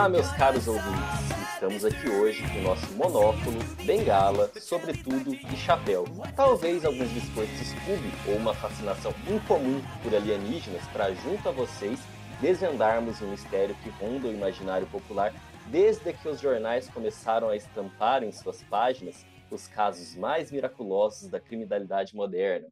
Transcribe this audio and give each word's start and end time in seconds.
Olá, 0.00 0.08
meus 0.08 0.32
caros 0.32 0.66
ouvintes. 0.66 1.52
Estamos 1.52 1.84
aqui 1.84 2.08
hoje 2.08 2.42
com 2.50 2.60
o 2.60 2.62
nosso 2.62 2.90
monóculo, 2.94 3.58
bengala, 3.84 4.50
sobretudo 4.58 5.34
e 5.34 5.56
chapéu. 5.58 6.06
Talvez 6.34 6.86
alguns 6.86 7.10
biscoitos 7.10 7.58
Scooby 7.58 8.10
ou 8.26 8.36
uma 8.36 8.54
fascinação 8.54 9.12
incomum 9.28 9.82
por 10.02 10.14
alienígenas 10.14 10.82
para 10.88 11.12
junto 11.12 11.46
a 11.46 11.52
vocês 11.52 12.00
desvendarmos 12.40 13.20
um 13.20 13.30
mistério 13.30 13.76
que 13.82 13.90
ronda 13.90 14.28
o 14.28 14.32
imaginário 14.32 14.86
popular 14.86 15.34
desde 15.66 16.14
que 16.14 16.28
os 16.30 16.40
jornais 16.40 16.88
começaram 16.88 17.50
a 17.50 17.56
estampar 17.56 18.22
em 18.22 18.32
suas 18.32 18.62
páginas 18.62 19.26
os 19.50 19.68
casos 19.68 20.16
mais 20.16 20.50
miraculosos 20.50 21.28
da 21.28 21.38
criminalidade 21.38 22.16
moderna. 22.16 22.68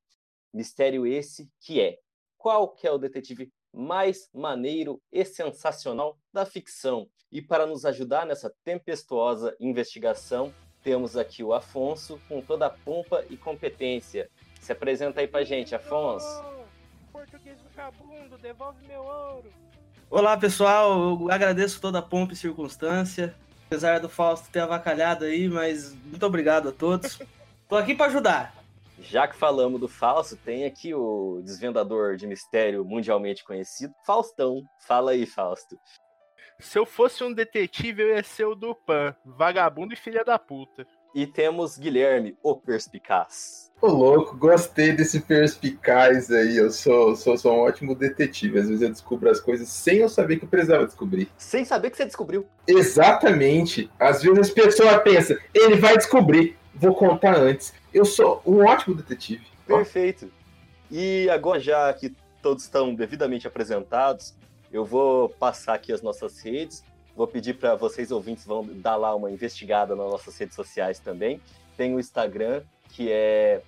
Mistério 0.51 1.07
esse 1.07 1.47
que 1.61 1.79
é: 1.79 1.99
qual 2.39 2.71
que 2.71 2.87
é 2.87 2.91
o 2.91 2.97
detetive 2.97 3.53
mais 3.79 4.29
maneiro 4.35 5.01
e 5.13 5.25
sensacional 5.25 6.19
da 6.33 6.45
ficção? 6.45 7.09
E 7.31 7.41
para 7.41 7.65
nos 7.65 7.85
ajudar 7.85 8.27
nessa 8.27 8.53
tempestuosa 8.65 9.55
investigação, 9.61 10.53
temos 10.83 11.17
aqui 11.17 11.45
o 11.45 11.55
Afonso 11.55 12.21
com 12.29 12.41
toda 12.41 12.67
a 12.67 12.71
pompa 12.71 13.25
e 13.31 13.37
competência. 13.37 14.29
Se 14.61 14.73
apresenta 14.73 15.21
aí 15.21 15.29
pra 15.29 15.45
gente, 15.45 15.77
Afonso. 15.77 16.27
Português 17.13 17.59
vagabundo, 17.63 18.37
devolve 18.39 18.85
meu 18.89 19.01
ouro. 19.01 19.53
Olá 20.11 20.37
pessoal, 20.37 21.21
eu 21.21 21.31
agradeço 21.31 21.81
toda 21.81 22.01
a 22.01 22.03
pompa 22.03 22.33
e 22.33 22.37
circunstância. 22.37 23.33
Apesar 23.67 24.01
do 24.01 24.09
Fausto 24.09 24.51
ter 24.51 24.61
avacalhado 24.61 25.25
aí, 25.25 25.49
mas 25.49 25.95
muito 25.95 26.27
obrigado 26.27 26.71
a 26.71 26.73
todos. 26.73 27.21
Tô 27.69 27.77
aqui 27.77 27.95
para 27.95 28.07
ajudar. 28.07 28.58
Já 29.01 29.29
que 29.29 29.37
falamos 29.37 29.81
do 29.81 29.89
Fausto, 29.89 30.37
tem 30.37 30.65
aqui 30.65 30.95
o 30.95 31.41
desvendador 31.45 32.17
de 32.17 32.27
mistério 32.27 32.85
mundialmente 32.85 33.45
conhecido, 33.45 33.95
Faustão. 34.05 34.63
Fala 34.87 35.13
aí, 35.13 35.25
Fausto. 35.25 35.79
Se 36.61 36.77
eu 36.77 36.85
fosse 36.85 37.23
um 37.23 37.33
detetive, 37.33 38.03
eu 38.03 38.09
ia 38.09 38.23
ser 38.23 38.45
o 38.45 38.55
Dupan, 38.55 39.15
vagabundo 39.25 39.95
e 39.95 39.97
filha 39.97 40.25
da 40.25 40.39
puta. 40.39 40.85
E 41.15 41.27
temos 41.27 41.79
Guilherme, 41.79 42.37
o 42.43 42.55
perspicaz. 42.57 43.71
Ô 43.81 43.87
louco, 43.87 44.37
gostei 44.37 44.93
desse 44.93 45.21
perspicaz 45.21 46.31
aí. 46.33 46.57
Eu 46.57 46.71
sou, 46.71 47.15
sou, 47.15 47.39
sou 47.39 47.55
um 47.55 47.61
ótimo 47.61 47.95
detetive. 47.95 48.59
Às 48.59 48.69
vezes 48.69 48.83
eu 48.83 48.91
descubro 48.91 49.31
as 49.31 49.41
coisas 49.41 49.69
sem 49.69 49.99
eu 49.99 50.09
saber 50.09 50.37
que 50.37 50.45
eu 50.45 50.49
precisava 50.49 50.85
descobrir. 50.85 51.29
Sem 51.39 51.65
saber 51.65 51.91
que 51.91 51.97
você 51.97 52.05
descobriu. 52.05 52.45
Exatamente. 52.67 53.89
Às 53.99 54.23
vezes 54.23 54.39
as 54.39 54.51
pessoas 54.51 55.01
pensam, 55.03 55.37
ele 55.55 55.77
vai 55.77 55.97
descobrir, 55.97 56.59
vou 56.81 56.95
contar 56.95 57.37
antes. 57.37 57.73
Eu 57.93 58.05
sou 58.05 58.43
um 58.47 58.65
ótimo 58.65 58.95
detetive. 58.95 59.47
Perfeito. 59.67 60.31
E 60.91 61.29
agora, 61.31 61.61
já 61.61 61.93
que 61.93 62.15
todos 62.41 62.65
estão 62.65 62.95
devidamente 62.95 63.47
apresentados, 63.47 64.35
eu 64.73 64.85
vou 64.85 65.29
passar 65.29 65.75
aqui 65.75 65.93
as 65.93 66.03
nossas 66.03 66.41
redes. 66.41 66.85
Vou 67.15 67.27
pedir 67.27 67.55
para 67.55 67.75
vocês 67.75 68.11
ouvintes 68.11 68.47
vão 68.47 68.65
dar 68.65 68.97
lá 68.97 69.15
uma 69.15 69.31
investigada 69.31 69.97
nas 69.97 70.11
nossas 70.11 70.37
redes 70.39 70.55
sociais 70.55 70.99
também. 70.99 71.41
Tem 71.77 71.95
o 71.95 72.01
Instagram, 72.01 72.63
que 72.91 73.11
é 73.11 73.63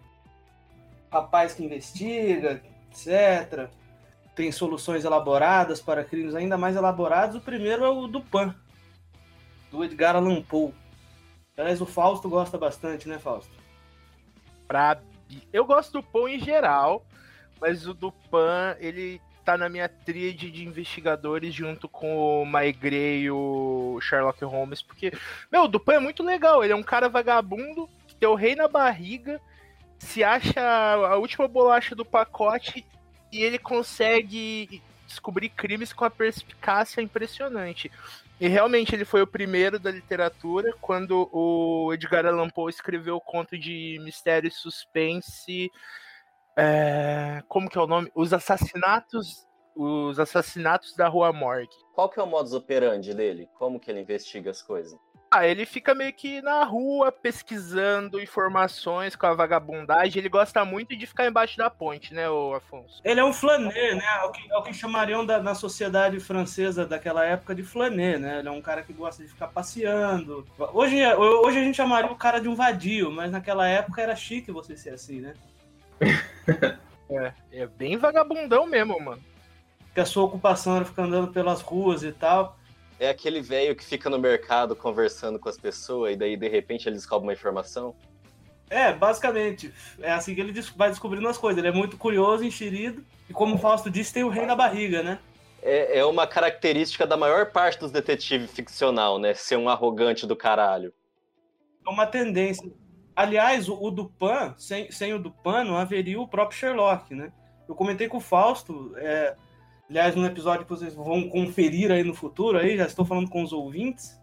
rapaz 1.10 1.54
que 1.54 1.64
investiga, 1.64 2.62
etc. 2.88 3.68
Tem 4.36 4.52
soluções 4.52 5.04
elaboradas 5.04 5.80
para 5.80 6.04
crimes 6.04 6.36
ainda 6.36 6.56
mais 6.56 6.76
elaborados. 6.76 7.34
O 7.34 7.40
primeiro 7.40 7.84
é 7.84 7.88
o 7.88 8.06
Dupin, 8.06 8.54
do 9.68 9.82
Edgar 9.82 10.14
Allan 10.14 10.40
Poe. 10.40 10.72
Aliás, 11.56 11.80
o 11.80 11.86
Fausto 11.86 12.28
gosta 12.28 12.56
bastante, 12.56 13.08
né, 13.08 13.18
Fausto? 13.18 13.52
Pra... 14.68 15.02
Eu 15.52 15.64
gosto 15.64 15.94
do 15.94 16.02
Pão 16.02 16.28
em 16.28 16.38
geral, 16.38 17.04
mas 17.60 17.88
o 17.88 17.92
Dupan, 17.92 18.76
ele 18.78 19.20
tá 19.44 19.56
na 19.58 19.68
minha 19.68 19.88
tríade 19.88 20.50
de 20.50 20.64
investigadores 20.64 21.54
junto 21.54 21.88
com 21.88 22.42
o 22.42 22.46
Maigret 22.46 23.20
e 23.22 23.30
o 23.30 23.98
Sherlock 24.00 24.44
Holmes, 24.44 24.82
porque, 24.82 25.12
meu, 25.50 25.64
o 25.64 25.92
é 25.92 25.98
muito 25.98 26.22
legal, 26.22 26.62
ele 26.62 26.72
é 26.72 26.76
um 26.76 26.82
cara 26.82 27.08
vagabundo, 27.08 27.88
que 28.06 28.14
tem 28.14 28.28
o 28.28 28.34
rei 28.34 28.54
na 28.54 28.68
barriga, 28.68 29.40
se 29.98 30.24
acha 30.24 30.60
a 30.60 31.16
última 31.16 31.46
bolacha 31.46 31.94
do 31.94 32.04
pacote 32.04 32.84
e 33.30 33.42
ele 33.42 33.58
consegue 33.58 34.82
descobrir 35.06 35.48
crimes 35.50 35.92
com 35.92 36.04
a 36.04 36.10
perspicácia 36.10 37.00
impressionante. 37.00 37.90
E 38.40 38.48
realmente 38.48 38.94
ele 38.94 39.04
foi 39.04 39.22
o 39.22 39.26
primeiro 39.26 39.78
da 39.78 39.90
literatura 39.90 40.74
quando 40.80 41.28
o 41.32 41.92
Edgar 41.92 42.26
Allan 42.26 42.50
Poe 42.50 42.70
escreveu 42.70 43.16
o 43.16 43.20
conto 43.20 43.56
de 43.56 44.00
mistério 44.02 44.48
e 44.48 44.50
suspense. 44.50 45.70
É, 46.56 47.42
como 47.48 47.68
que 47.68 47.78
é 47.78 47.80
o 47.80 47.86
nome? 47.86 48.10
Os 48.14 48.32
assassinatos, 48.32 49.46
os 49.74 50.18
assassinatos 50.18 50.94
da 50.94 51.08
Rua 51.08 51.32
Morgue. 51.32 51.68
Qual 51.94 52.08
que 52.08 52.20
é 52.20 52.22
o 52.22 52.26
modus 52.26 52.52
operandi 52.52 53.14
dele? 53.14 53.48
Como 53.58 53.80
que 53.80 53.90
ele 53.90 54.00
investiga 54.00 54.50
as 54.50 54.62
coisas? 54.62 54.98
Ah, 55.34 55.46
ele 55.46 55.64
fica 55.64 55.94
meio 55.94 56.12
que 56.12 56.42
na 56.42 56.62
rua 56.62 57.10
pesquisando 57.10 58.20
informações 58.20 59.16
com 59.16 59.24
a 59.24 59.32
vagabundagem. 59.32 60.20
Ele 60.20 60.28
gosta 60.28 60.62
muito 60.62 60.94
de 60.94 61.06
ficar 61.06 61.26
embaixo 61.26 61.56
da 61.56 61.70
ponte, 61.70 62.12
né, 62.12 62.28
o 62.28 62.52
Afonso? 62.52 63.00
Ele 63.02 63.18
é 63.18 63.24
um 63.24 63.32
flané, 63.32 63.94
né? 63.94 64.04
É 64.20 64.24
o 64.26 64.30
que, 64.30 64.52
é 64.52 64.56
o 64.58 64.62
que 64.62 64.74
chamariam 64.74 65.24
da- 65.24 65.42
na 65.42 65.54
sociedade 65.54 66.20
francesa 66.20 66.84
daquela 66.84 67.24
época 67.24 67.54
de 67.54 67.62
flané, 67.62 68.18
né? 68.18 68.40
Ele 68.40 68.48
é 68.48 68.50
um 68.50 68.60
cara 68.60 68.82
que 68.82 68.92
gosta 68.92 69.22
de 69.22 69.30
ficar 69.30 69.48
passeando. 69.48 70.46
Hoje, 70.74 71.02
hoje 71.16 71.58
a 71.58 71.64
gente 71.64 71.76
chamaria 71.76 72.12
o 72.12 72.16
cara 72.16 72.38
de 72.38 72.48
um 72.48 72.54
vadio, 72.54 73.10
mas 73.10 73.32
naquela 73.32 73.66
época 73.66 74.02
era 74.02 74.14
chique 74.14 74.52
você 74.52 74.76
ser 74.76 74.90
assim, 74.90 75.22
né? 75.22 75.32
É, 77.10 77.32
é 77.52 77.66
bem 77.66 77.98
vagabundão 77.98 78.66
mesmo, 78.66 78.98
mano. 78.98 79.22
Que 79.92 80.00
a 80.00 80.06
sua 80.06 80.24
ocupação 80.24 80.76
era 80.76 80.84
ficar 80.84 81.02
andando 81.02 81.30
pelas 81.30 81.60
ruas 81.60 82.02
e 82.02 82.10
tal. 82.10 82.56
É 82.98 83.10
aquele 83.10 83.42
velho 83.42 83.76
que 83.76 83.84
fica 83.84 84.08
no 84.08 84.18
mercado 84.18 84.74
conversando 84.74 85.38
com 85.38 85.48
as 85.48 85.58
pessoas 85.58 86.14
e 86.14 86.16
daí 86.16 86.36
de 86.36 86.48
repente 86.48 86.88
ele 86.88 86.96
descobre 86.96 87.26
uma 87.26 87.32
informação. 87.34 87.94
É, 88.70 88.92
basicamente. 88.92 89.70
É 90.00 90.12
assim 90.12 90.34
que 90.34 90.40
ele 90.40 90.58
vai 90.74 90.88
descobrindo 90.88 91.28
as 91.28 91.36
coisas. 91.36 91.58
Ele 91.58 91.68
é 91.68 91.72
muito 91.72 91.98
curioso, 91.98 92.44
enxerido. 92.44 93.04
E 93.28 93.32
como 93.34 93.56
o 93.56 93.58
Fausto 93.58 93.90
disse, 93.90 94.14
tem 94.14 94.24
o 94.24 94.30
rei 94.30 94.46
na 94.46 94.56
barriga, 94.56 95.02
né? 95.02 95.18
É, 95.62 95.98
é 95.98 96.04
uma 96.04 96.26
característica 96.26 97.06
da 97.06 97.16
maior 97.16 97.52
parte 97.52 97.78
dos 97.78 97.90
detetives 97.90 98.50
ficcional, 98.50 99.18
né? 99.18 99.34
Ser 99.34 99.56
um 99.56 99.68
arrogante 99.68 100.26
do 100.26 100.34
caralho. 100.34 100.92
É 101.86 101.90
uma 101.90 102.06
tendência. 102.06 102.72
Aliás, 103.14 103.68
o, 103.68 103.74
o 103.74 103.90
Dupan, 103.90 104.54
sem, 104.56 104.90
sem 104.90 105.12
o 105.12 105.18
Dupan, 105.18 105.64
não 105.64 105.76
haveria 105.76 106.20
o 106.20 106.26
próprio 106.28 106.58
Sherlock, 106.58 107.14
né? 107.14 107.32
Eu 107.68 107.74
comentei 107.74 108.08
com 108.08 108.16
o 108.16 108.20
Fausto, 108.20 108.92
é, 108.96 109.36
aliás, 109.88 110.14
num 110.14 110.24
episódio 110.26 110.64
que 110.64 110.70
vocês 110.70 110.94
vão 110.94 111.28
conferir 111.28 111.90
aí 111.90 112.02
no 112.02 112.14
futuro, 112.14 112.58
aí 112.58 112.76
já 112.76 112.84
estou 112.86 113.04
falando 113.04 113.28
com 113.30 113.42
os 113.42 113.52
ouvintes, 113.52 114.20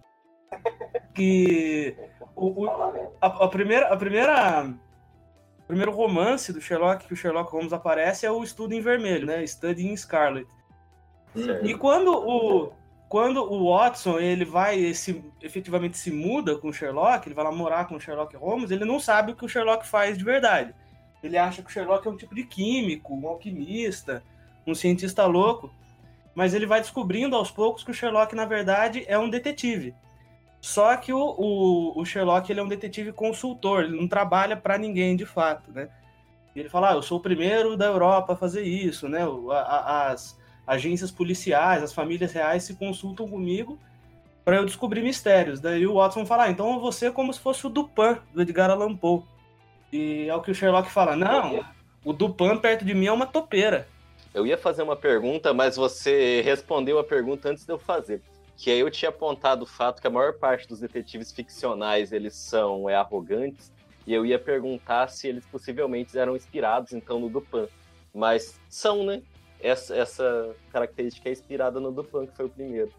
que 1.13 1.95
o, 2.35 2.65
o- 2.65 2.69
a, 3.21 3.27
a 3.27 3.47
primeira, 3.47 3.87
a 3.93 3.97
primeira, 3.97 4.65
o 5.59 5.63
primeiro 5.67 5.91
romance 5.91 6.51
do 6.51 6.61
Sherlock 6.61 7.05
que 7.07 7.13
o 7.13 7.15
Sherlock 7.17 7.51
Holmes 7.51 7.73
aparece 7.73 8.25
é 8.25 8.31
o 8.31 8.43
Estudo 8.43 8.73
em 8.73 8.81
Vermelho, 8.81 9.25
né? 9.27 9.45
Study 9.45 9.87
in 9.87 9.95
Scarlet. 9.95 10.47
Certo. 11.35 11.65
E 11.65 11.75
quando 11.75 12.11
o, 12.11 12.71
quando 13.09 13.43
o 13.43 13.75
Watson 13.75 14.19
ele 14.19 14.45
vai 14.45 14.93
se, 14.93 15.23
efetivamente 15.41 15.97
se 15.97 16.11
muda 16.11 16.55
com 16.55 16.69
o 16.69 16.73
Sherlock, 16.73 17.27
ele 17.27 17.33
vai 17.33 17.43
lá 17.43 17.51
morar 17.51 17.87
com 17.87 17.95
o 17.95 17.99
Sherlock 17.99 18.37
Holmes, 18.37 18.69
ele 18.69 18.85
não 18.85 18.99
sabe 18.99 19.31
o 19.31 19.35
que 19.35 19.43
o 19.43 19.49
Sherlock 19.49 19.85
faz 19.85 20.15
de 20.15 20.23
verdade. 20.23 20.75
Ele 21.23 21.35
acha 21.35 21.63
que 21.63 21.69
o 21.69 21.71
Sherlock 21.71 22.07
é 22.07 22.11
um 22.11 22.15
tipo 22.15 22.35
de 22.35 22.43
químico, 22.43 23.13
um 23.13 23.27
alquimista, 23.27 24.23
um 24.65 24.75
cientista 24.75 25.25
louco. 25.25 25.73
Mas 26.35 26.53
ele 26.53 26.67
vai 26.67 26.79
descobrindo 26.79 27.35
aos 27.35 27.49
poucos 27.49 27.83
que 27.83 27.91
o 27.91 27.93
Sherlock, 27.93 28.33
na 28.35 28.45
verdade, 28.45 29.03
é 29.07 29.17
um 29.17 29.29
detetive. 29.29 29.93
Só 30.61 30.95
que 30.95 31.11
o, 31.11 31.19
o, 31.19 31.99
o 31.99 32.05
Sherlock 32.05 32.49
ele 32.49 32.59
é 32.59 32.63
um 32.63 32.67
detetive 32.67 33.11
consultor, 33.11 33.83
ele 33.83 33.99
não 33.99 34.07
trabalha 34.07 34.55
para 34.55 34.77
ninguém 34.77 35.15
de 35.15 35.25
fato, 35.25 35.71
né? 35.71 35.89
Ele 36.55 36.69
fala, 36.69 36.91
ah, 36.91 36.93
eu 36.93 37.01
sou 37.01 37.17
o 37.17 37.21
primeiro 37.21 37.75
da 37.75 37.85
Europa 37.85 38.33
a 38.33 38.37
fazer 38.37 38.63
isso, 38.63 39.09
né? 39.09 39.21
As, 39.51 40.38
agências 40.69 41.09
policiais, 41.09 41.81
as 41.81 41.91
famílias 41.91 42.31
reais 42.31 42.61
se 42.63 42.75
consultam 42.75 43.27
comigo 43.27 43.79
para 44.45 44.57
eu 44.57 44.65
descobrir 44.65 45.01
mistérios. 45.01 45.59
Daí 45.59 45.87
o 45.87 45.95
Watson 45.95 46.27
fala, 46.27 46.43
ah, 46.43 46.51
então 46.51 46.79
você 46.79 47.07
é 47.07 47.11
como 47.11 47.33
se 47.33 47.39
fosse 47.39 47.65
o 47.65 47.69
Dupin, 47.69 48.17
do 48.31 48.43
Edgar 48.43 48.69
Allan 48.69 48.95
Poe. 48.95 49.23
E 49.91 50.27
é 50.29 50.35
o 50.35 50.41
que 50.41 50.51
o 50.51 50.55
Sherlock 50.55 50.87
fala, 50.91 51.15
não, 51.15 51.65
o 52.05 52.13
Dupin 52.13 52.55
perto 52.57 52.85
de 52.85 52.93
mim 52.93 53.07
é 53.07 53.11
uma 53.11 53.25
topeira. 53.25 53.87
Eu 54.31 54.45
ia 54.45 54.59
fazer 54.59 54.83
uma 54.83 54.95
pergunta, 54.95 55.55
mas 55.55 55.75
você 55.75 56.41
respondeu 56.41 56.99
a 56.99 57.03
pergunta 57.03 57.49
antes 57.49 57.65
de 57.65 57.73
eu 57.73 57.79
fazer. 57.79 58.21
Que 58.55 58.69
aí 58.69 58.79
eu 58.79 58.91
tinha 58.91 59.09
apontado 59.09 59.63
o 59.63 59.65
fato 59.67 59.99
que 59.99 60.05
a 60.05 60.11
maior 60.11 60.33
parte 60.33 60.67
dos 60.67 60.79
detetives 60.81 61.31
ficcionais 61.31 62.11
eles 62.11 62.35
são 62.35 62.87
é, 62.87 62.93
arrogantes, 62.93 63.71
e 64.05 64.13
eu 64.13 64.23
ia 64.23 64.37
perguntar 64.37 65.07
se 65.07 65.27
eles 65.27 65.47
possivelmente 65.47 66.15
eram 66.15 66.35
inspirados 66.35 66.93
então 66.93 67.19
no 67.19 67.27
Dupin. 67.27 67.67
Mas 68.13 68.59
são, 68.69 69.03
né? 69.03 69.23
Essa, 69.61 69.95
essa 69.95 70.55
característica 70.71 71.27
é 71.27 71.31
inspirada 71.31 71.79
no 71.79 71.91
Dupin, 71.91 72.25
que 72.25 72.35
foi 72.35 72.45
o 72.45 72.49
primeiro. 72.49 72.91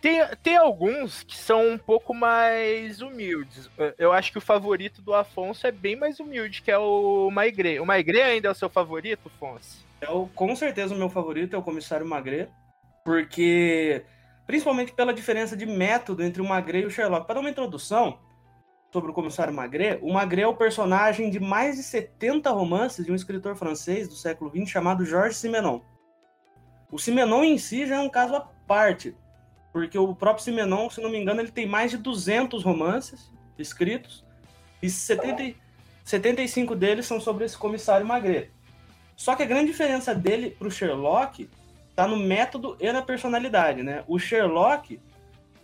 Tem, 0.00 0.20
tem 0.42 0.56
alguns 0.56 1.22
que 1.22 1.36
são 1.36 1.70
um 1.70 1.78
pouco 1.78 2.14
mais 2.14 3.00
humildes. 3.00 3.70
Eu 3.98 4.12
acho 4.12 4.30
que 4.30 4.38
o 4.38 4.42
favorito 4.42 5.00
do 5.00 5.14
Afonso 5.14 5.66
é 5.66 5.72
bem 5.72 5.96
mais 5.96 6.20
humilde, 6.20 6.62
que 6.62 6.70
é 6.70 6.78
o 6.78 7.30
Maigret. 7.30 7.80
O 7.80 7.86
Maigret 7.86 8.22
ainda 8.22 8.48
é 8.48 8.50
o 8.50 8.54
seu 8.54 8.68
favorito, 8.68 9.28
Afonso? 9.34 9.84
É 10.00 10.10
o, 10.10 10.26
com 10.28 10.54
certeza 10.54 10.94
o 10.94 10.98
meu 10.98 11.08
favorito 11.08 11.56
é 11.56 11.58
o 11.58 11.62
Comissário 11.62 12.06
Magret, 12.06 12.48
porque 13.04 14.04
principalmente 14.46 14.92
pela 14.92 15.12
diferença 15.12 15.56
de 15.56 15.66
método 15.66 16.22
entre 16.22 16.40
o 16.40 16.44
Magret 16.44 16.82
e 16.82 16.86
o 16.86 16.90
Sherlock. 16.90 17.26
Para 17.26 17.36
dar 17.36 17.40
uma 17.40 17.50
introdução 17.50 18.18
sobre 18.96 19.10
o 19.10 19.14
Comissário 19.14 19.52
Magret, 19.52 19.98
o 20.00 20.10
Magret 20.10 20.44
é 20.44 20.46
o 20.46 20.56
personagem 20.56 21.28
de 21.28 21.38
mais 21.38 21.76
de 21.76 21.82
70 21.82 22.50
romances 22.50 23.04
de 23.04 23.12
um 23.12 23.14
escritor 23.14 23.54
francês 23.54 24.08
do 24.08 24.14
século 24.14 24.50
XX 24.50 24.70
chamado 24.70 25.04
Georges 25.04 25.36
Simenon. 25.36 25.80
O 26.90 26.98
Simenon 26.98 27.44
em 27.44 27.58
si 27.58 27.86
já 27.86 27.96
é 27.96 27.98
um 27.98 28.08
caso 28.08 28.34
à 28.34 28.40
parte, 28.40 29.14
porque 29.70 29.98
o 29.98 30.14
próprio 30.14 30.42
Simenon, 30.42 30.88
se 30.88 31.02
não 31.02 31.10
me 31.10 31.18
engano, 31.18 31.42
ele 31.42 31.50
tem 31.50 31.66
mais 31.66 31.90
de 31.90 31.98
200 31.98 32.64
romances 32.64 33.30
escritos 33.58 34.24
e 34.82 34.88
70, 34.88 35.42
e- 35.42 35.56
75 36.02 36.74
deles 36.74 37.04
são 37.04 37.20
sobre 37.20 37.44
esse 37.44 37.58
Comissário 37.58 38.06
Magret. 38.06 38.50
Só 39.14 39.36
que 39.36 39.42
a 39.42 39.46
grande 39.46 39.72
diferença 39.72 40.14
dele 40.14 40.52
pro 40.52 40.70
Sherlock 40.70 41.50
tá 41.94 42.08
no 42.08 42.16
método 42.16 42.78
e 42.80 42.90
na 42.90 43.02
personalidade, 43.02 43.82
né? 43.82 44.04
O 44.08 44.18
Sherlock, 44.18 44.98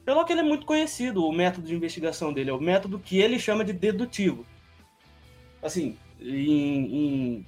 Sherlock 0.05 0.31
ele 0.31 0.41
é 0.41 0.45
muito 0.45 0.67
conhecido, 0.67 1.25
o 1.25 1.33
método 1.33 1.67
de 1.67 1.75
investigação 1.75 2.33
dele 2.33 2.51
é 2.51 2.53
o 2.53 2.61
método 2.61 2.99
que 2.99 3.19
ele 3.19 3.39
chama 3.39 3.65
de 3.65 3.73
dedutivo. 3.73 4.45
Assim, 5.63 5.97
em, 6.21 6.97
em 6.97 7.47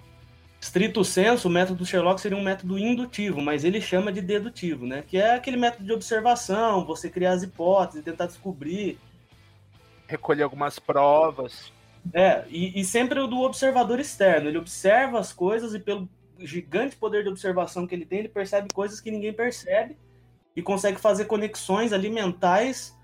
estrito 0.60 1.04
senso, 1.04 1.48
o 1.48 1.50
método 1.50 1.78
do 1.78 1.86
Sherlock 1.86 2.20
seria 2.20 2.38
um 2.38 2.42
método 2.42 2.78
indutivo, 2.78 3.42
mas 3.42 3.64
ele 3.64 3.80
chama 3.80 4.12
de 4.12 4.20
dedutivo, 4.20 4.86
né? 4.86 5.02
Que 5.06 5.18
é 5.18 5.34
aquele 5.34 5.56
método 5.56 5.84
de 5.84 5.92
observação, 5.92 6.84
você 6.84 7.10
criar 7.10 7.32
as 7.32 7.42
hipóteses, 7.42 8.04
tentar 8.04 8.26
descobrir, 8.26 8.98
Recolher 10.06 10.42
algumas 10.42 10.78
provas. 10.78 11.72
É, 12.12 12.44
e, 12.48 12.78
e 12.78 12.84
sempre 12.84 13.18
o 13.18 13.26
do 13.26 13.40
observador 13.40 13.98
externo. 13.98 14.48
Ele 14.48 14.58
observa 14.58 15.18
as 15.18 15.32
coisas 15.32 15.74
e 15.74 15.78
pelo 15.78 16.08
gigante 16.38 16.96
poder 16.96 17.22
de 17.22 17.30
observação 17.30 17.86
que 17.86 17.94
ele 17.94 18.04
tem, 18.04 18.18
ele 18.18 18.28
percebe 18.28 18.68
coisas 18.72 19.00
que 19.00 19.10
ninguém 19.10 19.32
percebe 19.32 19.96
e 20.56 20.62
consegue 20.62 21.00
fazer 21.00 21.24
conexões 21.26 21.92
ali 21.92 22.08
mentais 22.08 22.98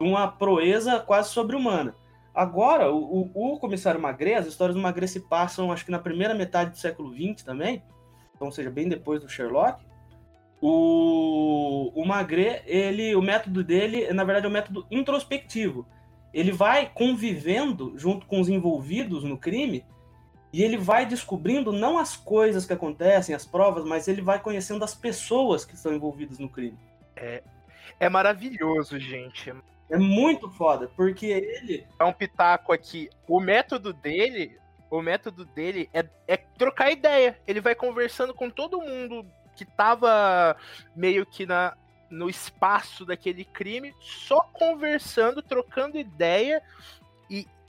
de 0.00 0.06
uma 0.06 0.28
proeza 0.28 1.00
quase 1.00 1.30
sobre-humana. 1.30 1.94
Agora, 2.34 2.92
o, 2.92 3.30
o, 3.34 3.54
o 3.54 3.58
comissário 3.58 4.00
Magret, 4.00 4.34
as 4.34 4.46
histórias 4.46 4.76
do 4.76 4.82
Magret 4.82 5.08
se 5.08 5.20
passam, 5.20 5.72
acho 5.72 5.84
que 5.84 5.90
na 5.90 5.98
primeira 5.98 6.34
metade 6.34 6.70
do 6.70 6.78
século 6.78 7.12
XX 7.12 7.42
também, 7.44 7.82
então, 8.34 8.46
ou 8.46 8.52
seja, 8.52 8.70
bem 8.70 8.88
depois 8.88 9.20
do 9.20 9.28
Sherlock. 9.28 9.84
O, 10.60 11.92
o 11.94 12.06
Magret, 12.06 12.62
ele, 12.66 13.14
o 13.14 13.22
método 13.22 13.62
dele, 13.64 14.12
na 14.12 14.24
verdade, 14.24 14.46
é 14.46 14.48
um 14.48 14.52
método 14.52 14.86
introspectivo 14.90 15.86
ele 16.32 16.52
vai 16.52 16.90
convivendo 16.92 17.94
junto 17.96 18.26
com 18.26 18.40
os 18.40 18.48
envolvidos 18.48 19.24
no 19.24 19.38
crime 19.38 19.84
e 20.52 20.62
ele 20.62 20.76
vai 20.76 21.04
descobrindo 21.04 21.72
não 21.72 21.98
as 21.98 22.16
coisas 22.16 22.64
que 22.64 22.72
acontecem, 22.72 23.34
as 23.34 23.44
provas, 23.44 23.84
mas 23.84 24.08
ele 24.08 24.22
vai 24.22 24.40
conhecendo 24.40 24.84
as 24.84 24.94
pessoas 24.94 25.64
que 25.64 25.74
estão 25.74 25.92
envolvidas 25.92 26.38
no 26.38 26.48
crime. 26.48 26.78
É 28.00 28.08
maravilhoso, 28.08 28.98
gente. 28.98 29.52
É 29.90 29.96
muito 29.96 30.50
foda, 30.50 30.90
porque 30.96 31.26
ele 31.26 31.86
É 31.98 32.04
um 32.04 32.12
pitaco 32.12 32.72
aqui. 32.72 33.08
O 33.26 33.40
método 33.40 33.92
dele, 33.92 34.58
o 34.90 35.02
método 35.02 35.44
dele 35.44 35.88
é, 35.92 36.06
é 36.26 36.36
trocar 36.36 36.90
ideia. 36.90 37.38
Ele 37.46 37.60
vai 37.60 37.74
conversando 37.74 38.34
com 38.34 38.48
todo 38.48 38.80
mundo 38.80 39.26
que 39.56 39.64
tava 39.64 40.56
meio 40.94 41.26
que 41.26 41.44
na, 41.44 41.74
no 42.10 42.30
espaço 42.30 43.04
daquele 43.04 43.44
crime, 43.44 43.94
só 44.00 44.40
conversando, 44.52 45.42
trocando 45.42 45.98
ideia 45.98 46.62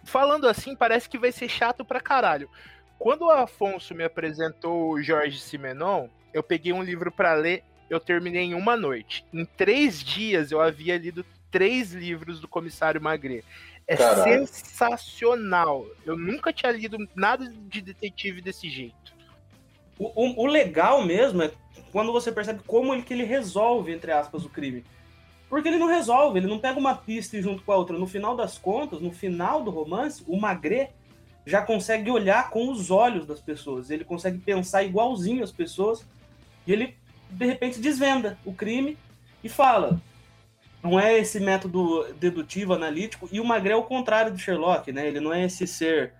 falando 0.10 0.48
assim, 0.48 0.76
parece 0.76 1.08
que 1.08 1.18
vai 1.18 1.32
ser 1.32 1.48
chato 1.48 1.86
pra 1.86 2.02
caralho. 2.02 2.50
Quando 2.98 3.22
o 3.26 3.30
Afonso 3.32 3.96
me 3.96 4.04
apresentou 4.04 4.92
o 4.92 5.02
Jorge 5.02 5.40
Simenon, 5.40 6.08
eu 6.34 6.44
peguei 6.44 6.74
um 6.74 6.84
livro 6.84 7.12
pra 7.12 7.34
ler, 7.34 7.64
eu 7.90 8.00
terminei 8.00 8.44
em 8.44 8.54
uma 8.54 8.76
noite. 8.76 9.24
Em 9.34 9.46
três 9.46 10.04
dias 10.04 10.52
eu 10.52 10.60
havia 10.60 10.98
lido 10.98 11.26
três 11.50 11.94
livros 11.94 12.40
do 12.40 12.48
Comissário 12.48 13.02
Magret. 13.02 13.44
É 13.88 13.96
Caralho. 13.96 14.46
sensacional. 14.46 15.86
Eu 16.06 16.18
nunca 16.18 16.52
tinha 16.54 16.72
lido 16.72 16.98
nada 17.16 17.52
de 17.68 17.82
detetive 17.82 18.42
desse 18.42 18.70
jeito. 18.70 19.14
o, 19.98 20.06
o- 20.16 20.44
o 20.44 20.46
legal 20.46 21.04
mesmo 21.04 21.42
é 21.42 21.52
quando 21.92 22.12
você 22.12 22.32
percebe 22.32 22.62
como 22.68 22.94
ele 22.94 23.02
que 23.04 23.14
ele 23.14 23.24
resolve 23.24 23.92
entre 23.92 24.12
aspas 24.12 24.46
o 24.46 24.50
crime. 24.50 24.84
Porque 25.50 25.68
ele 25.68 25.80
não 25.80 25.88
resolve, 25.88 26.40
ele 26.40 26.48
não 26.48 26.60
pega 26.60 26.78
uma 26.78 26.96
pista 26.96 27.42
junto 27.42 27.64
com 27.64 27.72
a 27.72 27.76
outra. 27.76 27.98
No 27.98 28.06
final 28.06 28.36
das 28.36 28.58
contas, 28.58 29.02
no 29.02 29.12
final 29.12 29.64
do 29.64 29.72
romance, 29.72 30.24
o 30.28 30.40
Magret 30.40 30.92
já 31.46 31.62
consegue 31.62 32.12
olhar 32.12 32.52
com 32.52 32.70
os 32.70 32.92
olhos 32.92 33.26
das 33.26 33.42
pessoas. 33.42 33.90
Ele 33.90 34.04
consegue 34.04 34.38
pensar 34.38 34.84
igualzinho 34.84 35.44
as 35.44 35.52
pessoas. 35.52 36.06
E 36.68 36.72
ele, 36.72 36.96
de 37.32 37.46
repente, 37.46 37.80
desvenda 37.80 38.38
o 38.46 38.54
crime 38.54 38.96
e 39.44 39.50
fala. 39.50 40.00
Não 40.84 41.00
é 41.00 41.18
esse 41.18 41.40
método 41.40 42.06
dedutivo, 42.14 42.74
analítico. 42.74 43.28
E 43.32 43.40
o 43.40 43.46
Magret 43.46 43.74
é 43.74 43.76
o 43.76 43.84
contrário 43.84 44.32
do 44.32 44.38
Sherlock, 44.38 44.92
né? 44.92 45.08
Ele 45.08 45.20
não 45.20 45.34
é 45.34 45.44
esse 45.44 45.66
ser 45.66 46.14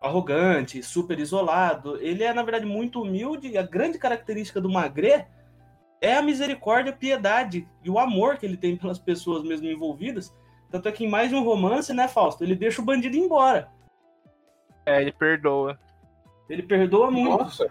arrogante, 0.00 0.82
super 0.82 1.18
isolado. 1.20 1.98
Ele 2.00 2.24
é, 2.24 2.32
na 2.32 2.42
verdade, 2.42 2.64
muito 2.64 3.02
humilde. 3.02 3.48
E 3.48 3.58
a 3.58 3.62
grande 3.62 3.98
característica 3.98 4.60
do 4.60 4.70
Magret 4.70 5.26
é 6.04 6.16
a 6.16 6.22
misericórdia, 6.22 6.92
a 6.92 6.96
piedade 6.96 7.66
e 7.82 7.88
o 7.88 7.98
amor 7.98 8.36
que 8.36 8.44
ele 8.44 8.56
tem 8.56 8.76
pelas 8.76 8.98
pessoas 8.98 9.42
mesmo 9.42 9.66
envolvidas. 9.66 10.34
Tanto 10.70 10.88
é 10.88 10.92
que 10.92 11.04
em 11.04 11.08
mais 11.08 11.30
de 11.30 11.34
um 11.34 11.42
romance, 11.42 11.94
né, 11.94 12.06
Fausto? 12.08 12.44
Ele 12.44 12.54
deixa 12.54 12.82
o 12.82 12.84
bandido 12.84 13.16
embora. 13.16 13.68
É, 14.84 15.00
ele 15.00 15.12
perdoa. 15.12 15.78
Ele 16.48 16.62
perdoa 16.62 17.10
muito. 17.10 17.44
Nossa, 17.44 17.70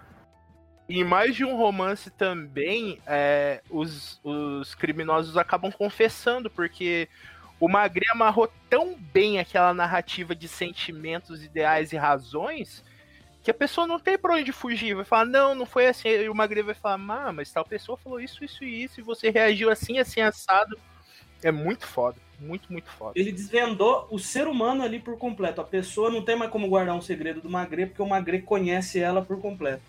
Em 0.88 1.04
mais 1.04 1.36
de 1.36 1.44
um 1.44 1.56
romance 1.56 2.10
também, 2.10 2.98
é, 3.06 3.62
os, 3.70 4.20
os 4.24 4.74
criminosos 4.74 5.36
acabam 5.36 5.70
confessando, 5.70 6.50
porque 6.50 7.08
o 7.60 7.68
Magri 7.68 8.04
amarrou 8.10 8.50
tão 8.68 8.96
bem 8.96 9.38
aquela 9.38 9.72
narrativa 9.72 10.34
de 10.34 10.48
sentimentos, 10.48 11.44
ideais 11.44 11.92
e 11.92 11.96
razões 11.96 12.82
que 13.44 13.50
a 13.50 13.54
pessoa 13.54 13.86
não 13.86 14.00
tem 14.00 14.16
pra 14.16 14.36
onde 14.36 14.50
fugir. 14.52 14.94
Vai 14.94 15.04
falar, 15.04 15.26
não, 15.26 15.54
não 15.54 15.66
foi 15.66 15.86
assim. 15.86 16.08
E 16.08 16.28
o 16.30 16.34
Magri 16.34 16.62
vai 16.62 16.74
falar, 16.74 16.94
ah, 16.94 17.30
mas 17.30 17.52
tal 17.52 17.64
pessoa 17.64 17.98
falou 17.98 18.18
isso, 18.18 18.42
isso 18.42 18.64
e 18.64 18.82
isso, 18.82 18.98
e 18.98 19.02
você 19.02 19.28
reagiu 19.28 19.70
assim, 19.70 19.98
assim, 19.98 20.22
assado. 20.22 20.78
É 21.42 21.52
muito 21.52 21.86
foda. 21.86 22.16
Muito, 22.40 22.72
muito 22.72 22.90
foda. 22.90 23.12
Ele 23.14 23.30
desvendou 23.30 24.08
o 24.10 24.18
ser 24.18 24.48
humano 24.48 24.82
ali 24.82 24.98
por 24.98 25.18
completo. 25.18 25.60
A 25.60 25.64
pessoa 25.64 26.10
não 26.10 26.22
tem 26.22 26.34
mais 26.34 26.50
como 26.50 26.68
guardar 26.68 26.96
um 26.96 27.02
segredo 27.02 27.42
do 27.42 27.50
Magre, 27.50 27.86
porque 27.86 28.02
o 28.02 28.08
Magre 28.08 28.40
conhece 28.40 28.98
ela 28.98 29.22
por 29.22 29.38
completo. 29.40 29.82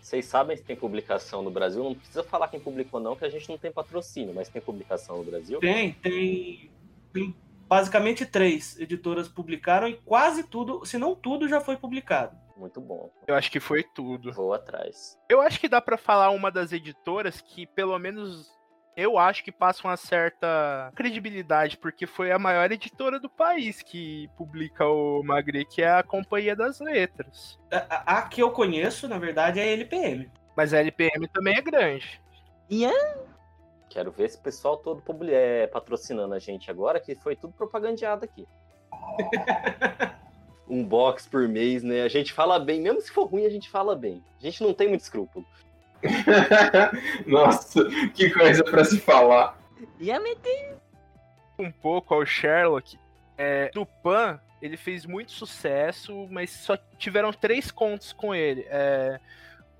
Vocês 0.00 0.24
sabem 0.24 0.56
se 0.56 0.62
tem 0.62 0.76
publicação 0.76 1.42
no 1.42 1.50
Brasil? 1.50 1.82
Não 1.82 1.94
precisa 1.94 2.22
falar 2.22 2.48
quem 2.48 2.60
publicou, 2.60 3.00
não, 3.00 3.16
que 3.16 3.24
a 3.24 3.28
gente 3.28 3.48
não 3.48 3.58
tem 3.58 3.70
patrocínio, 3.70 4.32
mas 4.32 4.48
tem 4.48 4.62
publicação 4.62 5.18
no 5.18 5.24
Brasil? 5.24 5.58
Tem, 5.58 5.92
tem, 5.92 6.70
tem 7.12 7.34
basicamente 7.68 8.24
três 8.24 8.78
editoras 8.78 9.28
publicaram 9.28 9.88
e 9.88 9.94
quase 9.94 10.44
tudo, 10.44 10.84
se 10.86 10.96
não 10.96 11.14
tudo, 11.14 11.48
já 11.48 11.60
foi 11.60 11.76
publicado. 11.76 12.36
Muito 12.60 12.78
bom. 12.78 13.10
Eu 13.26 13.34
acho 13.34 13.50
que 13.50 13.58
foi 13.58 13.82
tudo. 13.82 14.30
Vou 14.34 14.52
atrás. 14.52 15.18
Eu 15.30 15.40
acho 15.40 15.58
que 15.58 15.66
dá 15.66 15.80
pra 15.80 15.96
falar 15.96 16.28
uma 16.30 16.50
das 16.50 16.72
editoras 16.72 17.40
que, 17.40 17.66
pelo 17.66 17.98
menos, 17.98 18.52
eu 18.94 19.16
acho 19.16 19.42
que 19.42 19.50
passa 19.50 19.88
uma 19.88 19.96
certa 19.96 20.92
credibilidade, 20.94 21.78
porque 21.78 22.06
foi 22.06 22.30
a 22.30 22.38
maior 22.38 22.70
editora 22.70 23.18
do 23.18 23.30
país 23.30 23.80
que 23.80 24.28
publica 24.36 24.86
o 24.86 25.22
Magri, 25.22 25.64
que 25.64 25.80
é 25.80 25.90
a 25.90 26.02
Companhia 26.02 26.54
das 26.54 26.80
Letras. 26.80 27.58
A, 27.72 27.78
a- 27.78 28.18
a 28.18 28.22
que 28.28 28.42
eu 28.42 28.50
conheço, 28.50 29.08
na 29.08 29.18
verdade, 29.18 29.58
é 29.58 29.62
a 29.62 29.66
LPM. 29.68 30.30
Mas 30.54 30.74
a 30.74 30.78
LPM 30.80 31.26
também 31.28 31.56
é 31.56 31.62
grande. 31.62 32.20
Quero 33.88 34.12
ver 34.12 34.24
esse 34.26 34.38
pessoal 34.38 34.76
todo 34.76 35.02
é, 35.30 35.66
patrocinando 35.66 36.34
a 36.34 36.38
gente 36.38 36.70
agora, 36.70 37.00
que 37.00 37.14
foi 37.16 37.34
tudo 37.34 37.54
propagandeado 37.54 38.22
aqui. 38.24 38.46
um 40.70 40.84
box 40.84 41.28
por 41.28 41.48
mês, 41.48 41.82
né? 41.82 42.02
A 42.02 42.08
gente 42.08 42.32
fala 42.32 42.58
bem, 42.58 42.80
mesmo 42.80 43.00
se 43.00 43.10
for 43.10 43.24
ruim, 43.24 43.44
a 43.44 43.50
gente 43.50 43.68
fala 43.68 43.96
bem. 43.96 44.22
A 44.38 44.44
gente 44.44 44.62
não 44.62 44.72
tem 44.72 44.88
muito 44.88 45.02
escrúpulo. 45.02 45.44
Nossa, 47.26 47.84
que 48.14 48.30
coisa 48.30 48.64
pra 48.64 48.84
se 48.84 48.98
falar. 49.00 49.58
Um 51.58 51.70
pouco 51.70 52.14
ao 52.14 52.24
Sherlock. 52.24 52.98
É, 53.36 53.70
Dupin, 53.74 54.38
ele 54.62 54.76
fez 54.76 55.04
muito 55.04 55.32
sucesso, 55.32 56.26
mas 56.30 56.50
só 56.50 56.78
tiveram 56.98 57.32
três 57.32 57.70
contos 57.70 58.12
com 58.12 58.34
ele. 58.34 58.64
É, 58.68 59.18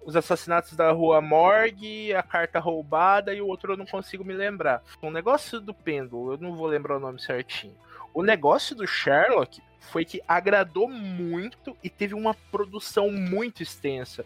os 0.05 0.17
assassinatos 0.17 0.75
da 0.75 0.91
Rua 0.91 1.21
Morgue, 1.21 2.15
a 2.15 2.23
carta 2.23 2.59
roubada 2.59 3.33
e 3.35 3.41
o 3.41 3.47
outro 3.47 3.73
eu 3.73 3.77
não 3.77 3.87
consigo 3.87 4.25
me 4.25 4.35
lembrar. 4.35 4.83
O 5.01 5.11
negócio 5.11 5.61
do 5.61 5.73
pêndulo, 5.73 6.33
eu 6.33 6.39
não 6.39 6.57
vou 6.57 6.67
lembrar 6.67 6.97
o 6.97 7.01
nome 7.01 7.21
certinho. 7.21 7.77
O 8.13 8.23
negócio 8.23 8.75
do 8.75 8.87
Sherlock 8.87 9.63
foi 9.79 10.05
que 10.05 10.21
agradou 10.27 10.89
muito 10.89 11.77
e 11.83 11.89
teve 11.89 12.15
uma 12.15 12.35
produção 12.35 13.11
muito 13.11 13.63
extensa. 13.63 14.25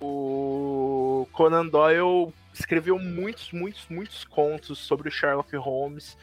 O 0.00 1.26
Conan 1.32 1.66
Doyle 1.66 2.32
escreveu 2.52 2.98
muitos, 2.98 3.52
muitos, 3.52 3.86
muitos 3.88 4.24
contos 4.24 4.78
sobre 4.78 5.08
o 5.08 5.12
Sherlock 5.12 5.54
Holmes. 5.56 6.16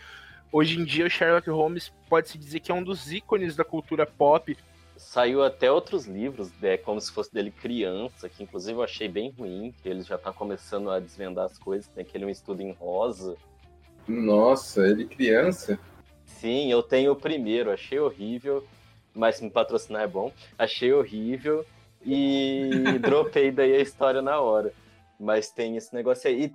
Hoje 0.51 0.79
em 0.79 0.85
dia, 0.85 1.05
o 1.05 1.09
Sherlock 1.09 1.49
Holmes 1.49 1.91
pode-se 2.09 2.37
dizer 2.37 2.59
que 2.59 2.71
é 2.71 2.75
um 2.75 2.83
dos 2.83 3.11
ícones 3.11 3.55
da 3.55 3.63
cultura 3.63 4.05
pop. 4.05 4.57
Saiu 4.95 5.43
até 5.43 5.69
outros 5.69 6.05
livros, 6.05 6.51
é, 6.63 6.77
como 6.77 7.01
se 7.01 7.11
fosse 7.11 7.33
dele 7.33 7.51
criança, 7.51 8.29
que 8.29 8.41
inclusive 8.43 8.77
eu 8.77 8.83
achei 8.83 9.09
bem 9.09 9.29
ruim, 9.37 9.73
que 9.83 9.89
ele 9.89 10.03
já 10.03 10.17
tá 10.17 10.31
começando 10.31 10.89
a 10.89 10.99
desvendar 10.99 11.45
as 11.45 11.57
coisas, 11.57 11.87
tem 11.89 12.01
aquele 12.01 12.25
um 12.25 12.29
estudo 12.29 12.61
em 12.61 12.71
rosa. 12.71 13.35
Nossa, 14.07 14.87
ele 14.87 15.05
criança? 15.05 15.77
Sim, 16.39 16.71
eu 16.71 16.83
tenho 16.83 17.13
o 17.13 17.15
primeiro, 17.15 17.71
achei 17.71 17.99
horrível, 17.99 18.65
mas 19.13 19.37
se 19.37 19.43
me 19.43 19.49
patrocinar 19.49 20.03
é 20.03 20.07
bom. 20.07 20.31
Achei 20.57 20.93
horrível 20.93 21.65
e 22.05 22.69
dropei 23.01 23.51
daí 23.51 23.73
a 23.75 23.81
história 23.81 24.21
na 24.21 24.39
hora. 24.39 24.73
Mas 25.19 25.49
tem 25.49 25.77
esse 25.77 25.93
negócio 25.93 26.29
aí. 26.29 26.53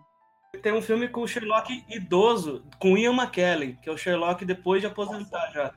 Tem 0.62 0.72
um 0.72 0.82
filme 0.82 1.08
com 1.08 1.22
o 1.22 1.28
Sherlock 1.28 1.84
idoso, 1.88 2.62
com 2.78 2.99
Ian 2.99 3.14
McKellen, 3.14 3.76
que 3.80 3.88
é 3.88 3.92
o 3.92 3.96
Sherlock 3.96 4.44
depois 4.44 4.80
de 4.80 4.87
aposentar 4.87 5.50
já. 5.52 5.72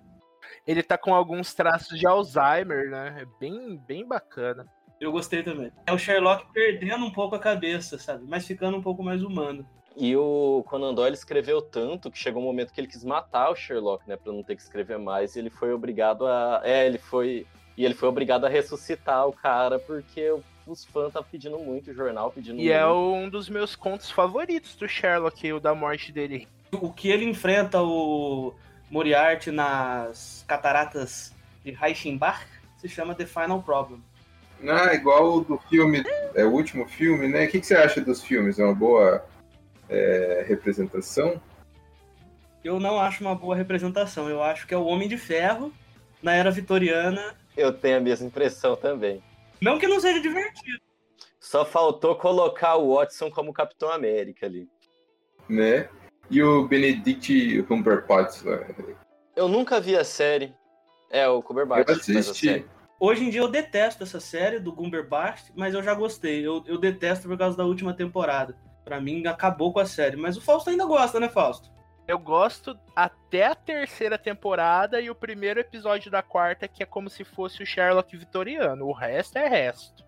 Ele 0.67 0.83
tá 0.83 0.98
com 0.98 1.13
alguns 1.13 1.53
traços 1.53 1.98
de 1.98 2.07
Alzheimer, 2.07 2.89
né? 2.89 3.22
É 3.22 3.25
bem, 3.39 3.77
bem 3.88 4.05
bacana. 4.05 4.65
Eu 5.00 5.12
gostei 5.12 5.43
também. 5.43 5.72
É 5.86 5.93
o 5.93 5.98
Sherlock 5.98 6.51
perdendo 6.53 7.05
um 7.05 7.12
pouco 7.12 7.36
a 7.36 7.39
cabeça, 7.39 7.98
sabe? 7.98 8.25
Mas 8.27 8.48
ficando 8.48 8.77
um 8.77 8.81
pouco 8.81 9.03
mais 9.03 9.22
humano. 9.22 9.67
E 9.95 10.15
o 10.15 10.63
Conan 10.67 10.93
Doyle 10.93 11.13
escreveu 11.13 11.62
tanto 11.62 12.09
que 12.09 12.17
chegou 12.17 12.41
um 12.41 12.45
momento 12.45 12.73
que 12.73 12.81
ele 12.81 12.88
quis 12.88 13.03
matar 13.03 13.51
o 13.51 13.55
Sherlock, 13.55 14.07
né, 14.07 14.15
Pra 14.15 14.33
não 14.33 14.41
ter 14.43 14.55
que 14.55 14.62
escrever 14.62 14.97
mais, 14.97 15.35
e 15.35 15.39
ele 15.39 15.50
foi 15.50 15.71
obrigado 15.73 16.25
a, 16.25 16.62
é, 16.63 16.85
ele 16.85 16.97
foi 16.97 17.45
e 17.75 17.83
ele 17.85 17.93
foi 17.95 18.07
obrigado 18.07 18.45
a 18.45 18.50
ressuscitar 18.50 19.27
o 19.27 19.33
cara 19.33 19.79
porque 19.79 20.31
os 20.65 20.85
fãs 20.85 21.07
estavam 21.07 21.27
pedindo 21.29 21.57
muito, 21.59 21.91
o 21.91 21.93
jornal 21.93 22.31
pedindo 22.31 22.59
E 22.59 22.71
é 22.71 22.85
muito. 22.85 23.15
um 23.15 23.29
dos 23.29 23.50
meus 23.50 23.75
contos 23.75 24.12
favoritos 24.12 24.75
do 24.75 24.88
Sherlock, 24.88 25.51
o 25.51 25.59
da 25.59 25.73
morte 25.73 26.12
dele. 26.12 26.47
O 26.71 26.91
que 26.91 27.09
ele 27.09 27.25
enfrenta 27.25 27.81
o 27.81 28.53
Moriarty 28.89 29.51
nas 29.51 30.45
cataratas 30.47 31.33
de 31.63 31.71
Reichenbach 31.71 32.45
se 32.77 32.88
chama 32.88 33.15
The 33.15 33.25
Final 33.25 33.62
Problem. 33.62 34.01
Ah, 34.67 34.93
igual 34.93 35.38
o 35.38 35.41
do 35.41 35.57
filme, 35.69 36.03
é 36.35 36.45
o 36.45 36.51
último 36.51 36.88
filme, 36.88 37.27
né? 37.27 37.45
O 37.45 37.50
que, 37.50 37.59
que 37.59 37.65
você 37.65 37.75
acha 37.75 38.00
dos 38.00 38.23
filmes? 38.23 38.59
É 38.59 38.63
uma 38.63 38.73
boa 38.75 39.25
é, 39.90 40.46
representação? 40.48 41.42
Eu 42.63 42.80
não 42.80 43.00
acho 43.00 43.24
uma 43.24 43.36
boa 43.36 43.56
representação. 43.56 44.30
Eu 44.30 44.42
acho 44.42 44.66
que 44.66 44.74
é 44.74 44.78
o 44.78 44.86
Homem 44.86 45.08
de 45.08 45.18
Ferro 45.18 45.74
na 46.22 46.34
era 46.34 46.50
vitoriana. 46.50 47.36
Eu 47.56 47.74
tenho 47.74 47.98
a 47.98 48.02
mesma 48.02 48.28
impressão 48.28 48.75
também. 48.75 49.22
Não 49.62 49.78
que 49.78 49.88
não 49.88 50.00
seja 50.00 50.22
divertido. 50.22 50.80
Só 51.40 51.66
faltou 51.66 52.16
colocar 52.16 52.78
o 52.78 52.96
Watson 52.96 53.30
como 53.30 53.54
Capitão 53.54 53.90
América 53.92 54.46
ali. 54.46 54.68
Né? 55.50 55.90
E 56.32 56.42
o 56.42 56.66
Benedict 56.68 57.63
Cumberbatch 57.63 58.44
lá. 58.44 58.60
Eu 59.36 59.48
nunca 59.50 59.80
vi 59.82 59.96
a 59.98 60.06
série. 60.06 60.54
É, 61.12 61.28
o 61.28 61.44
Cumberbatch 61.44 61.88
Eu 61.88 62.20
assisti. 62.20 62.66
Hoje 63.00 63.25
em 63.25 63.30
dia 63.30 63.42
eu 63.42 63.50
detesto 63.50 64.04
essa 64.04 64.22
série 64.22 64.60
do 64.60 64.72
Gumberbatch, 64.72 65.50
mas 65.54 65.74
eu 65.74 65.84
já 65.84 65.94
gostei. 65.94 66.48
Eu, 66.48 66.63
eu 66.66 66.78
detesto 66.78 67.28
por 67.28 67.38
causa 67.38 67.58
da 67.58 67.66
última 67.66 67.94
temporada. 67.94 68.56
Pra 68.84 69.00
mim, 69.00 69.25
acabou 69.25 69.72
com 69.72 69.80
a 69.80 69.86
série. 69.86 70.18
Mas 70.18 70.38
o 70.38 70.42
Fausto 70.42 70.70
ainda 70.70 70.86
gosta, 70.86 71.20
né, 71.20 71.30
Fausto? 71.30 71.72
Eu 72.06 72.20
gosto 72.20 72.78
até 72.96 73.48
a 73.48 73.56
terceira 73.56 74.18
temporada 74.18 75.00
e 75.00 75.10
o 75.10 75.16
primeiro 75.16 75.60
episódio 75.60 76.12
da 76.12 76.22
quarta, 76.22 76.68
que 76.68 76.84
é 76.84 76.86
como 76.86 77.10
se 77.10 77.24
fosse 77.24 77.63
o 77.63 77.66
Sherlock 77.66 78.16
vitoriano. 78.18 78.86
O 78.86 78.92
resto 78.92 79.38
é 79.38 79.48
resto. 79.48 80.06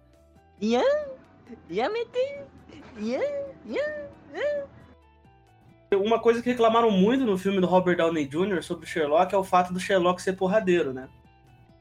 Uma 5.94 6.20
coisa 6.20 6.42
que 6.42 6.50
reclamaram 6.50 6.92
muito 6.92 7.26
no 7.26 7.38
filme 7.38 7.62
do 7.62 7.68
Robert 7.68 7.96
Downey 7.96 8.28
Jr. 8.28 8.62
sobre 8.62 8.86
o 8.86 8.88
Sherlock 8.88 9.34
é 9.34 9.38
o 9.38 9.44
fato 9.44 9.72
do 9.72 9.80
Sherlock 9.80 10.22
ser 10.22 10.34
porradeiro, 10.34 10.94
né? 10.94 11.08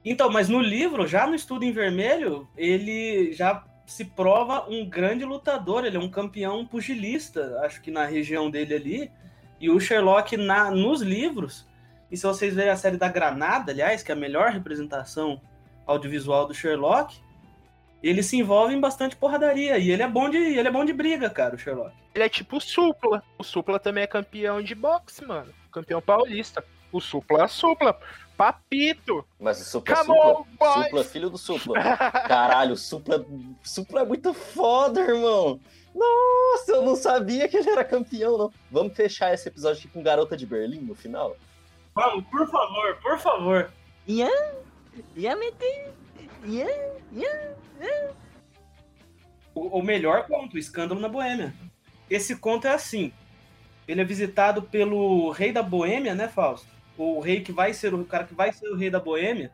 Então, 0.05 0.31
mas 0.31 0.49
no 0.49 0.61
livro, 0.61 1.07
já 1.07 1.27
no 1.27 1.35
Estudo 1.35 1.65
em 1.65 1.73
Vermelho, 1.73 2.47
ele 2.57 3.33
já 3.33 3.65
se 3.87 4.05
prova 4.05 4.69
um 4.69 4.89
grande 4.89 5.25
lutador, 5.25 5.85
ele 5.85 5.97
é 5.97 6.01
um 6.01 6.09
campeão 6.09 6.67
pugilista, 6.67 7.61
acho 7.65 7.83
que 7.83 7.91
na 7.91 8.05
região 8.05 8.51
dele 8.51 8.75
ali. 8.75 9.13
E 9.61 9.71
o 9.71 9.79
Sherlock 9.79 10.37
na, 10.37 10.71
nos 10.71 11.03
livros, 11.03 11.67
e 12.11 12.17
se 12.17 12.27
vocês 12.27 12.55
verem 12.55 12.71
a 12.71 12.77
série 12.77 12.97
da 12.97 13.09
Granada, 13.09 13.73
aliás, 13.73 14.03
que 14.03 14.11
é 14.11 14.15
a 14.15 14.19
melhor 14.19 14.51
representação 14.51 15.41
audiovisual 15.87 16.47
do 16.47 16.55
Sherlock, 16.55 17.23
ele 18.03 18.23
se 18.23 18.37
envolve 18.37 18.75
em 18.75 18.81
bastante 18.81 19.17
porradaria. 19.17 19.79
E 19.79 19.91
ele 19.91 20.03
é 20.03 20.09
bom 20.09 20.29
de, 20.29 20.37
ele 20.37 20.69
é 20.69 20.71
bom 20.71 20.85
de 20.85 20.93
briga, 20.93 21.31
cara, 21.31 21.55
o 21.55 21.59
Sherlock. 21.59 21.95
Ele 22.15 22.25
é 22.25 22.29
tipo 22.29 22.59
o 22.59 22.61
Supla. 22.61 23.23
O 23.39 23.43
Supla 23.43 23.79
também 23.79 24.05
é 24.05 24.07
campeão 24.07 24.63
de 24.63 24.75
boxe, 24.75 25.25
mano. 25.25 25.53
Campeão 25.73 26.01
paulista. 26.01 26.63
O 26.93 27.01
Supla 27.01 27.45
é 27.45 27.49
Supla. 27.49 27.99
Papito. 28.37 29.25
Mas 29.39 29.61
o 29.61 29.65
Supla, 29.65 29.97
Come 29.97 30.07
Supla, 30.07 30.33
on, 30.33 30.45
boys! 30.59 30.85
Supla, 30.85 31.05
filho 31.05 31.31
do 31.31 31.39
Supla. 31.39 31.97
Caralho, 32.29 32.75
o 32.75 32.77
Supla, 32.77 33.25
Supla 33.63 34.01
é 34.03 34.05
muito 34.05 34.35
foda, 34.35 35.01
irmão. 35.01 35.61
Nossa, 35.95 36.73
eu 36.73 36.83
não 36.83 36.97
sabia 36.97 37.49
que 37.49 37.57
ele 37.57 37.71
era 37.71 37.85
campeão, 37.85 38.37
não. 38.37 38.53
Vamos 38.71 38.95
fechar 38.95 39.33
esse 39.33 39.49
episódio 39.49 39.79
aqui 39.79 39.89
com 39.89 40.03
Garota 40.03 40.37
de 40.37 40.45
Berlim 40.45 40.81
no 40.81 40.95
final? 40.95 41.37
Vamos, 41.95 42.25
por 42.27 42.51
favor, 42.51 42.97
por 43.01 43.19
favor. 43.19 43.71
O, 49.55 49.79
o 49.79 49.83
melhor 49.83 50.27
conto, 50.27 50.55
o 50.55 50.59
Escândalo 50.59 51.01
na 51.01 51.09
Boêmia. 51.09 51.55
Esse 52.11 52.35
conto 52.37 52.67
é 52.67 52.73
assim. 52.73 53.13
Ele 53.87 54.01
é 54.01 54.05
visitado 54.05 54.63
pelo 54.63 55.31
rei 55.31 55.53
da 55.53 55.63
Boêmia, 55.63 56.15
né, 56.15 56.27
Fausto? 56.27 56.74
O 56.97 57.21
rei 57.21 57.41
que 57.41 57.53
vai 57.53 57.73
ser 57.75 57.93
o, 57.95 58.05
cara 58.05 58.25
que 58.25 58.35
vai 58.35 58.53
ser 58.53 58.69
o 58.69 58.77
rei 58.77 58.91
da 58.91 59.01
Boêmia. 59.01 59.51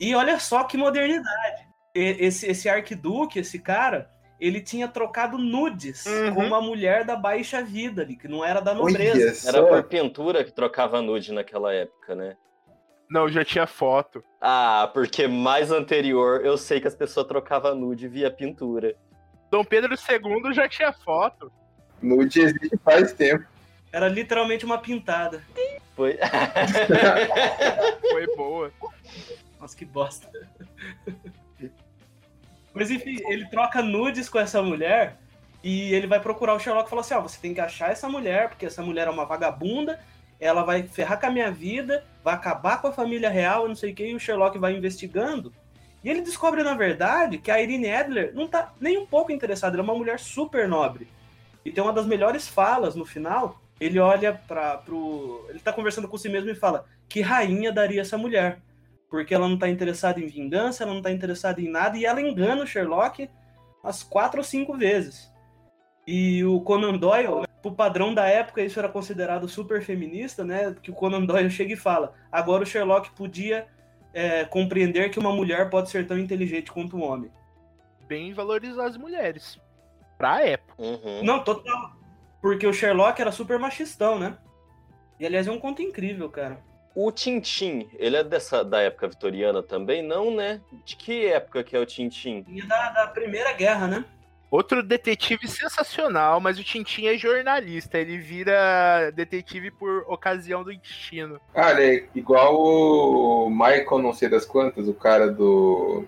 E 0.00 0.14
olha 0.14 0.38
só 0.38 0.64
que 0.64 0.76
modernidade. 0.76 1.66
esse, 1.94 2.46
esse 2.46 2.68
arquiduque, 2.68 3.38
esse 3.38 3.58
cara, 3.58 4.10
ele 4.40 4.60
tinha 4.60 4.88
trocado 4.88 5.38
nudes 5.38 6.04
Uhum. 6.06 6.34
com 6.34 6.44
uma 6.44 6.60
mulher 6.60 7.04
da 7.04 7.16
baixa 7.16 7.62
vida 7.62 8.02
ali, 8.02 8.16
que 8.16 8.28
não 8.28 8.44
era 8.44 8.60
da 8.60 8.74
nobreza. 8.74 9.48
Era 9.48 9.62
por 9.64 9.82
pintura 9.84 10.44
que 10.44 10.52
trocava 10.52 11.00
nude 11.00 11.32
naquela 11.32 11.72
época, 11.72 12.14
né? 12.14 12.36
Não, 13.08 13.28
já 13.28 13.44
tinha 13.44 13.66
foto. 13.66 14.24
Ah, 14.40 14.90
porque 14.92 15.28
mais 15.28 15.70
anterior 15.70 16.44
eu 16.44 16.56
sei 16.58 16.80
que 16.80 16.88
as 16.88 16.94
pessoas 16.94 17.26
trocavam 17.26 17.74
nude 17.74 18.08
via 18.08 18.30
pintura. 18.30 18.96
Dom 19.50 19.62
Pedro 19.64 19.94
II 19.94 20.52
já 20.52 20.68
tinha 20.68 20.92
foto. 20.92 21.52
Nude 22.02 22.40
existe 22.40 22.76
faz 22.84 23.12
tempo. 23.12 23.44
Era 23.92 24.08
literalmente 24.08 24.64
uma 24.64 24.78
pintada. 24.78 25.44
Foi. 25.94 26.18
Foi 28.10 28.36
boa. 28.36 28.72
Nossa, 29.60 29.76
que 29.76 29.84
bosta. 29.84 30.28
Mas 32.72 32.90
enfim, 32.90 33.18
ele 33.28 33.46
troca 33.48 33.80
nudes 33.80 34.28
com 34.28 34.38
essa 34.38 34.60
mulher 34.60 35.16
e 35.62 35.94
ele 35.94 36.06
vai 36.06 36.20
procurar 36.20 36.54
o 36.54 36.58
Sherlock 36.58 36.86
e 36.86 36.90
fala 36.90 37.00
assim: 37.00 37.14
ó, 37.14 37.20
você 37.20 37.38
tem 37.40 37.54
que 37.54 37.60
achar 37.60 37.90
essa 37.90 38.08
mulher, 38.08 38.48
porque 38.48 38.66
essa 38.66 38.82
mulher 38.82 39.06
é 39.06 39.10
uma 39.10 39.24
vagabunda, 39.24 40.00
ela 40.40 40.62
vai 40.62 40.82
ferrar 40.82 41.18
com 41.18 41.26
a 41.26 41.30
minha 41.30 41.50
vida, 41.50 42.04
vai 42.22 42.34
acabar 42.34 42.80
com 42.80 42.88
a 42.88 42.92
família 42.92 43.30
real, 43.30 43.68
não 43.68 43.76
sei 43.76 43.92
o 43.92 43.94
que, 43.94 44.06
e 44.06 44.14
o 44.14 44.20
Sherlock 44.20 44.58
vai 44.58 44.76
investigando. 44.76 45.52
E 46.02 46.10
ele 46.10 46.20
descobre, 46.20 46.62
na 46.62 46.74
verdade, 46.74 47.38
que 47.38 47.50
a 47.50 47.62
Irene 47.62 47.90
Adler 47.90 48.34
não 48.34 48.46
tá 48.46 48.74
nem 48.78 48.98
um 48.98 49.06
pouco 49.06 49.32
interessada, 49.32 49.74
ela 49.74 49.82
é 49.82 49.88
uma 49.90 49.98
mulher 49.98 50.18
super 50.18 50.68
nobre. 50.68 51.08
E 51.64 51.72
tem 51.72 51.82
uma 51.82 51.94
das 51.94 52.04
melhores 52.04 52.46
falas 52.46 52.94
no 52.94 53.06
final. 53.06 53.58
Ele 53.80 53.98
olha 53.98 54.32
para 54.32 54.78
pro. 54.78 55.46
Ele 55.48 55.58
tá 55.58 55.72
conversando 55.72 56.08
com 56.08 56.16
si 56.16 56.28
mesmo 56.28 56.50
e 56.50 56.54
fala: 56.54 56.86
Que 57.08 57.20
rainha 57.20 57.72
daria 57.72 58.00
essa 58.00 58.16
mulher? 58.16 58.60
Porque 59.10 59.34
ela 59.34 59.48
não 59.48 59.58
tá 59.58 59.68
interessada 59.68 60.20
em 60.20 60.26
vingança, 60.26 60.82
ela 60.82 60.94
não 60.94 61.02
tá 61.02 61.10
interessada 61.10 61.60
em 61.60 61.68
nada, 61.68 61.96
e 61.96 62.04
ela 62.04 62.20
engana 62.20 62.62
o 62.62 62.66
Sherlock 62.66 63.28
umas 63.82 64.02
quatro 64.02 64.38
ou 64.38 64.44
cinco 64.44 64.76
vezes. 64.76 65.30
E 66.06 66.44
o 66.44 66.60
Conan 66.60 66.96
Doyle, 66.96 67.46
pro 67.62 67.72
padrão 67.72 68.12
da 68.14 68.26
época, 68.26 68.62
isso 68.62 68.78
era 68.78 68.88
considerado 68.88 69.48
super 69.48 69.82
feminista, 69.82 70.44
né? 70.44 70.74
Que 70.82 70.90
o 70.90 70.94
Conan 70.94 71.24
Doyle 71.24 71.50
chega 71.50 71.74
e 71.74 71.76
fala: 71.76 72.14
agora 72.32 72.62
o 72.62 72.66
Sherlock 72.66 73.10
podia 73.10 73.66
é, 74.12 74.44
compreender 74.44 75.10
que 75.10 75.18
uma 75.18 75.32
mulher 75.32 75.68
pode 75.70 75.90
ser 75.90 76.06
tão 76.06 76.18
inteligente 76.18 76.72
quanto 76.72 76.96
um 76.96 77.02
homem. 77.02 77.30
Bem 78.06 78.32
valorizar 78.32 78.86
as 78.86 78.96
mulheres. 78.96 79.58
Pra 80.16 80.42
época. 80.42 80.74
Uhum. 80.78 81.24
Não, 81.24 81.42
total. 81.42 81.96
Porque 82.44 82.66
o 82.66 82.74
Sherlock 82.74 83.18
era 83.18 83.32
super 83.32 83.58
machistão, 83.58 84.18
né? 84.18 84.36
E 85.18 85.24
aliás, 85.24 85.46
é 85.46 85.50
um 85.50 85.58
conto 85.58 85.80
incrível, 85.80 86.28
cara. 86.28 86.58
O 86.94 87.10
Tintim, 87.10 87.88
ele 87.94 88.18
é 88.18 88.22
dessa 88.22 88.62
da 88.62 88.82
época 88.82 89.08
vitoriana 89.08 89.62
também? 89.62 90.02
Não, 90.02 90.30
né? 90.30 90.60
De 90.84 90.94
que 90.94 91.24
época 91.24 91.64
que 91.64 91.74
é 91.74 91.80
o 91.80 91.86
Tintim? 91.86 92.44
E 92.46 92.60
da, 92.60 92.90
da 92.90 93.06
Primeira 93.06 93.50
Guerra, 93.54 93.86
né? 93.86 94.04
Outro 94.50 94.82
detetive 94.82 95.48
sensacional, 95.48 96.38
mas 96.38 96.58
o 96.58 96.62
Tintin 96.62 97.06
é 97.06 97.16
jornalista. 97.16 97.96
Ele 97.96 98.18
vira 98.18 99.10
detetive 99.12 99.70
por 99.70 100.04
ocasião 100.06 100.62
do 100.62 100.76
destino. 100.76 101.40
Cara, 101.54 101.82
é 101.82 102.06
igual 102.14 102.60
o 102.60 103.48
Michael, 103.48 104.02
não 104.02 104.12
sei 104.12 104.28
das 104.28 104.44
quantas, 104.44 104.86
o 104.86 104.92
cara 104.92 105.32
do. 105.32 106.04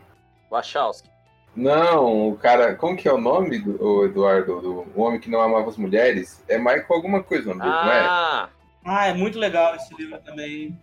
Wachowski. 0.51 1.16
Não, 1.57 2.29
o 2.29 2.37
cara. 2.37 2.75
Como 2.75 2.97
que 2.97 3.09
é 3.09 3.13
o 3.13 3.19
nome 3.21 3.59
do 3.59 3.83
o 3.83 4.05
Eduardo? 4.05 4.61
Do 4.61 4.87
o 4.95 5.01
homem 5.03 5.19
que 5.19 5.31
não 5.31 5.41
amava 5.41 5.69
as 5.71 5.77
mulheres? 5.77 6.43
É 6.49 6.59
Michael 6.59 6.85
alguma 6.91 7.23
coisa, 7.23 7.45
o 7.51 7.55
nome 7.55 7.63
dele, 7.63 7.73
não 7.73 7.93
é? 7.93 8.01
Ah, 8.01 8.49
Ah, 8.85 9.07
é 9.07 9.15
muito 9.15 9.39
legal 9.39 9.75
esse 9.75 9.93
livro 9.95 10.19
também. 10.25 10.79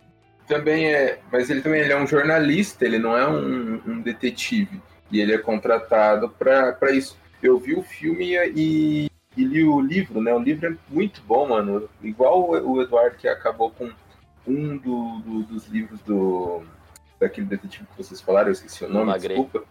Também 0.48 0.92
é. 0.92 1.20
Mas 1.32 1.48
ele 1.48 1.60
também 1.62 1.80
ele 1.80 1.92
é 1.92 1.96
um 1.96 2.06
jornalista, 2.06 2.84
ele 2.84 2.98
não 2.98 3.16
é 3.16 3.26
um, 3.28 3.80
um 3.86 4.00
detetive. 4.00 4.82
E 5.10 5.20
ele 5.20 5.32
é 5.32 5.38
contratado 5.38 6.28
para 6.28 6.90
isso. 6.90 7.16
Eu 7.42 7.58
vi 7.58 7.74
o 7.74 7.82
filme 7.82 8.34
e, 8.54 9.08
e 9.36 9.44
li 9.44 9.62
o 9.64 9.80
livro, 9.80 10.20
né? 10.20 10.34
O 10.34 10.38
livro 10.40 10.66
é 10.66 10.74
muito 10.88 11.22
bom, 11.22 11.48
mano. 11.48 11.88
Igual 12.02 12.40
o 12.50 12.72
o 12.72 12.82
Eduardo 12.82 13.16
que 13.16 13.28
acabou 13.28 13.70
com 13.70 13.90
um 14.46 14.76
do- 14.76 15.18
do- 15.20 15.42
dos 15.44 15.66
livros 15.68 16.00
do. 16.00 16.62
Daquele 17.20 17.46
detetive 17.46 17.86
que 17.86 18.02
vocês 18.02 18.20
falaram, 18.20 18.48
eu 18.48 18.52
esqueci 18.52 18.84
o 18.84 18.88
nome, 18.88 19.12
desculpa. 19.18 19.62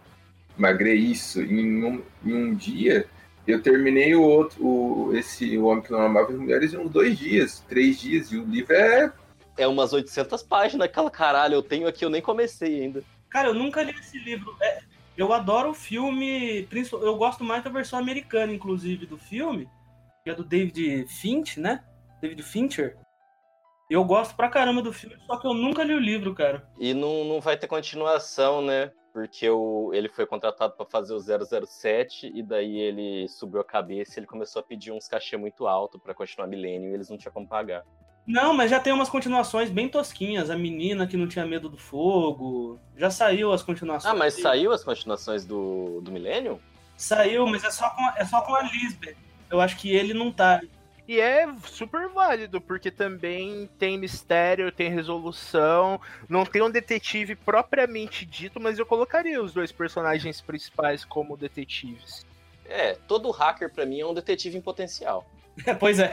Magre, 0.56 0.94
isso. 0.94 1.40
Em 1.42 1.84
um, 1.84 2.02
em 2.24 2.32
um 2.34 2.54
dia, 2.54 3.06
eu 3.46 3.62
terminei 3.62 4.14
o 4.14 4.22
outro, 4.22 4.64
o, 4.64 5.16
esse 5.16 5.56
O 5.58 5.66
Homem 5.66 5.82
que 5.82 5.90
Não 5.92 6.00
Amava 6.00 6.30
as 6.32 6.38
Mulheres 6.38 6.72
em 6.72 6.78
uns 6.78 6.90
dois 6.90 7.18
dias, 7.18 7.60
três 7.68 8.00
dias. 8.00 8.30
E 8.32 8.36
o 8.38 8.44
livro 8.44 8.72
é 8.74 9.12
é 9.56 9.68
umas 9.68 9.92
800 9.92 10.42
páginas, 10.42 10.84
aquela 10.86 11.08
caralho, 11.10 11.54
eu 11.54 11.62
tenho 11.62 11.86
aqui, 11.86 12.04
eu 12.04 12.10
nem 12.10 12.20
comecei 12.20 12.82
ainda. 12.82 13.04
Cara, 13.30 13.48
eu 13.48 13.54
nunca 13.54 13.82
li 13.82 13.92
esse 13.92 14.18
livro. 14.18 14.52
É, 14.60 14.80
eu 15.16 15.32
adoro 15.32 15.70
o 15.70 15.74
filme. 15.74 16.66
principal- 16.68 17.02
Eu 17.02 17.16
gosto 17.16 17.44
mais 17.44 17.62
da 17.62 17.70
versão 17.70 17.98
americana, 17.98 18.52
inclusive, 18.52 19.06
do 19.06 19.16
filme. 19.16 19.68
Que 20.24 20.30
é 20.30 20.34
do 20.34 20.42
David 20.42 21.06
Finch, 21.06 21.60
né? 21.60 21.84
David 22.20 22.42
Fincher. 22.42 22.96
Eu 23.88 24.02
gosto 24.04 24.34
pra 24.34 24.48
caramba 24.48 24.82
do 24.82 24.92
filme, 24.92 25.14
só 25.26 25.36
que 25.36 25.46
eu 25.46 25.54
nunca 25.54 25.84
li 25.84 25.94
o 25.94 26.00
livro, 26.00 26.34
cara. 26.34 26.66
E 26.80 26.92
não, 26.94 27.24
não 27.24 27.40
vai 27.40 27.56
ter 27.56 27.66
continuação, 27.68 28.60
né? 28.62 28.90
Porque 29.14 29.48
o, 29.48 29.92
ele 29.94 30.08
foi 30.08 30.26
contratado 30.26 30.74
para 30.74 30.84
fazer 30.86 31.14
o 31.14 31.20
007 31.20 32.32
e 32.34 32.42
daí 32.42 32.80
ele 32.80 33.28
subiu 33.28 33.60
a 33.60 33.64
cabeça 33.64 34.14
e 34.14 34.18
ele 34.18 34.26
começou 34.26 34.58
a 34.58 34.62
pedir 34.64 34.90
uns 34.90 35.06
cachê 35.06 35.36
muito 35.36 35.68
alto 35.68 36.00
para 36.00 36.12
continuar 36.12 36.48
Millennium 36.48 36.90
e 36.90 36.94
eles 36.94 37.08
não 37.08 37.16
tinham 37.16 37.32
como 37.32 37.46
pagar. 37.46 37.84
Não, 38.26 38.52
mas 38.52 38.72
já 38.72 38.80
tem 38.80 38.92
umas 38.92 39.08
continuações 39.08 39.70
bem 39.70 39.88
tosquinhas. 39.88 40.50
A 40.50 40.56
menina 40.56 41.06
que 41.06 41.16
não 41.16 41.28
tinha 41.28 41.46
medo 41.46 41.68
do 41.68 41.78
fogo. 41.78 42.80
Já 42.96 43.08
saiu 43.08 43.52
as 43.52 43.62
continuações. 43.62 44.12
Ah, 44.12 44.16
mas 44.16 44.34
saiu 44.34 44.72
as 44.72 44.82
continuações 44.82 45.44
do, 45.44 46.00
do 46.00 46.10
Millennium? 46.10 46.58
Saiu, 46.96 47.46
mas 47.46 47.62
é 47.62 47.70
só, 47.70 47.90
com, 47.90 48.02
é 48.16 48.24
só 48.24 48.40
com 48.40 48.52
a 48.56 48.62
Lisbeth. 48.62 49.14
Eu 49.48 49.60
acho 49.60 49.76
que 49.76 49.94
ele 49.94 50.12
não 50.12 50.32
tá. 50.32 50.60
E 51.06 51.20
é 51.20 51.46
super 51.66 52.08
válido, 52.08 52.60
porque 52.60 52.90
também 52.90 53.68
tem 53.78 53.98
mistério, 53.98 54.72
tem 54.72 54.88
resolução. 54.90 56.00
Não 56.28 56.46
tem 56.46 56.62
um 56.62 56.70
detetive 56.70 57.36
propriamente 57.36 58.24
dito, 58.24 58.58
mas 58.58 58.78
eu 58.78 58.86
colocaria 58.86 59.42
os 59.42 59.52
dois 59.52 59.70
personagens 59.70 60.40
principais 60.40 61.04
como 61.04 61.36
detetives. 61.36 62.26
É, 62.64 62.94
todo 63.06 63.30
hacker 63.30 63.70
pra 63.70 63.84
mim 63.84 64.00
é 64.00 64.06
um 64.06 64.14
detetive 64.14 64.56
em 64.56 64.62
potencial. 64.62 65.26
pois 65.78 65.98
é. 65.98 66.10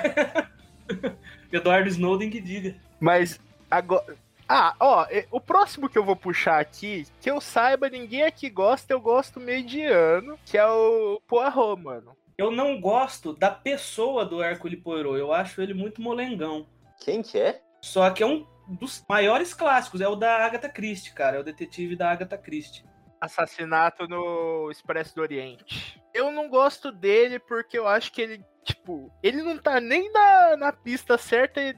Eduardo 1.51 1.87
Snowden 1.87 2.29
que 2.29 2.41
diga. 2.41 2.75
Mas 2.99 3.39
agora. 3.69 4.17
Ah, 4.47 4.75
ó, 4.77 5.05
é- 5.09 5.25
o 5.31 5.39
próximo 5.39 5.87
que 5.87 5.97
eu 5.97 6.03
vou 6.03 6.15
puxar 6.17 6.59
aqui, 6.59 7.07
que 7.21 7.31
eu 7.31 7.39
saiba, 7.39 7.89
ninguém 7.89 8.23
aqui 8.23 8.49
gosta, 8.49 8.91
eu 8.91 8.99
gosto 8.99 9.39
mediano, 9.39 10.37
que 10.45 10.57
é 10.57 10.67
o 10.67 11.21
Poirot, 11.25 11.81
mano. 11.81 12.17
Eu 12.37 12.51
não 12.51 12.79
gosto 12.79 13.33
da 13.33 13.51
pessoa 13.51 14.25
do 14.25 14.43
Hercule 14.43 14.77
Poirot. 14.77 15.17
Eu 15.17 15.33
acho 15.33 15.61
ele 15.61 15.73
muito 15.73 16.01
molengão. 16.01 16.67
Quem 16.99 17.21
que 17.21 17.39
é? 17.39 17.61
Só 17.81 18.09
que 18.11 18.23
é 18.23 18.25
um 18.25 18.45
dos 18.67 19.03
maiores 19.09 19.53
clássicos. 19.53 20.01
É 20.01 20.07
o 20.07 20.15
da 20.15 20.45
Agatha 20.45 20.69
Christie, 20.69 21.13
cara. 21.13 21.37
É 21.37 21.39
o 21.39 21.43
detetive 21.43 21.95
da 21.95 22.11
Agatha 22.11 22.37
Christie. 22.37 22.85
Assassinato 23.19 24.07
no 24.07 24.69
Expresso 24.71 25.15
do 25.15 25.21
Oriente. 25.21 26.01
Eu 26.13 26.31
não 26.31 26.49
gosto 26.49 26.91
dele 26.91 27.39
porque 27.39 27.77
eu 27.77 27.87
acho 27.87 28.11
que 28.11 28.21
ele, 28.21 28.45
tipo, 28.63 29.11
ele 29.21 29.41
não 29.43 29.57
tá 29.57 29.79
nem 29.79 30.11
na, 30.11 30.57
na 30.57 30.73
pista 30.73 31.17
certa 31.17 31.61
e 31.61 31.75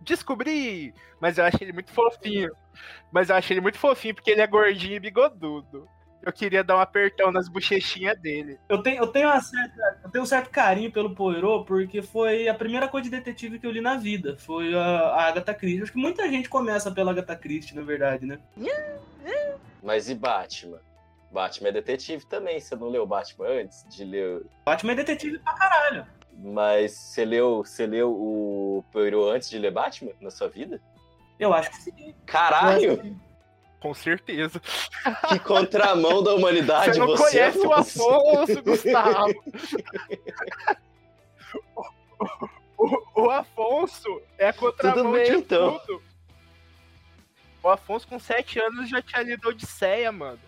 descobri. 0.00 0.94
Mas 1.20 1.38
eu 1.38 1.44
acho 1.44 1.62
ele 1.62 1.72
muito 1.72 1.92
fofinho. 1.92 2.50
Mas 3.12 3.28
eu 3.28 3.36
acho 3.36 3.52
ele 3.52 3.60
muito 3.60 3.78
fofinho 3.78 4.14
porque 4.14 4.30
ele 4.30 4.40
é 4.40 4.46
gordinho 4.46 4.96
e 4.96 5.00
bigodudo. 5.00 5.88
Eu 6.28 6.32
queria 6.32 6.62
dar 6.62 6.76
um 6.76 6.80
apertão 6.80 7.32
nas 7.32 7.48
bochechinhas 7.48 8.20
dele. 8.20 8.58
Eu 8.68 8.82
tenho, 8.82 8.98
eu, 8.98 9.06
tenho 9.06 9.28
uma 9.28 9.40
certa, 9.40 9.98
eu 10.04 10.10
tenho 10.10 10.24
um 10.24 10.26
certo 10.26 10.50
carinho 10.50 10.92
pelo 10.92 11.14
Poirot 11.14 11.64
porque 11.66 12.02
foi 12.02 12.46
a 12.48 12.54
primeira 12.54 12.86
coisa 12.86 13.08
de 13.08 13.16
detetive 13.16 13.58
que 13.58 13.66
eu 13.66 13.70
li 13.70 13.80
na 13.80 13.96
vida. 13.96 14.36
Foi 14.36 14.74
a, 14.74 14.78
a 14.78 15.28
Agatha 15.28 15.54
Christie. 15.54 15.82
Acho 15.84 15.92
que 15.92 15.98
muita 15.98 16.28
gente 16.28 16.50
começa 16.50 16.90
pela 16.90 17.12
Agatha 17.12 17.34
Christie, 17.34 17.74
na 17.74 17.80
verdade, 17.80 18.26
né? 18.26 18.38
Mas 19.82 20.10
e 20.10 20.14
Batman? 20.14 20.80
Batman 21.32 21.70
é 21.70 21.72
detetive 21.72 22.26
também, 22.26 22.60
você 22.60 22.76
não 22.76 22.90
leu 22.90 23.06
Batman 23.06 23.46
antes 23.62 23.86
de 23.88 24.04
ler. 24.04 24.42
Batman 24.66 24.92
é 24.92 24.96
detetive 24.96 25.38
pra 25.38 25.54
caralho. 25.54 26.06
Mas 26.34 26.92
você 26.92 27.24
leu, 27.24 27.64
você 27.64 27.86
leu 27.86 28.12
o 28.12 28.84
Poirot 28.92 29.34
antes 29.34 29.48
de 29.48 29.58
ler 29.58 29.70
Batman 29.70 30.12
na 30.20 30.30
sua 30.30 30.48
vida? 30.48 30.78
Eu 31.40 31.54
acho 31.54 31.70
que 31.70 31.76
sim. 31.76 32.14
Caralho! 32.26 33.18
Com 33.80 33.94
certeza. 33.94 34.60
Que 35.28 35.38
contramão 35.38 36.22
da 36.22 36.34
humanidade 36.34 36.94
Você 36.94 36.98
não 36.98 37.06
você 37.06 37.22
conhece 37.22 37.58
o 37.58 37.72
Afonso. 37.72 38.62
Gustavo. 38.62 39.34
O, 42.78 43.22
o 43.22 43.30
Afonso 43.30 44.22
é 44.38 44.48
a 44.48 44.52
contramão 44.52 45.04
Tudo 45.04 45.12
bem, 45.12 45.24
de 45.24 45.36
então. 45.38 45.80
tudo. 45.80 46.02
O 47.60 47.68
Afonso 47.68 48.06
com 48.06 48.20
7 48.20 48.60
anos 48.60 48.88
já 48.88 49.02
tinha 49.02 49.22
lido 49.22 49.48
Odisseia, 49.48 50.12
mano. 50.12 50.38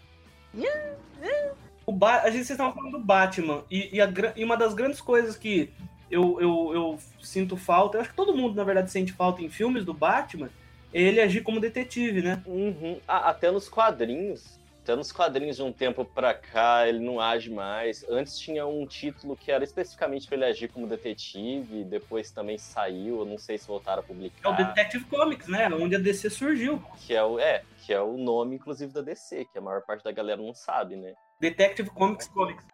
O 1.85 1.93
ba... 1.93 2.21
A 2.21 2.31
gente 2.31 2.45
vocês 2.45 2.51
estavam 2.51 2.73
falando 2.73 2.93
do 2.93 3.05
Batman. 3.05 3.65
E, 3.69 3.97
e 3.97 4.01
a 4.01 4.09
e 4.37 4.45
uma 4.45 4.57
das 4.57 4.75
grandes 4.75 5.01
coisas 5.01 5.37
que 5.37 5.73
eu, 6.09 6.41
eu, 6.41 6.71
eu 6.73 6.99
sinto 7.21 7.57
falta, 7.57 7.97
eu 7.97 8.01
acho 8.01 8.11
que 8.11 8.17
todo 8.17 8.37
mundo, 8.37 8.55
na 8.55 8.65
verdade, 8.65 8.91
sente 8.91 9.13
falta 9.13 9.43
em 9.43 9.51
filmes 9.51 9.85
do 9.85 9.93
Batman, 9.93 10.47
é 10.47 10.60
ele 10.93 11.21
agir 11.21 11.43
como 11.43 11.61
detetive, 11.61 12.23
né? 12.23 12.43
Uhum. 12.47 13.01
Ah, 13.07 13.31
até 13.31 13.51
nos 13.51 13.69
quadrinhos 13.69 14.59
Até 14.83 14.97
nos 14.97 15.13
quadrinhos 15.13 15.57
de 15.57 15.63
um 15.63 15.73
tempo 15.73 16.05
pra 16.07 16.33
cá 16.33 16.89
ele 16.89 16.99
não 17.01 17.21
age 17.21 17.51
mais. 17.51 18.03
Antes 18.09 18.39
tinha 18.39 18.67
um 18.67 18.87
título 18.87 19.37
que 19.37 19.53
era 19.53 19.63
especificamente 19.63 20.27
pra 20.27 20.37
ele 20.37 20.47
agir 20.47 20.69
como 20.69 20.87
detetive, 20.87 21.85
depois 21.85 22.31
também 22.33 22.57
saiu, 22.57 23.19
eu 23.21 23.25
não 23.27 23.37
sei 23.37 23.59
se 23.59 23.69
voltaram 23.69 24.01
a 24.01 24.03
É 24.03 24.05
o 24.05 24.09
publicar. 24.09 24.53
Detective 24.53 25.05
Comics, 25.05 25.49
né? 25.49 25.69
Onde 25.69 25.97
a 25.97 25.99
DC 25.99 26.31
surgiu. 26.31 26.83
Que 27.07 27.15
é 27.15 27.23
o, 27.23 27.39
é, 27.39 27.63
que 27.85 27.93
é 27.93 28.01
o 28.01 28.17
nome, 28.17 28.57
inclusive, 28.57 28.91
da 28.93 29.03
DC, 29.03 29.45
que 29.53 29.59
a 29.59 29.61
maior 29.61 29.83
parte 29.83 30.03
da 30.03 30.11
galera 30.13 30.41
não 30.41 30.55
sabe, 30.55 30.97
né? 30.97 31.13
Detective 31.39 31.91
Comics 31.91 32.27
Comics. 32.29 32.65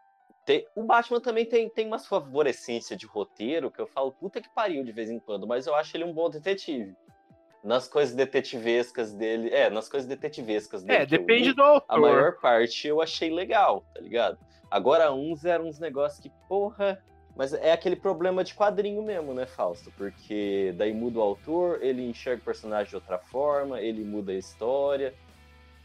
Tem- 0.46 0.64
o 0.76 0.84
Batman 0.84 1.20
também 1.20 1.44
tem, 1.44 1.68
tem 1.68 1.88
umas 1.88 2.06
favorecência 2.06 2.96
de 2.96 3.04
roteiro 3.04 3.68
que 3.68 3.80
eu 3.80 3.86
falo, 3.88 4.12
puta 4.12 4.40
que 4.40 4.48
pariu 4.54 4.84
de 4.84 4.92
vez 4.92 5.10
em 5.10 5.18
quando, 5.18 5.44
mas 5.44 5.66
eu 5.66 5.74
acho 5.74 5.96
ele 5.96 6.04
um 6.04 6.12
bom 6.12 6.30
detetive. 6.30 6.94
Nas 7.66 7.88
coisas 7.88 8.14
detetivescas 8.14 9.12
dele. 9.12 9.50
É, 9.50 9.68
nas 9.68 9.88
coisas 9.88 10.08
detetivescas 10.08 10.84
dele. 10.84 11.02
É, 11.02 11.06
que 11.06 11.14
eu 11.14 11.18
depende 11.18 11.48
li, 11.48 11.54
do 11.54 11.62
A 11.62 11.66
autor. 11.66 12.00
maior 12.00 12.32
parte 12.38 12.86
eu 12.86 13.02
achei 13.02 13.28
legal, 13.28 13.84
tá 13.92 14.00
ligado? 14.00 14.38
Agora, 14.70 15.12
uns 15.12 15.44
eram 15.44 15.66
uns 15.66 15.80
negócios 15.80 16.20
que, 16.20 16.30
porra. 16.48 17.02
Mas 17.34 17.52
é 17.52 17.72
aquele 17.72 17.96
problema 17.96 18.42
de 18.42 18.54
quadrinho 18.54 19.02
mesmo, 19.02 19.34
né, 19.34 19.44
Fausto? 19.44 19.92
Porque 19.98 20.72
daí 20.78 20.94
muda 20.94 21.18
o 21.18 21.22
autor, 21.22 21.82
ele 21.82 22.08
enxerga 22.08 22.40
o 22.40 22.44
personagem 22.44 22.88
de 22.88 22.94
outra 22.94 23.18
forma, 23.18 23.80
ele 23.80 24.02
muda 24.02 24.32
a 24.32 24.36
história. 24.36 25.12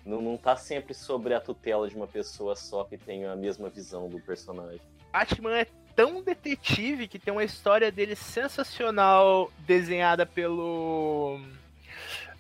Não, 0.06 0.22
não 0.22 0.38
tá 0.38 0.56
sempre 0.56 0.94
sobre 0.94 1.34
a 1.34 1.42
tutela 1.42 1.90
de 1.90 1.96
uma 1.96 2.08
pessoa 2.08 2.56
só 2.56 2.84
que 2.86 2.98
tem 2.98 3.26
a 3.26 3.36
mesma 3.36 3.70
visão 3.70 4.08
do 4.08 4.20
personagem. 4.22 4.80
Batman 5.12 5.58
é 5.58 5.68
tão 5.96 6.22
detetive 6.24 7.08
que 7.08 7.20
tem 7.20 7.34
uma 7.34 7.44
história 7.44 7.92
dele 7.92 8.16
sensacional 8.16 9.52
desenhada 9.60 10.26
pelo. 10.26 11.40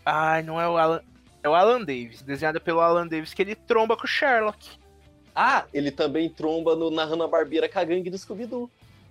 Ai, 0.05 0.41
não 0.43 0.59
é 0.59 0.67
o 0.67 0.77
Alan. 0.77 1.01
É 1.43 1.49
o 1.49 1.55
Alan 1.55 1.79
Davis, 1.79 2.21
desenhada 2.21 2.59
pelo 2.59 2.81
Alan 2.81 3.07
Davis, 3.07 3.33
que 3.33 3.41
ele 3.41 3.55
tromba 3.55 3.97
com 3.97 4.03
o 4.03 4.07
Sherlock. 4.07 4.77
Ah, 5.35 5.65
ele 5.73 5.89
também 5.89 6.29
tromba 6.29 6.75
no, 6.75 6.91
na 6.91 7.03
Hanna-Barbera 7.05 7.67
com 7.67 7.79
a 7.79 7.83
gangue 7.83 8.09
do 8.09 8.17
Scooby-Doo, 8.17 8.69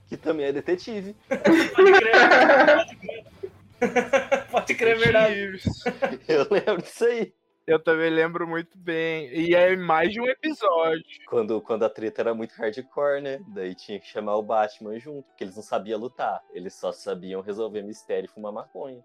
que 0.09 0.17
também 0.17 0.47
é 0.47 0.53
detetive. 0.53 1.17
Pode 1.29 1.93
crer. 1.93 2.77
Pode 2.77 2.97
crer. 2.97 4.47
Pode 4.51 4.75
crer, 4.75 4.97
é 4.97 4.99
verdade. 4.99 5.61
Eu 6.29 6.47
lembro 6.51 6.83
disso 6.83 7.05
aí. 7.05 7.33
Eu 7.67 7.79
também 7.79 8.11
lembro 8.11 8.47
muito 8.47 8.77
bem. 8.77 9.29
E 9.33 9.55
é 9.55 9.77
mais 9.77 10.13
de 10.13 10.21
um 10.21 10.27
episódio. 10.27 11.05
Quando, 11.29 11.61
quando 11.61 11.85
a 11.85 11.91
treta 11.91 12.23
era 12.23 12.35
muito 12.35 12.53
hardcore, 12.55 13.23
né? 13.23 13.41
Daí 13.49 13.75
tinha 13.75 14.01
que 14.01 14.09
chamar 14.09 14.37
o 14.37 14.43
Batman 14.43 14.99
junto, 14.99 15.23
porque 15.29 15.45
eles 15.45 15.55
não 15.55 15.63
sabiam 15.63 15.99
lutar. 15.99 16.43
Eles 16.53 16.75
só 16.75 16.91
sabiam 16.91 17.41
resolver 17.41 17.83
mistério 17.83 18.27
e 18.27 18.33
fumar 18.33 18.53
maconha. 18.53 19.03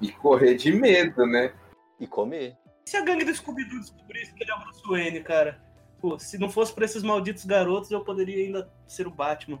E 0.00 0.10
correr 0.10 0.54
de 0.54 0.72
medo, 0.72 1.26
né? 1.26 1.52
E 1.98 2.06
comer. 2.06 2.56
E 2.86 2.90
se 2.90 2.96
a 2.96 3.04
gangue 3.04 3.24
do 3.24 3.34
Scooby-Doo 3.34 3.80
descobrisse 3.80 4.32
que 4.34 4.42
ele 4.42 4.50
é 4.50 4.54
o 4.54 4.60
Bruce 4.60 4.82
Wayne, 4.88 5.22
cara? 5.22 5.60
Pô, 6.00 6.18
se 6.18 6.38
não 6.38 6.48
fosse 6.48 6.72
por 6.72 6.82
esses 6.82 7.02
malditos 7.02 7.44
garotos, 7.44 7.90
eu 7.90 8.00
poderia 8.02 8.44
ainda 8.44 8.70
ser 8.86 9.06
o 9.06 9.10
Batman. 9.10 9.58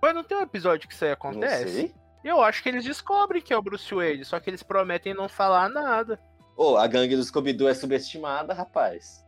Mas 0.00 0.14
não 0.14 0.22
tem 0.22 0.36
um 0.38 0.42
episódio 0.42 0.86
que 0.88 0.94
isso 0.94 1.04
aí 1.04 1.10
Não 1.10 1.14
acontece? 1.14 1.72
sei. 1.72 1.94
Eu 2.22 2.40
acho 2.40 2.62
que 2.62 2.68
eles 2.68 2.84
descobrem 2.84 3.42
que 3.42 3.52
é 3.52 3.56
o 3.56 3.62
Bruce 3.62 3.92
Wayne, 3.94 4.24
só 4.24 4.38
que 4.40 4.48
eles 4.48 4.62
prometem 4.62 5.12
não 5.12 5.28
falar 5.28 5.68
nada. 5.68 6.18
Ô, 6.56 6.76
a 6.76 6.86
gangue 6.86 7.16
do 7.16 7.24
Scooby-Doo 7.24 7.68
é 7.68 7.74
subestimada, 7.74 8.54
rapaz. 8.54 9.24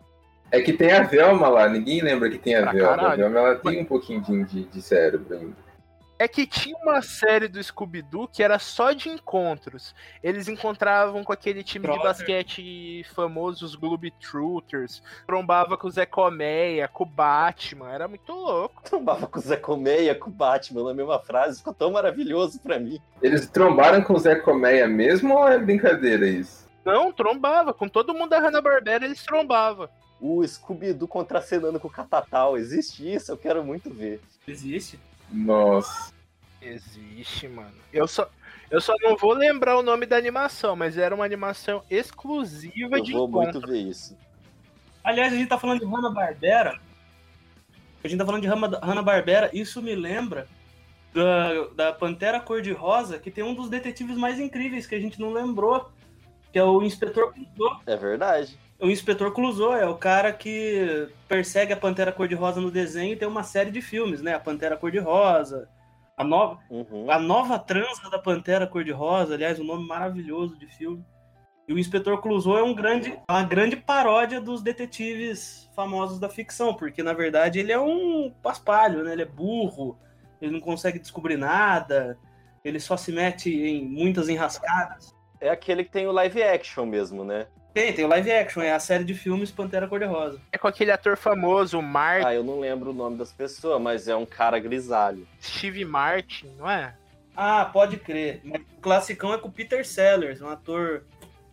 É 0.53 0.61
que 0.63 0.73
tem 0.73 0.93
a 0.93 1.03
Velma 1.03 1.49
lá, 1.49 1.69
ninguém 1.69 2.01
lembra 2.01 2.31
que 2.31 2.39
tem 2.39 2.55
a 2.55 2.63
Pra 2.63 2.73
Velma. 2.73 2.93
A 2.93 2.97
caralho. 2.97 3.17
Velma 3.23 3.39
ela 3.41 3.57
tem 3.57 3.83
um 3.83 3.85
pouquinho 3.85 4.23
de, 4.23 4.45
de, 4.45 4.65
de 4.65 4.81
cérebro 4.81 5.37
ainda. 5.37 5.57
É 6.19 6.27
que 6.27 6.47
tinha 6.47 6.77
uma 6.79 7.03
série 7.03 7.47
do 7.47 7.63
Scooby-Doo 7.63 8.27
que 8.27 8.43
era 8.43 8.59
só 8.59 8.93
de 8.93 9.11
encontros. 9.11 9.95
Eles 10.23 10.49
encontravam 10.49 11.23
com 11.23 11.33
aquele 11.33 11.63
time 11.63 11.87
de 11.87 11.99
basquete 11.99 13.05
famoso, 13.15 13.67
os 13.67 13.75
Globetrotters. 13.75 15.03
Trombava 15.27 15.77
com 15.77 15.87
o 15.87 15.91
Zé 15.91 16.07
Colmeia, 16.07 16.89
com 16.89 17.05
o 17.05 17.07
Batman. 17.07 17.91
Era 17.91 18.09
muito 18.09 18.33
louco. 18.33 18.83
Trombava 18.83 19.27
com 19.27 19.39
o 19.39 19.43
Zé 19.43 19.57
Colmeia, 19.57 20.15
com 20.15 20.31
o 20.31 20.33
Batman 20.33 20.85
na 20.85 20.95
mesma 20.95 21.19
frase. 21.19 21.59
Ficou 21.59 21.75
tão 21.75 21.91
maravilhoso 21.91 22.61
pra 22.61 22.79
mim. 22.79 22.99
Eles 23.21 23.47
trombaram 23.47 24.03
com 24.03 24.15
o 24.15 24.19
Zé 24.19 24.37
Colmeia 24.37 24.89
mesmo 24.89 25.35
ou 25.35 25.47
é 25.47 25.59
brincadeira 25.59 26.27
isso? 26.27 26.67
Não, 26.83 27.13
trombava. 27.13 27.75
Com 27.75 27.89
todo 27.89 28.15
mundo 28.15 28.31
da 28.31 28.39
Hanna-Barbera, 28.39 29.05
eles 29.05 29.23
trombavam. 29.23 29.87
O 30.19 30.47
Scooby-Doo 30.47 31.07
contracenando 31.07 31.79
com 31.79 31.89
o 31.89 31.91
Catatal. 31.91 32.57
Existe 32.57 33.13
isso? 33.13 33.31
Eu 33.31 33.37
quero 33.37 33.63
muito 33.63 33.91
ver. 33.91 34.23
Existe. 34.49 34.99
Nossa. 35.31 36.13
Existe, 36.61 37.49
mano. 37.49 37.75
Eu 37.93 38.09
só, 38.09 38.29
eu 38.71 38.81
só 38.81 38.95
não 39.01 39.17
vou 39.17 39.33
lembrar 39.35 39.77
o 39.79 39.83
nome 39.83 40.07
da 40.07 40.17
animação, 40.17 40.75
mas 40.75 40.97
era 40.99 41.15
uma 41.15 41.25
animação 41.25 41.83
exclusiva 41.91 42.97
Eu 42.99 43.03
de 43.03 43.13
vou 43.13 43.29
encontro. 43.29 43.53
muito 43.61 43.67
ver 43.69 43.79
isso. 43.83 44.17
Aliás, 45.05 45.33
a 45.33 45.37
gente 45.37 45.49
tá 45.49 45.59
falando 45.59 45.81
de 45.81 45.87
Hanna-Barbera. 45.87 46.81
A 48.03 48.09
gente 48.09 48.19
tá 48.19 48.27
falando 48.27 48.43
de 48.43 48.49
Hanna- 48.49 48.81
Hanna-Barbera. 48.83 49.51
Isso 49.53 49.81
me 49.81 49.95
lembra 49.95 50.49
da, 51.15 51.67
da 51.77 51.93
Pantera 51.93 52.41
Cor-de-Rosa, 52.41 53.19
que 53.19 53.31
tem 53.31 53.45
um 53.45 53.55
dos 53.55 53.69
detetives 53.71 54.17
mais 54.17 54.41
incríveis 54.41 54.87
que 54.87 54.95
a 54.95 55.01
gente 55.01 55.21
não 55.21 55.33
lembrou, 55.33 55.91
que 56.53 56.59
é 56.59 56.65
o 56.65 56.83
Inspetor 56.83 57.33
Clouseau. 57.33 57.81
É 57.87 57.97
verdade. 57.97 58.59
O 58.79 58.89
Inspetor 58.91 59.33
Clouseau 59.33 59.75
é 59.75 59.87
o 59.87 59.97
cara 59.97 60.33
que 60.33 61.09
persegue 61.27 61.73
a 61.73 61.77
Pantera 61.77 62.13
Cor-de-Rosa 62.13 62.61
no 62.61 62.71
desenho 62.71 63.15
e 63.15 63.17
tem 63.17 63.27
uma 63.27 63.43
série 63.43 63.71
de 63.71 63.81
filmes, 63.81 64.21
né? 64.21 64.35
A 64.35 64.41
Pantera 64.41 64.77
Cor-de-Rosa, 64.77 65.69
a 66.17 66.23
nova, 66.23 66.59
Uhum. 66.69 67.11
a 67.11 67.19
nova 67.19 67.59
transa 67.59 68.11
da 68.11 68.19
Pantera 68.19 68.67
Cor-de-Rosa, 68.67 69.35
aliás, 69.35 69.59
um 69.59 69.65
nome 69.65 69.87
maravilhoso 69.87 70.59
de 70.59 70.67
filme. 70.67 71.03
E 71.67 71.73
o 71.73 71.79
Inspetor 71.79 72.21
Clouseau 72.21 72.57
é 72.59 72.63
um 72.63 72.75
grande, 72.75 73.19
uma 73.29 73.43
grande 73.43 73.77
paródia 73.77 74.41
dos 74.41 74.63
detetives 74.63 75.69
famosos 75.75 76.21
da 76.21 76.29
ficção, 76.29 76.75
porque 76.75 77.03
na 77.03 77.13
verdade 77.13 77.59
ele 77.59 77.73
é 77.73 77.81
um 77.81 78.31
paspalho, 78.43 79.03
né? 79.03 79.13
Ele 79.13 79.23
é 79.23 79.27
burro, 79.27 79.99
ele 80.41 80.53
não 80.53 80.61
consegue 80.61 80.99
descobrir 80.99 81.37
nada, 81.39 82.19
ele 82.63 82.79
só 82.79 82.97
se 82.97 83.11
mete 83.11 83.51
em 83.51 83.85
muitas 83.85 84.29
enrascadas. 84.29 85.15
É 85.41 85.49
aquele 85.49 85.83
que 85.83 85.91
tem 85.91 86.07
o 86.07 86.13
live 86.13 86.43
action 86.43 86.85
mesmo, 86.87 87.25
né? 87.25 87.47
Tem, 87.77 87.93
tem 87.93 88.07
o 88.07 88.09
live 88.09 88.33
action, 88.33 88.63
é 88.63 88.73
a 88.73 88.81
série 88.81 89.05
de 89.05 89.13
filmes 89.13 89.51
Pantera 89.51 89.87
Cor-de-Rosa. 89.87 90.41
É 90.51 90.57
com 90.57 90.67
aquele 90.67 90.91
ator 90.91 91.15
famoso, 91.15 91.79
o 91.79 91.83
Mark, 91.83 92.25
Ah, 92.25 92.35
eu 92.35 92.43
não 92.43 92.59
lembro 92.59 92.89
o 92.89 92.95
nome 92.95 93.19
das 93.19 93.31
pessoas, 93.31 93.79
mas 93.83 94.09
é 94.09 94.17
um 94.17 94.25
cara 94.25 94.59
grisalho. 94.59 95.29
Steve 95.43 95.85
Martin, 95.85 96.51
não 96.57 96.71
é? 96.71 96.95
Ah, 97.37 97.67
pode 97.67 97.99
crer. 97.99 98.41
Mas 98.43 98.63
O 98.63 98.81
classicão 98.81 99.35
é 99.35 99.37
com 99.37 99.49
o 99.49 99.53
Peter 99.53 99.87
Sellers, 99.87 100.41
um 100.41 100.49
ator 100.49 101.05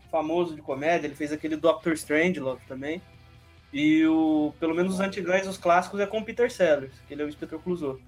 famoso 0.09 0.55
de 0.55 0.61
comédia. 0.61 1.07
Ele 1.07 1.15
fez 1.15 1.33
aquele 1.33 1.57
Doctor 1.57 1.91
Strangelove 1.91 2.61
também. 2.69 3.01
E 3.73 4.05
o, 4.07 4.53
pelo 4.61 4.73
menos 4.73 4.93
os 4.93 4.99
antigões, 5.01 5.45
os 5.45 5.57
clássicos, 5.57 5.99
é 5.99 6.05
com 6.05 6.19
o 6.19 6.23
Peter 6.23 6.49
Sellers, 6.49 6.93
que 7.05 7.13
ele 7.13 7.21
é 7.21 7.25
o 7.25 7.27
Inspetor 7.27 7.59
Clouseau. 7.59 7.99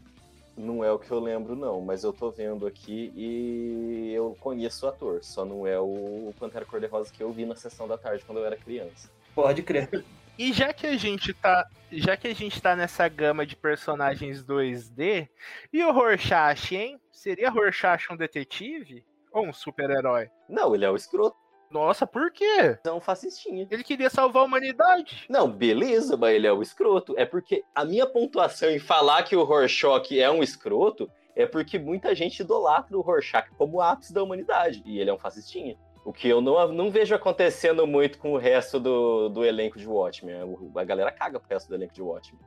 Não 0.58 0.84
é 0.84 0.92
o 0.92 1.00
que 1.00 1.12
eu 1.12 1.20
lembro, 1.20 1.56
não, 1.56 1.82
mas 1.82 2.04
eu 2.04 2.14
tô 2.14 2.32
vendo 2.32 2.66
aqui 2.66 3.12
e 3.16 4.14
eu 4.14 4.36
conheço 4.40 4.86
o 4.86 4.90
ator. 4.90 5.24
Só 5.24 5.44
não 5.44 5.68
é 5.68 5.78
o 5.80 6.34
Pantera 6.40 6.64
Cor-de-Rosa 6.66 7.12
que 7.12 7.22
eu 7.22 7.32
vi 7.32 7.46
na 7.46 7.56
sessão 7.56 7.88
da 7.88 7.98
tarde 7.98 8.24
quando 8.26 8.38
eu 8.38 8.46
era 8.46 8.56
criança. 8.56 9.10
Pode 9.34 9.64
crer. 9.64 9.90
E 10.38 10.52
já 10.52 10.74
que 10.74 10.86
a 10.86 10.98
gente 10.98 11.34
tá, 11.34 11.66
já 11.90 12.18
que 12.18 12.28
a 12.28 12.36
gente 12.36 12.62
tá 12.62 12.76
nessa 12.76 13.08
gama 13.08 13.46
de 13.46 13.56
personagens 13.56 14.44
2D, 14.44 15.30
e 15.72 15.82
o 15.82 15.94
Rorschach, 15.94 16.76
hein? 16.76 17.00
Seria 17.10 17.50
Rorschach 17.50 18.12
um 18.12 18.18
detetive 18.18 19.06
ou 19.32 19.48
um 19.48 19.54
super-herói? 19.54 20.30
Não, 20.50 20.76
ele 20.76 20.84
é 20.84 20.92
o 20.92 20.96
escroto, 20.98 21.38
Nossa, 21.70 22.06
por 22.06 22.32
quê? 22.32 22.78
é 22.84 22.92
um 22.92 23.02
fascistinha. 23.02 23.68
Ele 23.70 23.84
queria 23.84 24.10
salvar 24.10 24.44
a 24.44 24.46
humanidade. 24.46 25.26
Não, 25.30 25.50
beleza, 25.50 26.16
mas 26.16 26.36
ele 26.36 26.48
é 26.48 26.54
o 26.54 26.62
escroto. 26.62 27.14
É 27.18 27.26
porque 27.26 27.64
a 27.74 27.84
minha 27.84 28.06
pontuação 28.06 28.70
em 28.70 28.80
falar 28.80 29.24
que 29.24 29.36
o 29.36 29.44
Rorschach 29.44 30.20
é 30.20 30.30
um 30.30 30.42
escroto 30.44 31.10
é 31.36 31.46
porque 31.46 31.78
muita 31.78 32.16
gente 32.16 32.40
idolatra 32.40 32.98
o 32.98 33.02
Rorschach 33.02 33.50
como 33.58 33.78
o 33.78 33.82
ápice 33.82 34.14
da 34.14 34.24
humanidade. 34.24 34.82
E 34.86 35.00
ele 35.00 35.10
é 35.10 35.14
um 35.14 35.18
fascistinha. 35.18 35.78
O 36.06 36.14
que 36.14 36.30
eu 36.30 36.40
não, 36.40 36.72
não 36.72 36.92
vejo 36.92 37.16
acontecendo 37.16 37.86
muito 37.86 38.20
com 38.20 38.34
o 38.34 38.38
resto 38.38 38.80
do, 38.80 39.28
do 39.30 39.44
elenco 39.44 39.78
de 39.78 39.88
Watchmen. 39.88 40.36
A 40.76 40.84
galera 40.84 41.12
caga 41.12 41.40
pro 41.40 41.50
resto 41.50 41.68
do 41.68 41.76
elenco 41.76 41.94
de 41.94 42.02
Watchmen. 42.02 42.40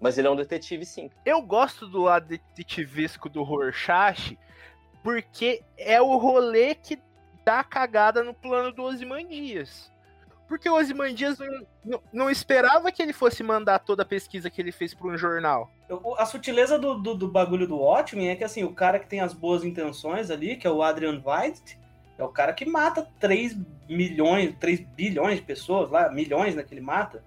Mas 0.00 0.18
ele 0.18 0.28
é 0.28 0.30
um 0.30 0.36
detetive, 0.36 0.84
sim. 0.84 1.10
Eu 1.24 1.40
gosto 1.40 1.86
do 1.86 2.02
lado 2.02 2.26
detetivesco 2.26 3.28
do 3.28 3.42
Rorschach 3.42 4.36
porque 5.02 5.62
é 5.76 6.02
o 6.02 6.16
rolê 6.16 6.74
que 6.74 6.98
dá 7.48 7.60
a 7.60 7.64
cagada 7.64 8.22
no 8.22 8.34
plano 8.34 8.70
do 8.70 8.82
Ozymandias. 8.82 9.90
Porque 10.46 10.68
o 10.68 10.74
Ozymandias 10.74 11.38
não, 11.38 11.66
não, 11.82 12.02
não 12.12 12.30
esperava 12.30 12.92
que 12.92 13.02
ele 13.02 13.14
fosse 13.14 13.42
mandar 13.42 13.78
toda 13.78 14.02
a 14.02 14.06
pesquisa 14.06 14.50
que 14.50 14.60
ele 14.60 14.70
fez 14.70 14.92
para 14.92 15.08
um 15.08 15.16
jornal. 15.16 15.70
A 16.18 16.26
sutileza 16.26 16.78
do, 16.78 16.94
do, 16.94 17.14
do 17.14 17.28
bagulho 17.28 17.66
do 17.66 17.78
Watchmen 17.78 18.28
é 18.28 18.36
que 18.36 18.44
assim, 18.44 18.64
o 18.64 18.74
cara 18.74 18.98
que 18.98 19.06
tem 19.06 19.20
as 19.20 19.32
boas 19.32 19.64
intenções 19.64 20.30
ali, 20.30 20.56
que 20.56 20.66
é 20.66 20.70
o 20.70 20.82
Adrian 20.82 21.22
Weist, 21.24 21.78
é 22.18 22.22
o 22.22 22.28
cara 22.28 22.52
que 22.52 22.66
mata 22.66 23.08
3 23.18 23.56
milhões, 23.88 24.54
3 24.60 24.80
bilhões 24.80 25.36
de 25.36 25.42
pessoas 25.42 25.90
lá, 25.90 26.10
milhões 26.10 26.54
né, 26.54 26.62
que 26.62 26.74
ele 26.74 26.82
mata. 26.82 27.24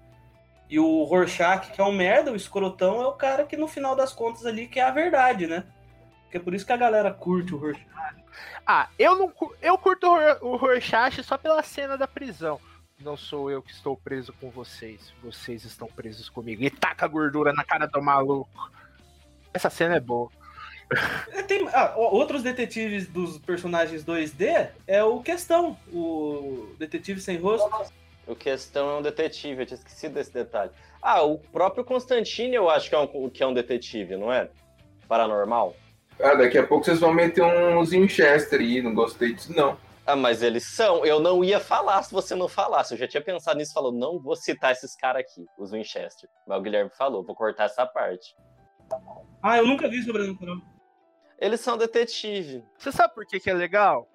E 0.70 0.78
o 0.78 1.02
Rorschach, 1.02 1.72
que 1.72 1.80
é 1.80 1.84
um 1.84 1.92
merda, 1.92 2.30
o 2.30 2.36
escrotão, 2.36 3.02
é 3.02 3.06
o 3.08 3.14
cara 3.14 3.44
que 3.44 3.56
no 3.56 3.66
final 3.66 3.96
das 3.96 4.12
contas 4.12 4.46
ali 4.46 4.68
que 4.68 4.78
é 4.78 4.84
a 4.84 4.92
verdade, 4.92 5.48
né? 5.48 5.64
Que 6.30 6.36
é 6.36 6.40
por 6.40 6.54
isso 6.54 6.64
que 6.64 6.72
a 6.72 6.76
galera 6.76 7.12
curte 7.12 7.54
o 7.54 7.58
Rorschach. 7.58 7.90
Ah, 8.66 8.88
eu 8.98 9.16
não 9.16 9.32
eu 9.60 9.76
curto 9.78 10.06
o 10.06 10.10
Ror- 10.14 10.38
o 10.42 10.56
Rorschach 10.56 11.22
só 11.22 11.36
pela 11.36 11.62
cena 11.62 11.96
da 11.96 12.06
prisão. 12.06 12.60
Não 13.00 13.16
sou 13.16 13.50
eu 13.50 13.60
que 13.62 13.72
estou 13.72 13.96
preso 13.96 14.32
com 14.34 14.50
vocês. 14.50 15.12
Vocês 15.22 15.64
estão 15.64 15.88
presos 15.88 16.28
comigo. 16.28 16.62
E 16.62 16.70
taca 16.70 17.04
a 17.04 17.08
gordura 17.08 17.52
na 17.52 17.64
cara 17.64 17.86
do 17.86 18.00
maluco. 18.00 18.70
Essa 19.52 19.68
cena 19.68 19.96
é 19.96 20.00
boa. 20.00 20.30
É, 21.32 21.42
Tem 21.42 21.66
ah, 21.72 21.94
outros 21.96 22.42
detetives 22.42 23.08
dos 23.08 23.38
personagens 23.38 24.04
2D 24.04 24.70
é 24.86 25.02
o 25.02 25.20
Questão, 25.20 25.76
o 25.92 26.74
detetive 26.78 27.20
sem 27.20 27.38
rosto. 27.38 27.68
O 28.24 28.36
questão 28.36 28.88
é 28.88 28.98
um 28.98 29.02
detetive, 29.02 29.62
eu 29.62 29.66
tinha 29.66 29.76
esquecido 29.78 30.14
desse 30.14 30.32
detalhe. 30.32 30.70
Ah, 31.02 31.22
o 31.22 31.38
próprio 31.38 31.84
Constantine 31.84 32.54
eu 32.54 32.70
acho 32.70 32.88
que 32.88 32.94
é 32.94 32.98
um, 32.98 33.28
que 33.28 33.42
é 33.42 33.46
um 33.46 33.52
detetive, 33.52 34.16
não 34.16 34.32
é? 34.32 34.48
Paranormal. 35.08 35.74
Ah, 36.22 36.34
daqui 36.34 36.56
a 36.56 36.66
pouco 36.66 36.84
vocês 36.84 37.00
vão 37.00 37.12
meter 37.12 37.42
uns 37.42 37.90
Winchester 37.90 38.60
aí, 38.60 38.80
não 38.80 38.94
gostei 38.94 39.34
disso 39.34 39.52
não. 39.54 39.76
Ah, 40.06 40.16
mas 40.16 40.42
eles 40.42 40.64
são. 40.74 41.04
Eu 41.04 41.20
não 41.20 41.44
ia 41.44 41.60
falar 41.60 42.02
se 42.02 42.12
você 42.12 42.34
não 42.34 42.48
falasse. 42.48 42.94
Eu 42.94 42.98
já 42.98 43.06
tinha 43.06 43.22
pensado 43.22 43.58
nisso, 43.58 43.72
falou, 43.72 43.92
não 43.92 44.20
vou 44.20 44.34
citar 44.34 44.72
esses 44.72 44.96
caras 44.96 45.22
aqui, 45.22 45.44
os 45.58 45.70
Winchester. 45.70 46.28
Mas 46.46 46.58
o 46.58 46.62
Guilherme 46.62 46.90
falou, 46.90 47.24
vou 47.24 47.34
cortar 47.34 47.64
essa 47.64 47.86
parte. 47.86 48.34
Ah, 49.42 49.58
eu 49.58 49.66
nunca 49.66 49.88
vi 49.88 50.02
Sobrenatural. 50.02 50.56
Eles 51.38 51.60
são 51.60 51.76
detetive. 51.76 52.64
Você 52.78 52.92
sabe 52.92 53.14
por 53.14 53.26
que, 53.26 53.40
que 53.40 53.50
é 53.50 53.54
legal? 53.54 54.08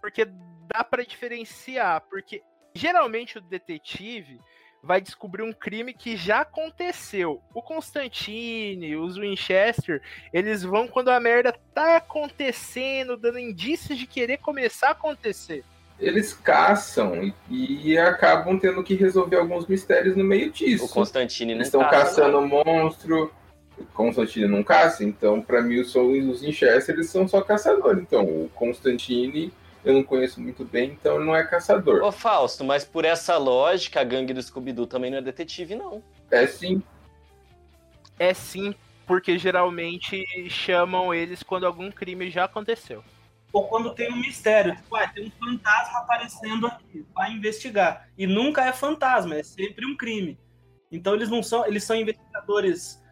Porque 0.00 0.26
dá 0.72 0.84
pra 0.84 1.02
diferenciar. 1.02 2.02
Porque 2.08 2.42
geralmente 2.74 3.38
o 3.38 3.40
detetive 3.42 4.38
vai 4.82 5.00
descobrir 5.00 5.42
um 5.42 5.52
crime 5.52 5.92
que 5.92 6.16
já 6.16 6.40
aconteceu. 6.40 7.40
O 7.54 7.62
Constantine, 7.62 8.96
os 8.96 9.16
Winchester, 9.16 10.00
eles 10.32 10.62
vão 10.62 10.88
quando 10.88 11.10
a 11.10 11.20
merda 11.20 11.54
tá 11.74 11.96
acontecendo, 11.96 13.16
dando 13.16 13.38
indícios 13.38 13.98
de 13.98 14.06
querer 14.06 14.38
começar 14.38 14.88
a 14.88 14.92
acontecer. 14.92 15.64
Eles 15.98 16.32
caçam 16.32 17.30
e, 17.50 17.90
e 17.90 17.98
acabam 17.98 18.58
tendo 18.58 18.82
que 18.82 18.94
resolver 18.94 19.36
alguns 19.36 19.66
mistérios 19.66 20.16
no 20.16 20.24
meio 20.24 20.50
disso. 20.50 20.86
O 20.86 20.88
Constantine 20.88 21.52
não 21.52 21.58
Eles 21.58 21.68
estão 21.68 21.82
caça, 21.82 22.22
caçando 22.22 22.40
não. 22.40 22.48
monstro. 22.48 23.30
O 23.76 23.84
Constantine 23.94 24.46
não 24.46 24.62
caça, 24.62 25.04
então 25.04 25.40
pra 25.40 25.62
mim 25.62 25.78
os 25.80 25.94
os 25.94 26.40
Winchester 26.40 26.94
eles 26.94 27.10
são 27.10 27.28
só 27.28 27.42
caçadores. 27.42 28.02
Então 28.02 28.24
o 28.24 28.50
Constantine 28.54 29.52
eu 29.84 29.94
não 29.94 30.02
conheço 30.02 30.40
muito 30.40 30.64
bem, 30.64 30.90
então 30.92 31.18
não 31.18 31.34
é 31.34 31.44
caçador. 31.44 32.02
Ô, 32.02 32.12
Fausto, 32.12 32.64
mas 32.64 32.84
por 32.84 33.04
essa 33.04 33.36
lógica, 33.38 34.00
a 34.00 34.04
gangue 34.04 34.34
do 34.34 34.42
Scooby-Doo 34.42 34.86
também 34.86 35.10
não 35.10 35.18
é 35.18 35.22
detetive, 35.22 35.74
não. 35.74 36.02
É 36.30 36.46
sim. 36.46 36.82
É 38.18 38.34
sim, 38.34 38.74
porque 39.06 39.38
geralmente 39.38 40.24
chamam 40.50 41.14
eles 41.14 41.42
quando 41.42 41.64
algum 41.64 41.90
crime 41.90 42.30
já 42.30 42.44
aconteceu. 42.44 43.02
Ou 43.52 43.66
quando 43.66 43.94
tem 43.94 44.12
um 44.12 44.16
mistério, 44.16 44.76
tipo, 44.76 44.94
ah, 44.94 45.08
tem 45.08 45.26
um 45.26 45.30
fantasma 45.30 45.98
aparecendo 45.98 46.66
aqui, 46.66 47.04
vai 47.14 47.32
investigar. 47.32 48.08
E 48.16 48.26
nunca 48.26 48.64
é 48.64 48.72
fantasma, 48.72 49.34
é 49.34 49.42
sempre 49.42 49.84
um 49.86 49.96
crime. 49.96 50.38
Então 50.92 51.14
eles 51.14 51.28
não 51.28 51.42
são, 51.42 51.66
eles 51.66 51.82
são 51.82 51.96
investigadores 51.96 53.02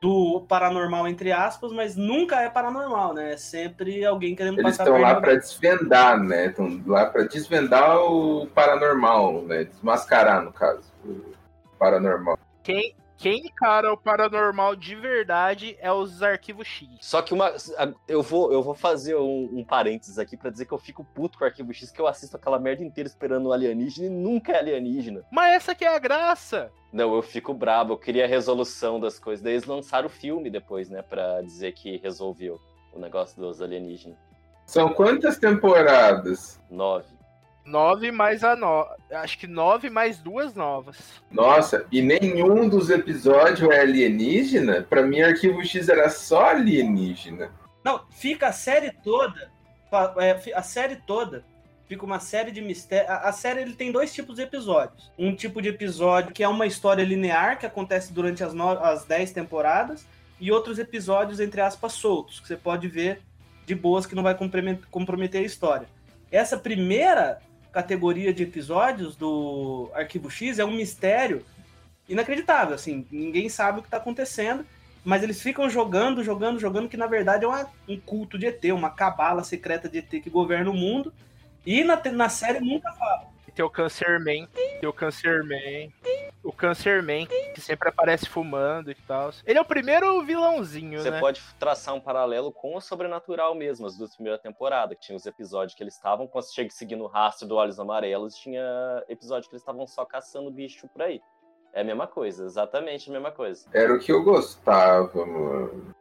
do 0.00 0.44
paranormal 0.48 1.08
entre 1.08 1.32
aspas, 1.32 1.72
mas 1.72 1.96
nunca 1.96 2.40
é 2.42 2.50
paranormal, 2.50 3.14
né? 3.14 3.32
É 3.32 3.36
sempre 3.36 4.04
alguém 4.04 4.34
querendo 4.34 4.58
Eles 4.60 4.76
passar 4.76 4.84
estão 4.84 5.00
lá 5.00 5.14
pra 5.20 5.34
desvendar, 5.34 6.22
né? 6.22 6.46
Estão 6.46 6.82
lá 6.86 7.06
pra 7.06 7.22
desvendar 7.24 7.98
o 7.98 8.46
paranormal, 8.48 9.42
né? 9.42 9.64
Desmascarar, 9.64 10.42
no 10.42 10.52
caso, 10.52 10.82
o 11.04 11.34
paranormal. 11.78 12.38
Quem, 12.62 12.94
quem 13.16 13.46
encara 13.46 13.92
o 13.92 13.96
paranormal 13.96 14.76
de 14.76 14.94
verdade 14.94 15.76
é 15.80 15.90
os 15.90 16.22
arquivos 16.22 16.66
X. 16.66 16.88
Só 17.00 17.22
que 17.22 17.32
uma. 17.32 17.52
Eu 18.06 18.22
vou, 18.22 18.52
eu 18.52 18.62
vou 18.62 18.74
fazer 18.74 19.16
um, 19.16 19.48
um 19.52 19.64
parênteses 19.64 20.18
aqui 20.18 20.36
pra 20.36 20.50
dizer 20.50 20.66
que 20.66 20.72
eu 20.72 20.78
fico 20.78 21.02
puto 21.02 21.38
com 21.38 21.44
o 21.44 21.46
Arquivo 21.46 21.72
X, 21.72 21.90
que 21.90 22.00
eu 22.00 22.06
assisto 22.06 22.36
aquela 22.36 22.58
merda 22.58 22.84
inteira 22.84 23.08
esperando 23.08 23.46
o 23.46 23.52
alienígena 23.52 24.06
e 24.06 24.10
nunca 24.10 24.52
é 24.52 24.58
alienígena. 24.58 25.24
Mas 25.30 25.54
essa 25.54 25.74
que 25.74 25.84
é 25.84 25.94
a 25.94 25.98
graça. 25.98 26.70
Não, 26.92 27.14
eu 27.14 27.22
fico 27.22 27.52
brabo, 27.54 27.94
eu 27.94 27.98
queria 27.98 28.24
a 28.24 28.28
resolução 28.28 29.00
das 29.00 29.18
coisas. 29.18 29.42
Daí 29.42 29.54
eles 29.54 29.64
lançaram 29.64 30.06
o 30.06 30.10
filme 30.10 30.50
depois, 30.50 30.88
né, 30.88 31.02
pra 31.02 31.42
dizer 31.42 31.72
que 31.72 31.96
resolveu 31.98 32.60
o 32.92 32.98
negócio 32.98 33.40
dos 33.40 33.60
alienígenas. 33.60 34.18
São 34.66 34.92
quantas 34.92 35.38
temporadas? 35.38 36.60
Nove. 36.70 37.15
Nove 37.66 38.12
mais 38.12 38.44
a 38.44 38.54
no... 38.54 38.86
Acho 39.10 39.38
que 39.38 39.46
nove 39.46 39.90
mais 39.90 40.18
duas 40.18 40.54
novas. 40.54 40.96
Nossa, 41.30 41.84
e 41.90 42.00
nenhum 42.00 42.68
dos 42.68 42.90
episódios 42.90 43.68
é 43.70 43.80
alienígena? 43.80 44.82
Pra 44.88 45.02
mim, 45.02 45.20
Arquivo 45.20 45.64
X 45.64 45.88
era 45.88 46.08
só 46.08 46.50
alienígena. 46.50 47.50
Não, 47.84 48.02
fica 48.10 48.48
a 48.48 48.52
série 48.52 48.92
toda. 49.02 49.50
é, 50.18 50.52
A 50.54 50.62
série 50.62 50.96
toda 50.96 51.44
fica 51.88 52.04
uma 52.04 52.18
série 52.20 52.50
de 52.50 52.60
mistérios. 52.60 53.10
A 53.10 53.30
série 53.32 53.62
ele 53.62 53.74
tem 53.74 53.92
dois 53.92 54.12
tipos 54.12 54.36
de 54.36 54.42
episódios. 54.42 55.10
Um 55.18 55.34
tipo 55.34 55.60
de 55.62 55.68
episódio 55.68 56.32
que 56.32 56.42
é 56.42 56.48
uma 56.48 56.66
história 56.66 57.02
linear 57.04 57.58
que 57.58 57.66
acontece 57.66 58.12
durante 58.12 58.42
as, 58.44 58.52
no... 58.52 58.70
as 58.70 59.04
10 59.04 59.32
temporadas, 59.32 60.06
e 60.40 60.52
outros 60.52 60.78
episódios, 60.78 61.40
entre 61.40 61.60
aspas, 61.60 61.94
soltos, 61.94 62.40
que 62.40 62.46
você 62.48 62.56
pode 62.56 62.86
ver 62.88 63.22
de 63.64 63.74
boas 63.74 64.04
que 64.04 64.14
não 64.14 64.22
vai 64.22 64.34
compromet- 64.34 64.84
comprometer 64.90 65.40
a 65.40 65.44
história. 65.44 65.88
Essa 66.30 66.58
primeira 66.58 67.38
categoria 67.76 68.32
de 68.32 68.42
episódios 68.42 69.16
do 69.16 69.90
Arquivo 69.94 70.30
X 70.30 70.58
é 70.58 70.64
um 70.64 70.70
mistério 70.70 71.44
inacreditável, 72.08 72.74
assim, 72.74 73.04
ninguém 73.10 73.50
sabe 73.50 73.78
o 73.78 73.82
que 73.82 73.88
está 73.88 73.98
acontecendo, 73.98 74.64
mas 75.04 75.22
eles 75.22 75.42
ficam 75.42 75.68
jogando, 75.68 76.24
jogando, 76.24 76.58
jogando, 76.58 76.88
que 76.88 76.96
na 76.96 77.06
verdade 77.06 77.44
é 77.44 77.48
uma- 77.48 77.68
um 77.86 78.00
culto 78.00 78.38
de 78.38 78.46
ET, 78.46 78.72
uma 78.72 78.88
cabala 78.88 79.44
secreta 79.44 79.90
de 79.90 79.98
ET 79.98 80.20
que 80.22 80.30
governa 80.30 80.70
o 80.70 80.74
mundo, 80.74 81.12
e 81.66 81.84
na, 81.84 82.00
na 82.12 82.30
série 82.30 82.60
nunca 82.60 82.90
fala. 82.92 83.26
Tem 83.56 83.64
o 83.64 83.70
Cancerman, 83.70 84.46
tem 84.52 84.86
o 84.86 84.92
Cancerman, 84.92 85.90
o 86.44 86.52
Cancerman, 86.52 87.26
que 87.54 87.60
sempre 87.62 87.88
aparece 87.88 88.28
fumando 88.28 88.90
e 88.90 88.94
tal. 88.94 89.30
Ele 89.46 89.58
é 89.58 89.62
o 89.62 89.64
primeiro 89.64 90.22
vilãozinho, 90.22 91.00
Você 91.00 91.10
né? 91.10 91.18
pode 91.18 91.40
traçar 91.58 91.94
um 91.94 92.00
paralelo 92.00 92.52
com 92.52 92.76
o 92.76 92.80
Sobrenatural 92.82 93.54
mesmo, 93.54 93.86
as 93.86 93.96
duas 93.96 94.14
primeiras 94.14 94.42
temporadas, 94.42 94.98
que 94.98 95.06
tinha 95.06 95.16
os 95.16 95.24
episódios 95.24 95.74
que 95.74 95.82
eles 95.82 95.94
estavam 95.94 96.26
quando 96.26 96.52
chega 96.52 96.68
seguindo 96.68 97.02
o 97.04 97.06
rastro 97.06 97.48
do 97.48 97.56
Olhos 97.56 97.80
Amarelos, 97.80 98.34
tinha 98.34 98.62
episódio 99.08 99.48
que 99.48 99.54
eles 99.54 99.62
estavam 99.62 99.86
só 99.86 100.04
caçando 100.04 100.50
bicho 100.50 100.86
por 100.88 101.00
aí. 101.00 101.22
É 101.72 101.80
a 101.80 101.84
mesma 101.84 102.06
coisa, 102.06 102.44
exatamente 102.44 103.08
a 103.08 103.12
mesma 103.14 103.32
coisa. 103.32 103.70
Era 103.72 103.94
o 103.94 103.98
que 103.98 104.12
eu 104.12 104.22
gostava, 104.22 105.24
mano. 105.24 105.94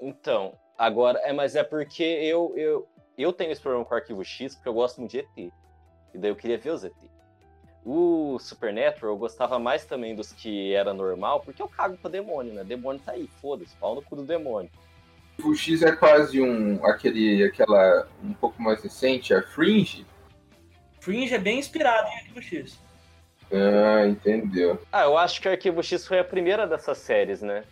Então, 0.00 0.56
agora, 0.78 1.18
é, 1.24 1.32
mas 1.32 1.56
é 1.56 1.64
porque 1.64 2.04
eu, 2.04 2.52
eu, 2.56 2.88
eu 3.18 3.32
tenho 3.32 3.50
esse 3.50 3.60
problema 3.60 3.84
com 3.84 3.94
o 3.94 3.96
arquivo 3.96 4.24
X, 4.24 4.54
porque 4.54 4.68
eu 4.68 4.74
gosto 4.74 4.98
muito 4.98 5.10
de 5.10 5.18
ET. 5.18 5.52
E 6.14 6.18
daí 6.18 6.30
eu 6.30 6.36
queria 6.36 6.58
ver 6.58 6.70
os 6.70 6.84
ET. 6.84 6.92
O 7.84 8.38
Supernatural 8.38 9.14
eu 9.14 9.18
gostava 9.18 9.58
mais 9.58 9.84
também 9.84 10.14
dos 10.14 10.32
que 10.32 10.74
era 10.74 10.92
normal, 10.92 11.40
porque 11.40 11.62
eu 11.62 11.68
cago 11.68 11.96
pra 11.96 12.10
demônio, 12.10 12.52
né? 12.52 12.62
Demônio 12.62 13.00
tá 13.04 13.12
aí, 13.12 13.28
foda-se, 13.40 13.74
pau 13.76 13.94
no 13.94 14.02
cu 14.02 14.16
do 14.16 14.22
demônio. 14.22 14.70
O 15.42 15.54
X 15.54 15.82
é 15.82 15.92
quase 15.92 16.40
um 16.42 16.84
aquele 16.84 17.42
aquela 17.42 18.06
um 18.22 18.34
pouco 18.34 18.60
mais 18.60 18.82
recente, 18.82 19.32
a 19.32 19.42
Fringe. 19.42 20.06
Fringe 21.00 21.34
é 21.34 21.38
bem 21.38 21.58
inspirado 21.58 22.08
em 22.08 22.16
Arquivo 22.16 22.42
X. 22.42 22.78
Ah, 23.50 24.06
entendeu. 24.06 24.78
Ah, 24.92 25.04
eu 25.04 25.16
acho 25.16 25.40
que 25.40 25.48
o 25.48 25.50
Arquivo 25.50 25.82
X 25.82 26.06
foi 26.06 26.18
a 26.18 26.24
primeira 26.24 26.66
dessas 26.66 26.98
séries, 26.98 27.40
né? 27.40 27.64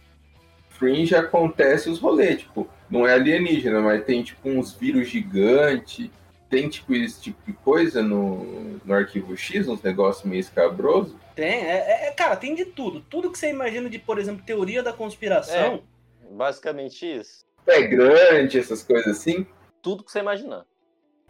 Fringe 0.70 1.14
acontece 1.14 1.90
os 1.90 1.98
rolês, 1.98 2.40
tipo, 2.40 2.68
não 2.88 3.06
é 3.06 3.12
alienígena, 3.12 3.80
mas 3.80 4.04
tem 4.04 4.22
tipo 4.22 4.48
uns 4.48 4.72
vírus 4.72 5.08
gigantes. 5.08 6.10
Tem 6.48 6.68
tipo 6.68 6.94
esse 6.94 7.20
tipo 7.20 7.42
de 7.44 7.52
coisa 7.52 8.02
no, 8.02 8.78
no 8.84 8.94
arquivo 8.94 9.36
X, 9.36 9.68
uns 9.68 9.82
negócios 9.82 10.24
meio 10.24 10.40
escabroso. 10.40 11.18
Tem, 11.34 11.46
é, 11.66 11.76
é- 11.76 12.06
é- 12.08 12.10
cara, 12.12 12.36
tem 12.36 12.54
de 12.54 12.64
tudo. 12.64 13.00
Tudo 13.02 13.30
que 13.30 13.38
você 13.38 13.50
imagina 13.50 13.88
de, 13.90 13.98
por 13.98 14.18
exemplo, 14.18 14.42
teoria 14.44 14.82
da 14.82 14.92
conspiração, 14.92 15.82
Basicamente 16.30 17.06
isso. 17.06 17.46
É 17.66 17.82
grande, 17.82 18.58
essas 18.58 18.82
coisas 18.82 19.18
assim. 19.18 19.46
Tudo 19.82 20.04
que 20.04 20.10
você 20.12 20.18
imaginar. 20.20 20.64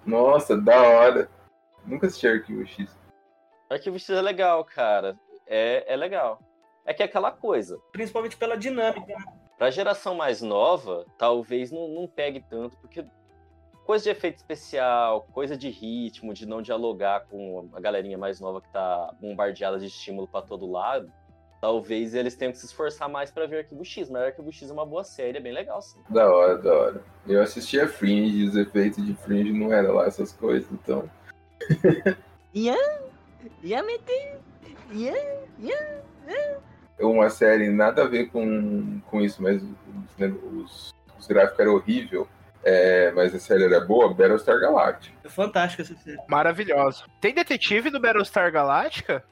Nossa, 0.04 0.56
da 0.56 0.80
hora. 0.82 1.28
Nunca 1.84 2.06
assisti 2.06 2.26
arquivo 2.26 2.66
X. 2.66 2.90
Arquivo 3.70 3.98
X 3.98 4.10
é 4.10 4.20
legal, 4.22 4.64
cara. 4.64 5.18
É, 5.46 5.92
é 5.92 5.96
legal. 5.96 6.40
É 6.84 6.92
que 6.94 7.02
é 7.02 7.06
aquela 7.06 7.30
coisa. 7.30 7.78
principalmente 7.92 8.36
pela 8.36 8.56
dinâmica. 8.56 9.06
né? 9.06 9.24
Pra 9.56 9.70
geração 9.70 10.14
mais 10.14 10.40
nova, 10.42 11.04
talvez 11.18 11.70
não, 11.72 11.88
não 11.88 12.06
pegue 12.06 12.40
tanto, 12.48 12.76
porque 12.78 13.04
coisa 13.88 14.04
de 14.04 14.10
efeito 14.10 14.36
especial, 14.36 15.26
coisa 15.32 15.56
de 15.56 15.70
ritmo, 15.70 16.34
de 16.34 16.44
não 16.44 16.60
dialogar 16.60 17.20
com 17.20 17.70
a 17.72 17.80
galerinha 17.80 18.18
mais 18.18 18.38
nova 18.38 18.60
que 18.60 18.68
tá 18.68 19.14
bombardeada 19.18 19.78
de 19.78 19.86
estímulo 19.86 20.28
pra 20.28 20.42
todo 20.42 20.70
lado, 20.70 21.10
talvez 21.58 22.12
eles 22.12 22.36
tenham 22.36 22.52
que 22.52 22.58
se 22.58 22.66
esforçar 22.66 23.08
mais 23.08 23.30
pra 23.30 23.46
ver 23.46 23.60
Arquivo 23.60 23.82
X, 23.82 24.10
mas 24.10 24.24
Arquivo 24.24 24.52
X 24.52 24.68
é 24.68 24.72
uma 24.74 24.84
boa 24.84 25.04
série, 25.04 25.38
é 25.38 25.40
bem 25.40 25.54
legal, 25.54 25.80
sim. 25.80 25.98
Da 26.10 26.30
hora, 26.30 26.58
da 26.58 26.70
hora. 26.70 27.02
Eu 27.26 27.40
assistia 27.40 27.88
Fringe, 27.88 28.44
os 28.44 28.56
efeitos 28.56 29.02
de 29.06 29.14
Fringe 29.14 29.54
não 29.54 29.72
eram 29.72 29.94
lá 29.94 30.04
essas 30.04 30.32
coisas, 30.32 30.70
então. 30.70 31.08
É 36.98 37.06
uma 37.06 37.30
série 37.30 37.70
nada 37.70 38.02
a 38.02 38.06
ver 38.06 38.26
com, 38.26 39.00
com 39.06 39.22
isso, 39.22 39.42
mas 39.42 39.62
os, 39.62 40.18
né, 40.18 40.28
os, 40.52 40.94
os 41.18 41.26
gráficos 41.26 41.60
eram 41.60 41.76
horríveis. 41.76 42.26
É, 42.64 43.10
mas 43.12 43.34
a 43.34 43.38
série 43.38 43.64
era 43.64 43.80
boa, 43.80 44.12
Battlestar 44.12 44.60
Galactica. 44.60 45.16
É 45.24 45.28
fantástica 45.28 45.82
essa 45.82 45.94
série. 45.96 46.18
Maravilhoso. 46.28 47.04
Tem 47.20 47.34
detetive 47.34 47.90
do 47.90 48.00
Battlestar 48.00 48.50
Galactica? 48.50 49.24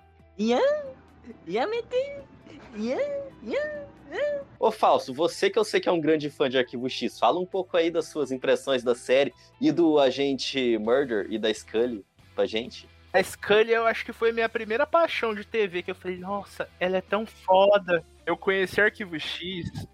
Ô 4.58 4.70
Falso, 4.70 5.12
você 5.12 5.50
que 5.50 5.58
eu 5.58 5.64
sei 5.64 5.80
que 5.80 5.88
é 5.88 5.92
um 5.92 6.00
grande 6.00 6.30
fã 6.30 6.48
de 6.48 6.56
Arquivo 6.56 6.88
X, 6.88 7.18
fala 7.18 7.38
um 7.38 7.46
pouco 7.46 7.76
aí 7.76 7.90
das 7.90 8.06
suas 8.08 8.30
impressões 8.30 8.82
da 8.82 8.94
série 8.94 9.34
e 9.60 9.72
do 9.72 9.98
agente 9.98 10.78
Murder 10.78 11.26
e 11.30 11.38
da 11.38 11.52
Scully 11.52 12.04
pra 12.34 12.46
gente. 12.46 12.88
A 13.12 13.22
Scully 13.22 13.72
eu 13.72 13.86
acho 13.86 14.04
que 14.04 14.12
foi 14.12 14.30
minha 14.32 14.48
primeira 14.48 14.86
paixão 14.86 15.34
de 15.34 15.44
TV, 15.44 15.82
que 15.82 15.90
eu 15.90 15.94
falei, 15.94 16.18
nossa, 16.18 16.68
ela 16.78 16.98
é 16.98 17.00
tão 17.00 17.26
foda. 17.26 18.04
Eu 18.24 18.36
conheci 18.36 18.80
Arquivo 18.80 19.18
X 19.18 19.86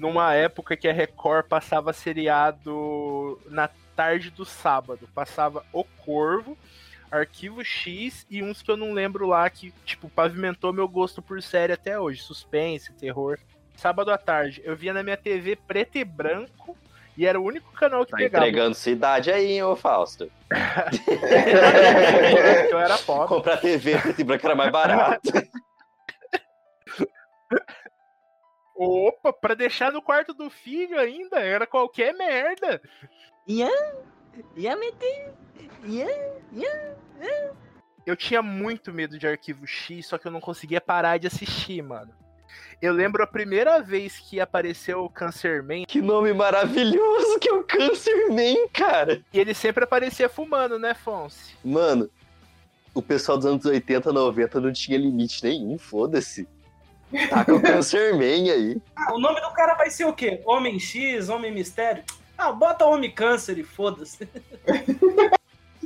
numa 0.00 0.32
época 0.34 0.76
que 0.76 0.88
a 0.88 0.92
Record 0.92 1.46
passava 1.46 1.92
seriado 1.92 3.38
na 3.50 3.68
tarde 3.94 4.30
do 4.30 4.44
sábado. 4.46 5.06
Passava 5.14 5.62
O 5.72 5.84
Corvo, 5.84 6.56
Arquivo 7.10 7.62
X 7.62 8.26
e 8.30 8.42
uns 8.42 8.62
que 8.62 8.70
eu 8.70 8.76
não 8.76 8.92
lembro 8.94 9.26
lá 9.26 9.48
que, 9.50 9.72
tipo, 9.84 10.08
pavimentou 10.08 10.72
meu 10.72 10.88
gosto 10.88 11.20
por 11.20 11.42
série 11.42 11.74
até 11.74 12.00
hoje. 12.00 12.22
Suspense, 12.22 12.92
terror. 12.94 13.38
Sábado 13.76 14.10
à 14.10 14.16
tarde. 14.18 14.62
Eu 14.64 14.74
via 14.74 14.92
na 14.94 15.02
minha 15.02 15.16
TV 15.16 15.56
preto 15.56 15.98
e 15.98 16.04
branco 16.04 16.76
e 17.16 17.26
era 17.26 17.38
o 17.38 17.44
único 17.44 17.70
canal 17.72 18.04
que 18.06 18.12
Tá 18.12 18.16
pegava. 18.16 18.46
entregando 18.46 18.74
sua 18.74 18.92
idade 18.92 19.30
aí, 19.30 19.52
hein, 19.52 19.62
ô 19.64 19.76
Fausto. 19.76 20.30
eu 22.70 22.78
era 22.78 22.96
pobre. 22.98 23.28
Comprar 23.28 23.58
TV 23.58 23.98
preto 23.98 24.20
e 24.20 24.24
branco 24.24 24.46
era 24.46 24.54
mais 24.54 24.72
barato. 24.72 25.30
Opa, 28.82 29.30
pra 29.30 29.52
deixar 29.52 29.92
no 29.92 30.00
quarto 30.00 30.32
do 30.32 30.48
filho 30.48 30.98
ainda, 30.98 31.38
era 31.38 31.66
qualquer 31.66 32.14
merda. 32.14 32.80
Eu 38.06 38.16
tinha 38.16 38.40
muito 38.40 38.90
medo 38.90 39.18
de 39.18 39.26
Arquivo 39.26 39.66
X, 39.66 40.06
só 40.06 40.16
que 40.16 40.26
eu 40.26 40.32
não 40.32 40.40
conseguia 40.40 40.80
parar 40.80 41.18
de 41.18 41.26
assistir, 41.26 41.82
mano. 41.82 42.10
Eu 42.80 42.94
lembro 42.94 43.22
a 43.22 43.26
primeira 43.26 43.82
vez 43.82 44.18
que 44.18 44.40
apareceu 44.40 45.04
o 45.04 45.10
Cancerman, 45.10 45.84
que 45.84 46.00
nome 46.00 46.32
maravilhoso 46.32 47.38
que 47.38 47.50
é 47.50 47.52
o 47.52 47.62
Cancerman, 47.62 48.66
cara. 48.68 49.22
e 49.30 49.38
ele 49.38 49.52
sempre 49.52 49.84
aparecia 49.84 50.26
fumando, 50.26 50.78
né, 50.78 50.94
Fonse? 50.94 51.54
Mano, 51.62 52.08
o 52.94 53.02
pessoal 53.02 53.36
dos 53.36 53.46
anos 53.46 53.66
80, 53.66 54.10
90 54.10 54.58
não 54.58 54.72
tinha 54.72 54.96
limite 54.96 55.44
nenhum, 55.44 55.76
foda-se. 55.76 56.48
Tá 57.28 57.44
com 57.44 57.52
o 57.52 57.62
Cancerman 57.62 58.50
aí. 58.50 58.82
Ah, 58.94 59.14
o 59.14 59.18
nome 59.18 59.40
do 59.40 59.50
cara 59.50 59.74
vai 59.74 59.90
ser 59.90 60.04
o 60.04 60.12
quê? 60.12 60.40
Homem 60.44 60.78
X, 60.78 61.28
Homem 61.28 61.52
Mistério? 61.52 62.04
Ah, 62.38 62.52
bota 62.52 62.84
Homem 62.84 63.10
Câncer 63.10 63.58
e 63.58 63.64
foda-se. 63.64 64.28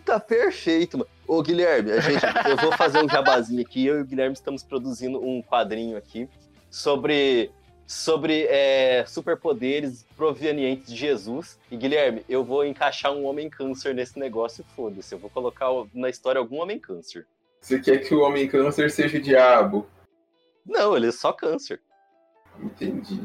Tá 0.05 0.21
perfeito, 0.21 0.99
mano. 0.99 1.09
Ô, 1.27 1.43
Guilherme, 1.43 1.91
a 1.93 1.99
gente, 1.99 2.23
eu 2.47 2.59
vou 2.59 2.73
fazer 2.77 3.03
um 3.03 3.09
jabazinho 3.09 3.63
aqui. 3.63 3.87
Eu 3.87 3.99
e 3.99 4.03
o 4.03 4.05
Guilherme 4.05 4.35
estamos 4.35 4.63
produzindo 4.63 5.19
um 5.19 5.43
quadrinho 5.43 5.97
aqui 5.97 6.29
sobre, 6.71 7.51
sobre 7.87 8.45
é, 8.51 9.07
superpoderes 9.07 10.05
provenientes 10.15 10.89
de 10.89 10.97
Jesus. 10.97 11.59
E, 11.71 11.77
Guilherme, 11.79 12.23
eu 12.29 12.45
vou 12.45 12.67
encaixar 12.67 13.13
um 13.13 13.25
homem 13.25 13.49
câncer 13.49 13.95
nesse 13.95 14.19
negócio 14.19 14.63
e 14.63 14.77
foda-se. 14.77 15.15
Eu 15.15 15.19
vou 15.19 15.31
colocar 15.31 15.69
na 15.95 16.11
história 16.11 16.39
algum 16.39 16.61
homem 16.61 16.79
câncer. 16.79 17.27
Você 17.65 17.81
quer 17.81 17.97
que 17.97 18.15
o 18.15 18.21
Homem 18.21 18.47
Câncer 18.47 18.91
seja 18.91 19.17
o 19.17 19.23
diabo? 19.23 19.87
Não, 20.65 20.97
ele 20.97 21.09
é 21.09 21.13
só 21.13 21.33
câncer. 21.33 21.81
Entendi. 22.59 23.21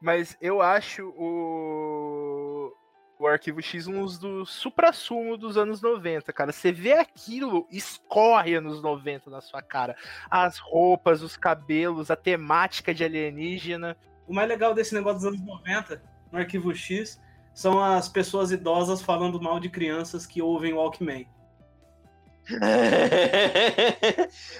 Mas 0.00 0.36
eu 0.40 0.62
acho 0.62 1.08
o, 1.16 2.72
o 3.18 3.26
Arquivo 3.26 3.60
X 3.60 3.86
um 3.88 4.04
dos 4.04 4.50
supra-sumo 4.50 5.36
dos 5.36 5.56
anos 5.56 5.82
90, 5.82 6.32
cara. 6.32 6.52
Você 6.52 6.70
vê 6.70 6.92
aquilo, 6.92 7.66
escorre 7.70 8.54
anos 8.54 8.80
90 8.80 9.28
na 9.28 9.40
sua 9.40 9.60
cara. 9.60 9.96
As 10.30 10.58
roupas, 10.58 11.20
os 11.20 11.36
cabelos, 11.36 12.10
a 12.10 12.16
temática 12.16 12.94
de 12.94 13.02
alienígena. 13.02 13.96
O 14.26 14.32
mais 14.32 14.48
legal 14.48 14.72
desse 14.72 14.94
negócio 14.94 15.18
dos 15.18 15.26
anos 15.26 15.40
90, 15.40 16.02
no 16.30 16.38
Arquivo 16.38 16.72
X, 16.74 17.20
são 17.52 17.82
as 17.82 18.08
pessoas 18.08 18.52
idosas 18.52 19.02
falando 19.02 19.40
mal 19.40 19.58
de 19.58 19.68
crianças 19.68 20.24
que 20.24 20.40
ouvem 20.40 20.74
Walkman. 20.74 21.26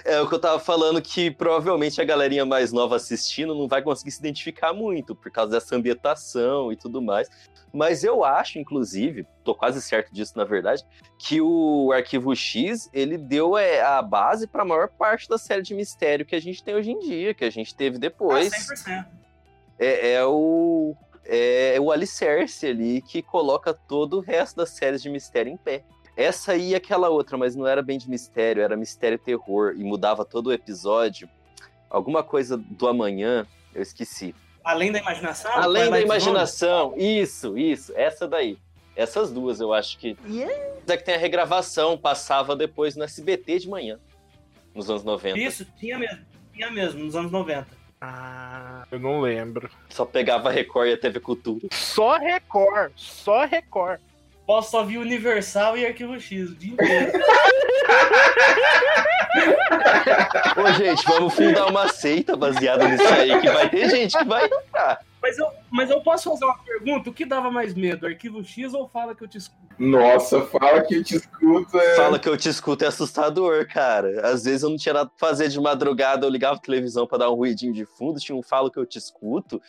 É 0.05 0.21
o 0.21 0.29
que 0.29 0.35
eu 0.35 0.39
tava 0.39 0.59
falando 0.59 1.01
que 1.01 1.31
provavelmente 1.31 1.99
a 1.99 2.05
galerinha 2.05 2.45
mais 2.45 2.71
nova 2.71 2.95
assistindo 2.95 3.55
não 3.55 3.67
vai 3.67 3.81
conseguir 3.81 4.11
se 4.11 4.19
identificar 4.19 4.73
muito 4.73 5.15
por 5.15 5.31
causa 5.31 5.51
dessa 5.51 5.75
ambientação 5.75 6.71
e 6.71 6.75
tudo 6.75 7.01
mais. 7.01 7.27
Mas 7.73 8.03
eu 8.03 8.23
acho, 8.23 8.59
inclusive, 8.59 9.25
tô 9.43 9.53
quase 9.55 9.81
certo 9.81 10.13
disso 10.13 10.33
na 10.35 10.43
verdade, 10.43 10.83
que 11.17 11.41
o 11.41 11.91
Arquivo 11.91 12.35
X 12.35 12.89
ele 12.93 13.17
deu 13.17 13.57
é, 13.57 13.81
a 13.81 14.01
base 14.01 14.47
para 14.47 14.63
a 14.63 14.65
maior 14.65 14.87
parte 14.89 15.27
da 15.29 15.37
série 15.37 15.61
de 15.61 15.73
mistério 15.73 16.25
que 16.25 16.35
a 16.35 16.41
gente 16.41 16.63
tem 16.63 16.75
hoje 16.75 16.91
em 16.91 16.99
dia, 16.99 17.33
que 17.33 17.45
a 17.45 17.49
gente 17.49 17.75
teve 17.75 17.97
depois. 17.97 18.51
Ah, 18.53 18.75
100%. 18.75 19.05
é, 19.79 20.13
é 20.13 20.25
o 20.25 20.95
é 21.31 21.79
o 21.79 21.91
alicerce 21.91 22.65
ali 22.65 23.01
que 23.03 23.21
coloca 23.21 23.71
todo 23.71 24.17
o 24.17 24.19
resto 24.19 24.57
das 24.57 24.71
séries 24.71 25.01
de 25.01 25.09
mistério 25.09 25.51
em 25.51 25.57
pé. 25.57 25.83
Essa 26.19 26.51
aí 26.51 26.71
e 26.71 26.75
aquela 26.75 27.07
outra, 27.07 27.37
mas 27.37 27.55
não 27.55 27.65
era 27.65 27.81
bem 27.81 27.97
de 27.97 28.09
mistério, 28.09 28.61
era 28.61 28.75
mistério 28.75 29.15
e 29.15 29.17
terror 29.17 29.73
e 29.77 29.85
mudava 29.85 30.25
todo 30.25 30.47
o 30.47 30.51
episódio. 30.51 31.29
Alguma 31.89 32.21
coisa 32.21 32.57
do 32.57 32.89
amanhã, 32.89 33.47
eu 33.73 33.81
esqueci. 33.81 34.35
Além 34.61 34.91
da 34.91 34.99
imaginação? 34.99 35.49
Além 35.53 35.89
da 35.89 36.01
imaginação, 36.01 36.93
isso, 36.97 37.57
isso, 37.57 37.93
essa 37.95 38.27
daí. 38.27 38.57
Essas 38.97 39.31
duas 39.31 39.61
eu 39.61 39.71
acho 39.71 39.97
que. 39.97 40.17
É 40.85 40.97
que 40.97 41.05
tem 41.05 41.15
a 41.15 41.17
regravação, 41.17 41.97
passava 41.97 42.53
depois 42.53 42.97
no 42.97 43.05
SBT 43.05 43.59
de 43.59 43.69
manhã, 43.69 43.97
nos 44.75 44.89
anos 44.89 45.05
90. 45.05 45.37
Zone? 45.37 45.45
Isso, 45.45 45.65
tinha 45.77 45.97
mesmo. 45.97 46.25
Tinha 46.51 46.69
mesmo, 46.69 47.01
nos 47.01 47.15
anos 47.15 47.31
90. 47.31 47.65
Ah, 48.01 48.85
eu 48.91 48.99
não 48.99 49.21
lembro. 49.21 49.71
Só 49.87 50.03
pegava 50.03 50.51
Record 50.51 50.89
e 50.89 50.93
a 50.95 50.97
TV 50.97 51.21
Cultura. 51.21 51.69
Só 51.71 52.17
Record, 52.17 52.91
só 52.97 53.45
Record. 53.45 54.01
Posso 54.49 54.71
só 54.71 54.83
vir 54.83 54.97
Universal 54.97 55.77
e 55.77 55.85
Arquivo 55.85 56.19
X 56.19 56.49
o 56.49 56.55
dia 56.55 56.73
inteiro. 56.73 57.11
Ô, 60.57 60.73
gente, 60.73 61.05
vamos 61.05 61.35
fundar 61.35 61.67
uma 61.67 61.87
seita 61.87 62.35
baseada 62.35 62.87
nisso 62.87 63.07
aí, 63.13 63.39
que 63.41 63.47
vai 63.47 63.69
ter 63.69 63.87
gente 63.91 64.17
que 64.17 64.25
vai 64.25 64.45
entrar. 64.45 65.05
mas, 65.21 65.37
eu, 65.37 65.47
mas 65.69 65.91
eu 65.91 66.01
posso 66.01 66.31
fazer 66.31 66.45
uma 66.45 66.57
pergunta? 66.63 67.11
O 67.11 67.13
que 67.13 67.25
dava 67.27 67.51
mais 67.51 67.75
medo? 67.75 68.07
Arquivo 68.07 68.43
X 68.43 68.73
ou 68.73 68.89
fala 68.89 69.13
que 69.13 69.23
eu 69.23 69.27
te 69.27 69.37
escuto? 69.37 69.67
Nossa, 69.77 70.41
fala 70.41 70.81
que 70.81 70.95
eu 70.95 71.03
te 71.03 71.17
escuto. 71.17 71.79
É... 71.79 71.95
Fala 71.95 72.17
que 72.17 72.27
eu 72.27 72.35
te 72.35 72.49
escuto 72.49 72.83
é 72.83 72.87
assustador, 72.87 73.67
cara. 73.71 74.27
Às 74.27 74.45
vezes 74.45 74.63
eu 74.63 74.71
não 74.71 74.77
tinha 74.77 74.95
nada 74.95 75.11
pra 75.15 75.29
fazer 75.29 75.49
de 75.49 75.61
madrugada, 75.61 76.25
eu 76.25 76.31
ligava 76.31 76.55
a 76.55 76.59
televisão 76.59 77.05
pra 77.05 77.19
dar 77.19 77.29
um 77.29 77.35
ruidinho 77.35 77.71
de 77.71 77.85
fundo, 77.85 78.19
tinha 78.19 78.35
um 78.35 78.41
falo 78.41 78.71
que 78.71 78.79
eu 78.79 78.85
te 78.87 78.97
escuto. 78.97 79.61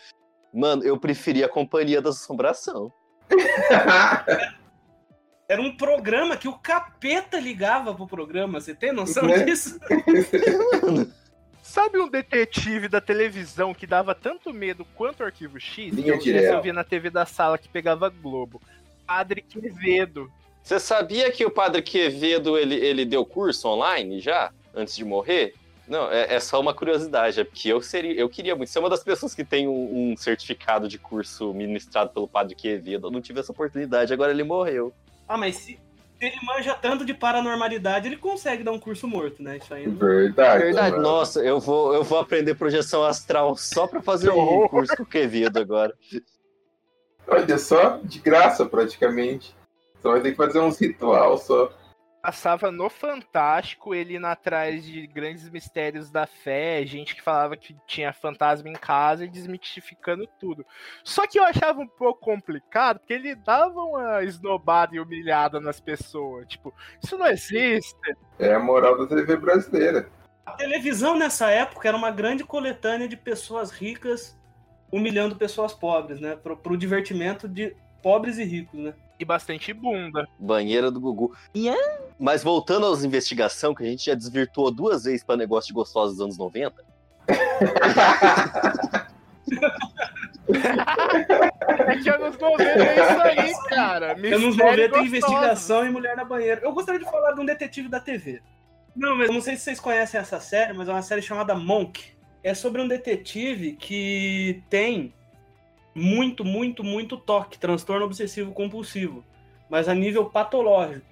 Mano, 0.54 0.82
eu 0.82 0.98
preferia 0.98 1.44
a 1.44 1.50
companhia 1.50 2.00
da 2.00 2.08
assombração. 2.08 2.90
Era 5.50 5.60
um 5.60 5.76
programa 5.76 6.36
que 6.36 6.46
o 6.46 6.52
capeta 6.52 7.40
ligava 7.40 7.92
pro 7.92 8.06
programa. 8.06 8.60
Você 8.60 8.72
tem 8.72 8.92
noção 8.92 9.24
Né? 9.24 9.42
disso? 9.42 9.80
Sabe 11.60 11.98
um 11.98 12.08
detetive 12.08 12.86
da 12.86 13.00
televisão 13.00 13.74
que 13.74 13.84
dava 13.84 14.14
tanto 14.14 14.54
medo 14.54 14.86
quanto 14.94 15.24
o 15.24 15.26
Arquivo 15.26 15.58
X? 15.58 15.92
Linha 15.92 16.12
eu, 16.14 16.18
direta. 16.20 16.52
eu 16.52 16.62
via 16.62 16.72
na 16.72 16.84
TV 16.84 17.10
da 17.10 17.26
sala 17.26 17.58
que 17.58 17.68
pegava 17.68 18.08
Globo. 18.08 18.62
Padre 19.04 19.42
Quevedo. 19.42 20.30
Você 20.62 20.78
sabia 20.78 21.32
que 21.32 21.44
o 21.44 21.50
Padre 21.50 21.82
Quevedo 21.82 22.56
ele, 22.56 22.76
ele 22.76 23.04
deu 23.04 23.26
curso 23.26 23.66
online 23.66 24.20
já, 24.20 24.52
antes 24.72 24.94
de 24.94 25.04
morrer? 25.04 25.54
Não, 25.88 26.08
é, 26.12 26.34
é 26.34 26.38
só 26.38 26.60
uma 26.60 26.72
curiosidade, 26.72 27.40
é 27.40 27.44
porque 27.44 27.68
eu 27.72 27.80
seria, 27.82 28.14
eu 28.14 28.28
queria 28.28 28.54
muito 28.54 28.68
ser 28.70 28.78
uma 28.78 28.88
das 28.88 29.02
pessoas 29.02 29.34
que 29.34 29.44
tem 29.44 29.66
um, 29.66 30.12
um 30.12 30.16
certificado 30.16 30.86
de 30.86 30.96
curso 30.96 31.52
ministrado 31.52 32.10
pelo 32.10 32.28
Padre 32.28 32.54
Quevedo. 32.54 33.08
Eu 33.08 33.10
não 33.10 33.20
tive 33.20 33.40
essa 33.40 33.50
oportunidade, 33.50 34.12
agora 34.12 34.30
ele 34.30 34.44
morreu. 34.44 34.94
Ah, 35.30 35.36
mas 35.36 35.58
se 35.58 35.78
ele 36.20 36.34
manja 36.42 36.74
tanto 36.74 37.04
de 37.04 37.14
paranormalidade, 37.14 38.08
ele 38.08 38.16
consegue 38.16 38.64
dar 38.64 38.72
um 38.72 38.80
curso 38.80 39.06
morto, 39.06 39.40
né? 39.40 39.58
Isso 39.58 39.72
aí 39.72 39.86
não... 39.86 39.94
Verdade. 39.94 40.64
Verdade, 40.64 40.90
mano. 40.96 41.02
nossa, 41.04 41.40
eu 41.40 41.60
vou, 41.60 41.94
eu 41.94 42.02
vou 42.02 42.18
aprender 42.18 42.56
projeção 42.56 43.04
astral 43.04 43.56
só 43.56 43.86
pra 43.86 44.02
fazer 44.02 44.28
um 44.28 44.66
curso 44.66 44.96
com 44.96 45.04
o 45.04 45.06
Quevedo 45.06 45.60
agora. 45.60 45.94
Olha 47.28 47.58
só, 47.58 48.00
de 48.02 48.18
graça 48.18 48.66
praticamente. 48.66 49.54
Só 50.02 50.10
vai 50.10 50.20
ter 50.20 50.32
que 50.32 50.36
fazer 50.36 50.58
uns 50.58 50.80
ritual 50.80 51.38
só. 51.38 51.72
Passava 52.22 52.70
no 52.70 52.90
Fantástico, 52.90 53.94
ele 53.94 54.16
indo 54.16 54.26
atrás 54.26 54.84
de 54.84 55.06
grandes 55.06 55.48
mistérios 55.48 56.10
da 56.10 56.26
fé, 56.26 56.84
gente 56.84 57.14
que 57.14 57.22
falava 57.22 57.56
que 57.56 57.74
tinha 57.86 58.12
fantasma 58.12 58.68
em 58.68 58.74
casa 58.74 59.24
e 59.24 59.28
desmitificando 59.28 60.26
tudo. 60.38 60.66
Só 61.02 61.26
que 61.26 61.38
eu 61.38 61.44
achava 61.44 61.80
um 61.80 61.86
pouco 61.86 62.20
complicado, 62.20 62.98
porque 62.98 63.14
ele 63.14 63.34
dava 63.34 63.80
uma 63.80 64.22
esnobada 64.22 64.94
e 64.94 65.00
humilhada 65.00 65.60
nas 65.60 65.80
pessoas. 65.80 66.46
Tipo, 66.46 66.74
isso 67.02 67.16
não 67.16 67.26
existe. 67.26 67.96
É 68.38 68.54
a 68.54 68.60
moral 68.60 68.98
da 68.98 69.06
TV 69.06 69.36
brasileira. 69.36 70.10
A 70.44 70.52
televisão 70.52 71.16
nessa 71.16 71.48
época 71.48 71.88
era 71.88 71.96
uma 71.96 72.10
grande 72.10 72.44
coletânea 72.44 73.08
de 73.08 73.16
pessoas 73.16 73.70
ricas 73.70 74.38
humilhando 74.92 75.36
pessoas 75.36 75.72
pobres, 75.72 76.20
né? 76.20 76.36
Pro, 76.36 76.56
pro 76.56 76.76
divertimento 76.76 77.48
de 77.48 77.74
pobres 78.02 78.38
e 78.38 78.44
ricos, 78.44 78.78
né? 78.78 78.94
E 79.20 79.24
bastante 79.24 79.74
bunda. 79.74 80.26
Banheira 80.38 80.90
do 80.90 80.98
Gugu. 80.98 81.36
Mas 82.18 82.42
voltando 82.42 82.86
às 82.86 83.04
investigações, 83.04 83.76
que 83.76 83.82
a 83.82 83.86
gente 83.86 84.06
já 84.06 84.14
desvirtuou 84.14 84.70
duas 84.70 85.04
vezes 85.04 85.22
para 85.22 85.36
negócio 85.36 85.68
de 85.68 85.74
gostosos 85.74 86.16
dos 86.16 86.24
anos 86.24 86.38
90. 86.38 86.82
É 91.86 91.96
que 91.98 92.08
anos 92.08 92.38
90 92.38 92.62
é 92.62 92.94
isso 92.94 93.20
aí, 93.20 93.68
cara. 93.68 94.12
Anos 94.12 94.22
Mistério 94.22 94.48
90 94.48 94.76
tem 94.76 94.88
gostoso. 94.88 95.04
investigação 95.04 95.86
e 95.86 95.90
mulher 95.90 96.16
na 96.16 96.24
banheira. 96.24 96.62
Eu 96.64 96.72
gostaria 96.72 96.98
de 96.98 97.10
falar 97.10 97.32
de 97.32 97.40
um 97.42 97.44
detetive 97.44 97.88
da 97.88 98.00
TV. 98.00 98.40
Não, 98.96 99.16
mas 99.16 99.30
não 99.30 99.42
sei 99.42 99.56
se 99.56 99.64
vocês 99.64 99.78
conhecem 99.78 100.18
essa 100.18 100.40
série, 100.40 100.72
mas 100.72 100.88
é 100.88 100.92
uma 100.92 101.02
série 101.02 101.20
chamada 101.20 101.54
Monk. 101.54 102.18
É 102.42 102.54
sobre 102.54 102.80
um 102.80 102.88
detetive 102.88 103.74
que 103.74 104.62
tem 104.70 105.12
muito, 105.94 106.44
muito, 106.44 106.84
muito 106.84 107.16
toque, 107.16 107.58
transtorno 107.58 108.06
obsessivo 108.06 108.52
compulsivo, 108.52 109.24
mas 109.68 109.88
a 109.88 109.94
nível 109.94 110.26
patológico. 110.26 111.06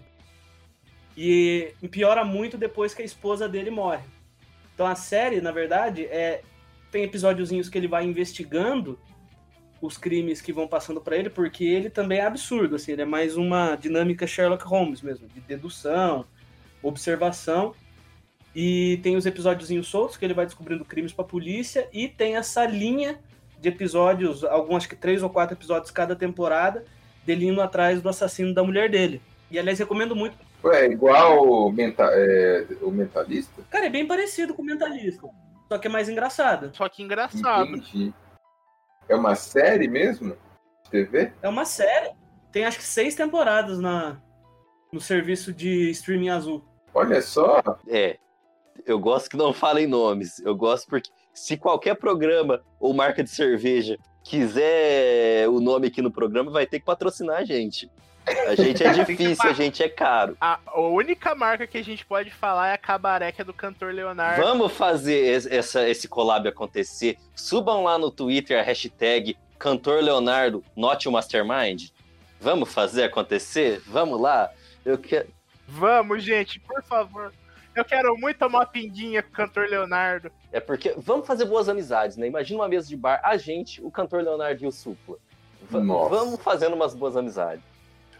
E 1.16 1.74
piora 1.90 2.24
muito 2.24 2.56
depois 2.56 2.94
que 2.94 3.02
a 3.02 3.04
esposa 3.04 3.48
dele 3.48 3.70
morre. 3.70 4.04
Então 4.72 4.86
a 4.86 4.94
série, 4.94 5.40
na 5.40 5.50
verdade, 5.50 6.04
é 6.04 6.42
tem 6.90 7.02
episódiozinhos 7.02 7.68
que 7.68 7.76
ele 7.76 7.88
vai 7.88 8.04
investigando 8.04 8.98
os 9.80 9.96
crimes 9.96 10.40
que 10.40 10.52
vão 10.52 10.66
passando 10.66 11.00
pra 11.00 11.16
ele, 11.16 11.30
porque 11.30 11.64
ele 11.64 11.90
também 11.90 12.18
é 12.18 12.26
absurdo, 12.26 12.76
assim, 12.76 12.92
ele 12.92 13.02
é 13.02 13.04
mais 13.04 13.36
uma 13.36 13.76
dinâmica 13.76 14.26
Sherlock 14.26 14.64
Holmes 14.64 15.02
mesmo, 15.02 15.28
de 15.28 15.40
dedução, 15.40 16.24
observação. 16.82 17.74
E 18.54 18.98
tem 19.02 19.16
os 19.16 19.26
episódiozinhos 19.26 19.86
soltos 19.86 20.16
que 20.16 20.24
ele 20.24 20.34
vai 20.34 20.46
descobrindo 20.46 20.84
crimes 20.84 21.12
pra 21.12 21.24
polícia 21.24 21.88
e 21.92 22.08
tem 22.08 22.36
essa 22.36 22.64
linha 22.64 23.20
de 23.60 23.68
episódios, 23.68 24.44
alguns 24.44 24.78
acho 24.78 24.88
que 24.88 24.96
três 24.96 25.22
ou 25.22 25.30
quatro 25.30 25.56
episódios 25.56 25.90
cada 25.90 26.14
temporada, 26.14 26.84
dele 27.26 27.46
indo 27.46 27.60
atrás 27.60 28.00
do 28.00 28.08
assassino 28.08 28.54
da 28.54 28.62
mulher 28.62 28.90
dele. 28.90 29.20
E 29.50 29.58
aliás, 29.58 29.78
recomendo 29.78 30.14
muito. 30.14 30.36
É 30.72 30.86
igual 30.86 31.46
o, 31.46 31.72
menta, 31.72 32.04
é, 32.12 32.66
o 32.82 32.90
Mentalista? 32.90 33.62
Cara, 33.70 33.86
é 33.86 33.90
bem 33.90 34.06
parecido 34.06 34.54
com 34.54 34.62
o 34.62 34.64
Mentalista, 34.64 35.28
só 35.68 35.78
que 35.78 35.86
é 35.86 35.90
mais 35.90 36.08
engraçado. 36.08 36.70
Só 36.74 36.88
que 36.88 37.02
engraçado. 37.02 37.68
Entendi. 37.68 38.12
É 39.08 39.16
uma 39.16 39.34
série 39.34 39.88
mesmo? 39.88 40.36
De 40.84 40.90
TV? 40.90 41.32
É 41.42 41.48
uma 41.48 41.64
série. 41.64 42.10
Tem 42.52 42.64
acho 42.64 42.78
que 42.78 42.84
seis 42.84 43.14
temporadas 43.14 43.78
na, 43.78 44.20
no 44.92 45.00
serviço 45.00 45.52
de 45.52 45.90
streaming 45.90 46.30
azul. 46.30 46.64
Olha 46.92 47.22
só. 47.22 47.62
É. 47.86 48.18
Eu 48.86 48.98
gosto 48.98 49.30
que 49.30 49.36
não 49.36 49.52
falem 49.52 49.86
nomes. 49.86 50.38
Eu 50.40 50.56
gosto 50.56 50.88
porque 50.88 51.10
se 51.38 51.56
qualquer 51.56 51.94
programa 51.96 52.60
ou 52.78 52.92
marca 52.92 53.22
de 53.22 53.30
cerveja 53.30 53.98
quiser 54.22 55.48
o 55.48 55.60
nome 55.60 55.88
aqui 55.88 56.02
no 56.02 56.10
programa, 56.10 56.50
vai 56.50 56.66
ter 56.66 56.78
que 56.80 56.84
patrocinar 56.84 57.38
a 57.38 57.44
gente. 57.44 57.90
A 58.46 58.54
gente 58.54 58.84
é 58.84 58.92
difícil, 58.92 59.48
a 59.48 59.54
gente 59.54 59.82
é 59.82 59.88
caro. 59.88 60.36
A, 60.38 60.58
única 60.76 61.34
marca 61.34 61.66
que 61.66 61.78
a 61.78 61.82
gente 61.82 62.04
pode 62.04 62.30
falar 62.30 62.68
é 62.68 62.74
a 62.74 62.78
cabaré, 62.78 63.32
que 63.32 63.40
é 63.40 63.44
do 63.44 63.54
cantor 63.54 63.94
Leonardo. 63.94 64.42
Vamos 64.42 64.72
fazer 64.72 65.34
es- 65.34 65.46
essa, 65.46 65.88
esse 65.88 66.06
collab 66.06 66.46
acontecer. 66.46 67.16
Subam 67.34 67.84
lá 67.84 67.96
no 67.96 68.10
Twitter 68.10 68.58
a 68.58 68.62
hashtag 68.62 69.34
Cantor 69.58 70.02
Leonardo 70.02 70.62
Note 70.76 71.08
o 71.08 71.12
Mastermind. 71.12 71.88
Vamos 72.38 72.72
fazer 72.72 73.04
acontecer? 73.04 73.80
Vamos 73.86 74.20
lá. 74.20 74.50
Eu 74.84 74.98
quero. 74.98 75.28
Vamos, 75.66 76.22
gente, 76.22 76.60
por 76.60 76.82
favor. 76.82 77.32
Eu 77.78 77.84
quero 77.84 78.16
muito 78.18 78.38
tomar 78.38 78.58
uma 78.60 78.66
pinguinha 78.66 79.22
com 79.22 79.28
o 79.28 79.32
cantor 79.32 79.68
Leonardo. 79.68 80.30
É 80.52 80.58
porque 80.60 80.94
vamos 80.96 81.26
fazer 81.26 81.44
boas 81.44 81.68
amizades, 81.68 82.16
né? 82.16 82.26
Imagina 82.26 82.60
uma 82.60 82.68
mesa 82.68 82.88
de 82.88 82.96
bar, 82.96 83.20
a 83.22 83.36
gente, 83.36 83.80
o 83.82 83.90
cantor 83.90 84.22
Leonardo 84.22 84.64
e 84.64 84.66
o 84.66 84.72
Supla. 84.72 85.16
Va- 85.70 85.80
Nossa. 85.80 86.10
Vamos 86.16 86.42
fazendo 86.42 86.74
umas 86.74 86.94
boas 86.94 87.16
amizades. 87.16 87.62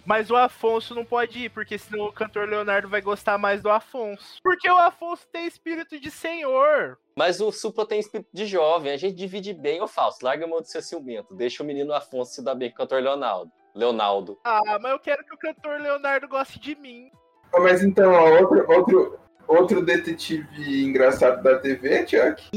Mas 0.07 0.31
o 0.31 0.37
Afonso 0.37 0.95
não 0.95 1.05
pode 1.05 1.39
ir, 1.39 1.51
porque 1.51 1.77
senão 1.77 2.07
o 2.07 2.13
cantor 2.13 2.49
Leonardo 2.49 2.89
vai 2.89 3.03
gostar 3.03 3.37
mais 3.37 3.61
do 3.61 3.69
Afonso. 3.69 4.39
Porque 4.43 4.71
o 4.71 4.77
Afonso 4.79 5.27
tem 5.31 5.47
espírito 5.47 6.01
de 6.01 6.11
senhor. 6.11 6.97
Mas 7.15 7.41
o 7.41 7.51
Supla 7.53 7.85
tem 7.85 8.01
espírito 8.01 8.29
de 8.33 8.47
jovem, 8.47 8.93
a 8.93 8.97
gente 8.97 9.15
divide 9.17 9.53
bem, 9.53 9.83
ô 9.83 9.87
Fausto. 9.89 10.25
Larga 10.25 10.45
a 10.47 10.49
mão 10.49 10.63
de 10.63 10.71
ser 10.71 10.83
ciumento. 10.83 11.35
Deixa 11.35 11.63
o 11.63 11.67
menino 11.67 11.93
Afonso 11.93 12.33
se 12.33 12.43
dar 12.43 12.55
bem 12.55 12.71
com 12.71 12.77
o 12.77 12.79
cantor 12.79 13.03
Leonardo. 13.03 13.51
Leonardo. 13.75 14.39
Ah, 14.45 14.79
mas 14.81 14.93
eu 14.93 14.99
quero 14.99 15.23
que 15.25 15.35
o 15.35 15.39
cantor 15.39 15.79
Leonardo 15.81 16.27
goste 16.29 16.59
de 16.59 16.75
mim. 16.77 17.11
Mas 17.53 17.83
então, 17.83 18.13
ó, 18.13 18.41
outro, 18.41 18.71
outro, 18.73 19.19
outro 19.49 19.85
detetive 19.85 20.85
engraçado 20.85 21.43
da 21.43 21.59
TV 21.59 21.89
é 21.89 22.07
Chuck. 22.07 22.49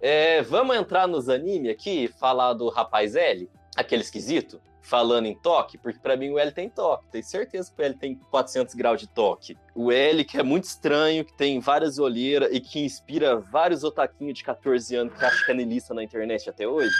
É, 0.00 0.42
vamos 0.42 0.76
entrar 0.76 1.06
nos 1.06 1.28
anime 1.28 1.68
aqui, 1.68 2.08
falar 2.18 2.54
do 2.54 2.68
rapaz 2.68 3.14
L, 3.14 3.48
aquele 3.76 4.02
esquisito, 4.02 4.60
falando 4.80 5.26
em 5.26 5.34
toque, 5.34 5.76
porque 5.76 5.98
pra 5.98 6.16
mim 6.16 6.30
o 6.30 6.38
L 6.38 6.52
tem 6.52 6.68
toque. 6.68 7.08
Tenho 7.10 7.24
certeza 7.24 7.72
que 7.74 7.82
o 7.82 7.84
L 7.84 7.94
tem 7.94 8.14
400 8.30 8.74
graus 8.74 9.00
de 9.00 9.08
toque. 9.08 9.58
O 9.74 9.90
L, 9.90 10.24
que 10.24 10.38
é 10.38 10.42
muito 10.42 10.64
estranho, 10.64 11.24
que 11.24 11.32
tem 11.32 11.58
várias 11.58 11.98
olheiras 11.98 12.50
e 12.52 12.60
que 12.60 12.84
inspira 12.84 13.36
vários 13.36 13.82
otaquinhos 13.82 14.38
de 14.38 14.44
14 14.44 14.94
anos 14.94 15.18
que 15.18 15.24
acham 15.24 15.46
canelista 15.46 15.92
na 15.92 16.04
internet 16.04 16.48
até 16.48 16.68
hoje. 16.68 16.94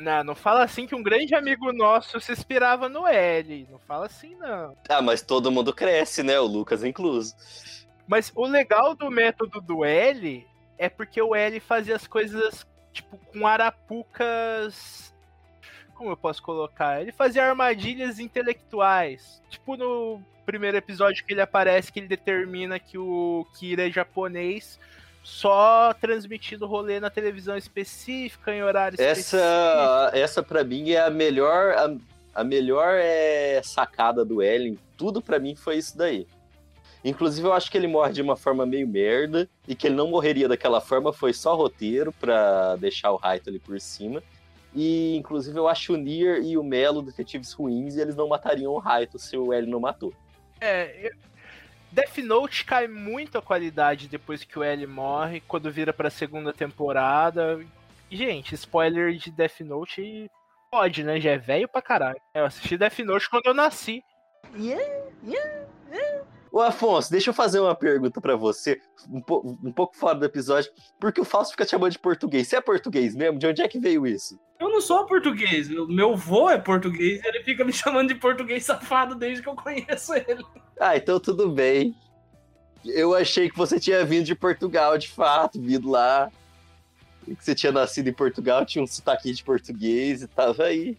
Não, 0.00 0.24
não 0.24 0.34
fala 0.34 0.64
assim 0.64 0.86
que 0.86 0.94
um 0.94 1.02
grande 1.02 1.34
amigo 1.34 1.70
nosso 1.74 2.18
se 2.20 2.32
inspirava 2.32 2.88
no 2.88 3.06
L. 3.06 3.68
Não 3.70 3.78
fala 3.78 4.06
assim, 4.06 4.34
não. 4.36 4.74
Ah, 4.88 5.02
mas 5.02 5.20
todo 5.20 5.52
mundo 5.52 5.74
cresce, 5.74 6.22
né? 6.22 6.40
O 6.40 6.46
Lucas 6.46 6.82
incluso. 6.82 7.34
Mas 8.08 8.32
o 8.34 8.46
legal 8.46 8.94
do 8.94 9.10
método 9.10 9.60
do 9.60 9.84
L 9.84 10.46
é 10.78 10.88
porque 10.88 11.20
o 11.20 11.34
L 11.34 11.60
fazia 11.60 11.94
as 11.94 12.06
coisas, 12.06 12.66
tipo, 12.94 13.18
com 13.18 13.46
arapucas. 13.46 15.14
Como 15.94 16.10
eu 16.10 16.16
posso 16.16 16.42
colocar? 16.42 17.02
Ele 17.02 17.12
fazia 17.12 17.46
armadilhas 17.46 18.18
intelectuais. 18.18 19.42
Tipo 19.50 19.76
no 19.76 20.22
primeiro 20.46 20.78
episódio 20.78 21.26
que 21.26 21.34
ele 21.34 21.42
aparece, 21.42 21.92
que 21.92 22.00
ele 22.00 22.08
determina 22.08 22.78
que 22.78 22.96
o 22.96 23.46
Kira 23.58 23.86
é 23.86 23.90
japonês, 23.90 24.80
só 25.22 25.92
transmitindo 25.94 26.66
rolê 26.66 27.00
na 27.00 27.10
televisão 27.10 27.56
específica, 27.56 28.54
em 28.54 28.62
horário 28.62 28.94
específico. 28.94 29.36
Essa, 29.36 30.10
essa 30.14 30.42
para 30.42 30.64
mim 30.64 30.90
é 30.90 31.00
a 31.00 31.10
melhor, 31.10 31.74
a, 31.74 32.40
a 32.40 32.44
melhor 32.44 32.94
é, 32.94 33.60
sacada 33.62 34.24
do 34.24 34.42
Ellen. 34.42 34.78
Tudo 34.96 35.20
pra 35.20 35.38
mim 35.38 35.54
foi 35.54 35.76
isso 35.76 35.96
daí. 35.96 36.26
Inclusive, 37.02 37.46
eu 37.46 37.52
acho 37.52 37.70
que 37.70 37.78
ele 37.78 37.86
morre 37.86 38.12
de 38.12 38.20
uma 38.20 38.36
forma 38.36 38.66
meio 38.66 38.86
merda 38.86 39.48
e 39.66 39.74
que 39.74 39.86
ele 39.86 39.96
não 39.96 40.08
morreria 40.08 40.48
daquela 40.48 40.80
forma 40.80 41.12
foi 41.12 41.32
só 41.32 41.54
roteiro 41.54 42.12
pra 42.12 42.76
deixar 42.76 43.10
o 43.10 43.16
Raito 43.16 43.48
ali 43.48 43.58
por 43.58 43.80
cima. 43.80 44.22
E, 44.74 45.16
inclusive, 45.16 45.58
eu 45.58 45.66
acho 45.66 45.94
o 45.94 45.96
Nier 45.96 46.42
e 46.42 46.56
o 46.56 46.62
Melo 46.62 47.02
detetives 47.02 47.52
ruins 47.52 47.96
e 47.96 48.00
eles 48.00 48.14
não 48.14 48.28
matariam 48.28 48.72
o 48.72 48.78
Raito 48.78 49.18
se 49.18 49.36
o 49.36 49.52
L 49.52 49.66
não 49.66 49.80
matou. 49.80 50.12
É, 50.60 51.10
Death 51.92 52.18
Note 52.18 52.64
cai 52.64 52.86
muito 52.86 53.36
a 53.36 53.42
qualidade 53.42 54.08
depois 54.08 54.44
que 54.44 54.58
o 54.58 54.62
L 54.62 54.86
morre, 54.86 55.40
quando 55.40 55.70
vira 55.70 55.92
pra 55.92 56.10
segunda 56.10 56.52
temporada. 56.52 57.60
Gente, 58.10 58.54
spoiler 58.54 59.12
de 59.16 59.30
Death 59.30 59.60
Note 59.60 60.30
pode, 60.70 61.02
né? 61.02 61.20
Já 61.20 61.30
é 61.30 61.38
velho 61.38 61.68
pra 61.68 61.82
caralho. 61.82 62.20
Eu 62.34 62.44
assisti 62.44 62.76
Death 62.76 63.00
Note 63.00 63.28
quando 63.28 63.46
eu 63.46 63.54
nasci. 63.54 64.04
Ô, 66.52 66.60
Afonso, 66.60 67.10
deixa 67.10 67.30
eu 67.30 67.34
fazer 67.34 67.60
uma 67.60 67.74
pergunta 67.74 68.20
pra 68.20 68.34
você, 68.34 68.80
um, 69.08 69.20
po- 69.20 69.56
um 69.62 69.70
pouco 69.72 69.96
fora 69.96 70.18
do 70.18 70.24
episódio, 70.24 70.70
porque 70.98 71.20
o 71.20 71.24
Fausto 71.24 71.52
fica 71.52 71.64
te 71.64 71.70
chamando 71.70 71.92
de 71.92 71.98
português. 71.98 72.48
Você 72.48 72.56
é 72.56 72.60
português 72.60 73.14
mesmo? 73.14 73.38
De 73.38 73.46
onde 73.46 73.62
é 73.62 73.68
que 73.68 73.78
veio 73.78 74.04
isso? 74.06 74.38
Eu 74.58 74.68
não 74.68 74.80
sou 74.80 75.06
português, 75.06 75.68
meu 75.68 76.16
vô 76.16 76.50
é 76.50 76.58
português 76.58 77.22
e 77.22 77.28
ele 77.28 77.44
fica 77.44 77.64
me 77.64 77.72
chamando 77.72 78.08
de 78.08 78.16
português 78.16 78.64
safado 78.64 79.14
desde 79.14 79.42
que 79.42 79.48
eu 79.48 79.54
conheço 79.54 80.12
ele. 80.14 80.44
Ah, 80.78 80.96
então 80.96 81.20
tudo 81.20 81.50
bem. 81.50 81.94
Eu 82.84 83.14
achei 83.14 83.48
que 83.48 83.56
você 83.56 83.78
tinha 83.78 84.04
vindo 84.04 84.24
de 84.24 84.34
Portugal, 84.34 84.98
de 84.98 85.08
fato, 85.08 85.60
vindo 85.60 85.88
lá. 85.90 86.30
Que 87.24 87.36
você 87.44 87.54
tinha 87.54 87.70
nascido 87.70 88.08
em 88.08 88.12
Portugal, 88.12 88.64
tinha 88.66 88.82
um 88.82 88.86
sotaque 88.86 89.32
de 89.32 89.44
português 89.44 90.22
e 90.22 90.26
tava 90.26 90.64
aí, 90.64 90.96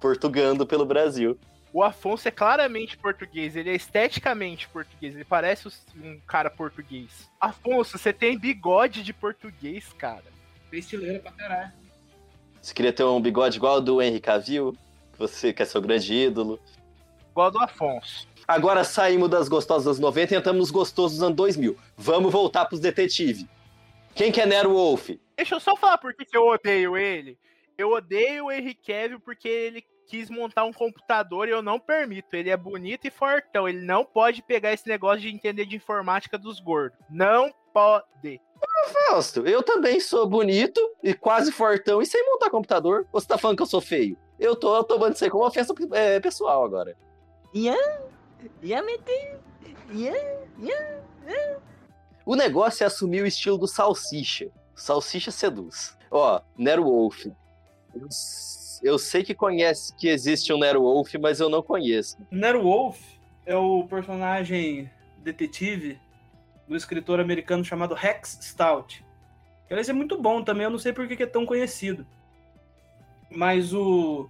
portugando 0.00 0.66
pelo 0.66 0.84
Brasil. 0.86 1.36
O 1.74 1.82
Afonso 1.82 2.28
é 2.28 2.30
claramente 2.30 2.96
português, 2.96 3.56
ele 3.56 3.68
é 3.68 3.74
esteticamente 3.74 4.68
português, 4.68 5.12
ele 5.12 5.24
parece 5.24 5.66
um 5.96 6.20
cara 6.20 6.48
português. 6.48 7.28
Afonso, 7.40 7.98
você 7.98 8.12
tem 8.12 8.38
bigode 8.38 9.02
de 9.02 9.12
português, 9.12 9.92
cara. 9.98 10.22
Estileira 10.70 11.18
pra 11.18 11.32
caralho. 11.32 11.72
Você 12.62 12.72
queria 12.72 12.92
ter 12.92 13.02
um 13.02 13.20
bigode 13.20 13.56
igual 13.56 13.74
ao 13.74 13.80
do 13.80 14.00
Henry 14.00 14.20
Cavill? 14.20 14.72
Você 15.18 15.52
que 15.52 15.62
é 15.62 15.64
seu 15.64 15.82
grande 15.82 16.14
ídolo. 16.14 16.60
Igual 17.32 17.50
do 17.50 17.58
Afonso. 17.58 18.28
Agora 18.46 18.84
saímos 18.84 19.28
das 19.28 19.48
gostosas 19.48 19.84
dos 19.84 19.98
90 19.98 20.32
e 20.32 20.38
entramos 20.38 20.60
nos 20.60 20.70
gostosos 20.70 21.18
dos 21.18 21.26
anos 21.26 21.36
2000. 21.36 21.76
Vamos 21.96 22.32
voltar 22.32 22.66
pros 22.66 22.78
detetives. 22.78 23.44
Quem 24.14 24.30
que 24.30 24.40
é 24.40 24.46
Nero 24.46 24.74
Wolf? 24.74 25.10
Deixa 25.36 25.56
eu 25.56 25.60
só 25.60 25.74
falar 25.74 25.98
por 25.98 26.14
que 26.14 26.24
que 26.24 26.36
eu 26.36 26.46
odeio 26.46 26.96
ele. 26.96 27.36
Eu 27.76 27.90
odeio 27.90 28.44
o 28.44 28.52
Henry 28.52 28.74
Cavill 28.76 29.18
porque 29.18 29.48
ele 29.48 29.84
quis 30.08 30.30
montar 30.30 30.64
um 30.64 30.72
computador 30.72 31.48
e 31.48 31.50
eu 31.50 31.62
não 31.62 31.78
permito. 31.78 32.34
Ele 32.34 32.50
é 32.50 32.56
bonito 32.56 33.06
e 33.06 33.10
fortão. 33.10 33.68
Ele 33.68 33.84
não 33.84 34.04
pode 34.04 34.42
pegar 34.42 34.72
esse 34.72 34.88
negócio 34.88 35.20
de 35.20 35.28
entender 35.28 35.66
de 35.66 35.76
informática 35.76 36.38
dos 36.38 36.60
gordos. 36.60 36.98
Não 37.10 37.52
pode. 37.72 38.40
Fausto, 39.08 39.46
eu 39.46 39.62
também 39.62 40.00
sou 40.00 40.26
bonito 40.26 40.80
e 41.02 41.12
quase 41.14 41.50
fortão 41.50 42.00
e 42.00 42.06
sem 42.06 42.24
montar 42.24 42.50
computador. 42.50 43.06
Ou 43.12 43.20
você 43.20 43.26
tá 43.26 43.38
falando 43.38 43.56
que 43.56 43.62
eu 43.62 43.66
sou 43.66 43.80
feio? 43.80 44.16
Eu 44.38 44.56
tô 44.56 44.82
tomando 44.84 45.14
isso 45.14 45.24
aí 45.24 45.30
como 45.30 45.46
ofensa 45.46 45.74
é, 45.92 46.20
pessoal 46.20 46.64
agora. 46.64 46.96
O 52.26 52.34
negócio 52.34 52.84
é 52.84 52.86
assumir 52.86 53.22
o 53.22 53.26
estilo 53.26 53.58
do 53.58 53.68
salsicha. 53.68 54.50
Salsicha 54.74 55.30
seduz. 55.30 55.96
Ó, 56.10 56.40
Nero 56.56 56.84
Wolf. 56.84 57.26
Eu, 57.94 58.08
eu 58.82 58.98
sei 58.98 59.22
que 59.22 59.34
conhece 59.34 59.94
que 59.96 60.08
existe 60.08 60.52
um 60.52 60.58
Nero 60.58 60.82
Wolf, 60.82 61.14
mas 61.20 61.40
eu 61.40 61.48
não 61.48 61.62
conheço. 61.62 62.16
Nero 62.30 62.62
Wolf 62.62 63.00
é 63.46 63.56
o 63.56 63.84
personagem 63.84 64.90
detetive 65.18 65.98
do 66.66 66.76
escritor 66.76 67.20
americano 67.20 67.64
chamado 67.64 67.94
Rex 67.94 68.38
Stout. 68.40 69.04
Que 69.66 69.72
aliás 69.72 69.88
é 69.88 69.92
muito 69.92 70.20
bom 70.20 70.42
também, 70.42 70.64
eu 70.64 70.70
não 70.70 70.78
sei 70.78 70.92
por 70.92 71.06
que 71.06 71.22
é 71.22 71.26
tão 71.26 71.46
conhecido. 71.46 72.06
Mas 73.30 73.72
o, 73.72 74.28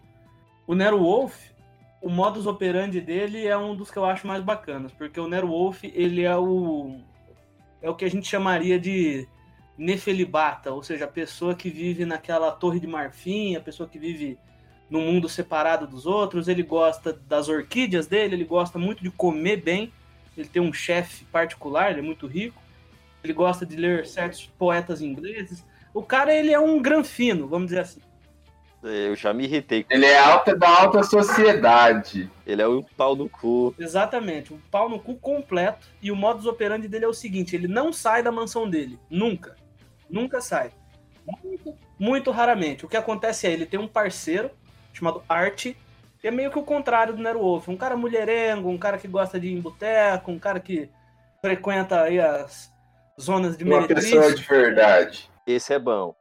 o 0.66 0.74
Nero 0.74 0.98
Wolf, 0.98 1.34
o 2.00 2.08
modus 2.08 2.46
operandi 2.46 3.00
dele 3.00 3.46
é 3.46 3.56
um 3.56 3.74
dos 3.74 3.90
que 3.90 3.96
eu 3.96 4.04
acho 4.04 4.26
mais 4.26 4.42
bacanas, 4.42 4.92
porque 4.92 5.18
o 5.18 5.28
Nero 5.28 5.48
Wolf, 5.48 5.84
ele 5.84 6.22
é 6.22 6.36
o 6.36 7.00
é 7.82 7.90
o 7.90 7.94
que 7.94 8.04
a 8.04 8.10
gente 8.10 8.26
chamaria 8.26 8.80
de 8.80 9.28
nefelibata, 9.76 10.72
ou 10.72 10.82
seja, 10.82 11.04
a 11.04 11.08
pessoa 11.08 11.54
que 11.54 11.68
vive 11.68 12.04
naquela 12.04 12.50
torre 12.52 12.78
de 12.78 12.86
marfim, 12.86 13.56
a 13.56 13.60
pessoa 13.60 13.88
que 13.88 13.98
vive 13.98 14.38
num 14.88 15.00
mundo 15.00 15.28
separado 15.28 15.86
dos 15.86 16.06
outros, 16.06 16.46
ele 16.46 16.62
gosta 16.62 17.12
das 17.12 17.48
orquídeas 17.48 18.06
dele, 18.06 18.36
ele 18.36 18.44
gosta 18.44 18.78
muito 18.78 19.02
de 19.02 19.10
comer 19.10 19.62
bem, 19.62 19.92
ele 20.36 20.48
tem 20.48 20.62
um 20.62 20.72
chefe 20.72 21.24
particular, 21.26 21.90
ele 21.90 22.00
é 22.00 22.02
muito 22.02 22.26
rico, 22.26 22.62
ele 23.22 23.32
gosta 23.32 23.64
de 23.64 23.76
ler 23.76 24.06
certos 24.06 24.46
poetas 24.58 25.00
ingleses. 25.00 25.64
O 25.92 26.02
cara, 26.02 26.34
ele 26.34 26.52
é 26.52 26.60
um 26.60 26.80
granfino, 26.80 27.48
vamos 27.48 27.68
dizer 27.68 27.80
assim. 27.80 28.00
Eu 28.82 29.16
já 29.16 29.32
me 29.32 29.44
irritei. 29.44 29.86
Ele 29.88 30.04
é 30.04 30.18
alta 30.18 30.54
da 30.54 30.68
alta 30.68 31.02
sociedade. 31.02 32.30
Ele 32.46 32.60
é 32.60 32.68
um 32.68 32.82
pau 32.82 33.16
no 33.16 33.30
cu. 33.30 33.74
Exatamente, 33.78 34.52
um 34.52 34.58
pau 34.70 34.90
no 34.90 34.98
cu 34.98 35.14
completo. 35.14 35.86
E 36.02 36.12
o 36.12 36.16
modus 36.16 36.44
operandi 36.44 36.86
dele 36.86 37.06
é 37.06 37.08
o 37.08 37.14
seguinte: 37.14 37.56
ele 37.56 37.66
não 37.66 37.94
sai 37.94 38.22
da 38.22 38.30
mansão 38.30 38.68
dele. 38.68 38.98
Nunca. 39.08 39.56
Nunca 40.14 40.40
sai. 40.40 40.70
Muito, 41.42 41.74
muito 41.98 42.30
raramente. 42.30 42.84
O 42.84 42.88
que 42.88 42.96
acontece 42.96 43.46
é 43.48 43.50
ele 43.52 43.66
tem 43.66 43.80
um 43.80 43.88
parceiro 43.88 44.50
chamado 44.92 45.24
Art, 45.28 45.72
que 46.20 46.28
é 46.28 46.30
meio 46.30 46.50
que 46.52 46.58
o 46.58 46.62
contrário 46.62 47.14
do 47.14 47.22
Nero 47.22 47.40
Wolf. 47.40 47.68
Um 47.68 47.76
cara 47.76 47.96
mulherengo, 47.96 48.68
um 48.70 48.78
cara 48.78 48.96
que 48.96 49.08
gosta 49.08 49.40
de 49.40 49.48
ir 49.48 49.54
em 49.54 49.60
boteco, 49.60 50.30
um 50.30 50.38
cara 50.38 50.60
que 50.60 50.88
frequenta 51.40 52.02
aí 52.02 52.20
as 52.20 52.72
zonas 53.20 53.56
de 53.56 53.64
Uma 53.64 53.80
meretriz. 53.80 54.04
pessoa 54.10 54.32
de 54.34 54.42
verdade. 54.42 55.28
Esse 55.46 55.74
é 55.74 55.78
bom. 55.78 56.14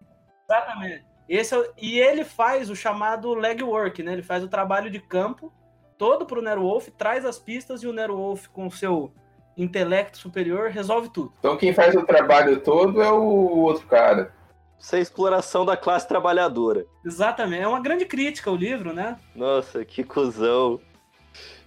Exatamente. 0.50 1.06
Esse 1.30 1.54
é 1.54 1.58
o- 1.60 1.74
e 1.82 2.00
ele 2.00 2.26
faz 2.26 2.70
o 2.70 2.76
chamado 2.76 3.34
legwork, 3.36 4.02
né? 4.04 4.14
Ele 4.14 4.24
faz 4.24 4.44
o 4.44 4.48
trabalho 4.50 4.90
de 4.90 5.00
campo 5.00 5.54
todo 5.98 6.26
pro 6.26 6.42
Nero 6.42 6.62
Wolf, 6.64 6.88
traz 6.98 7.24
as 7.26 7.38
pistas 7.40 7.84
e 7.84 7.88
o 7.88 7.94
Nero 7.94 8.18
Wolf, 8.18 8.48
com 8.48 8.70
seu 8.70 9.14
intelecto 9.58 10.18
superior, 10.18 10.70
resolve 10.70 11.10
tudo. 11.10 11.34
Então 11.40 11.58
quem 11.58 11.74
faz 11.74 11.96
o 11.96 12.04
trabalho 12.06 12.60
todo 12.60 13.02
é 13.02 13.12
o 13.12 13.22
outro 13.60 13.86
cara. 13.88 14.34
Isso 14.80 14.96
é 14.96 15.00
exploração 15.00 15.66
da 15.66 15.78
classe 15.78 16.08
trabalhadora. 16.08 16.86
Exatamente. 17.06 17.62
É 17.64 17.68
uma 17.68 17.80
grande 17.82 18.06
crítica 18.06 18.52
o 18.52 18.56
livro, 18.56 18.94
né? 18.94 19.18
Nossa, 19.36 19.86
que 19.86 20.04
cuzão. 20.04 20.80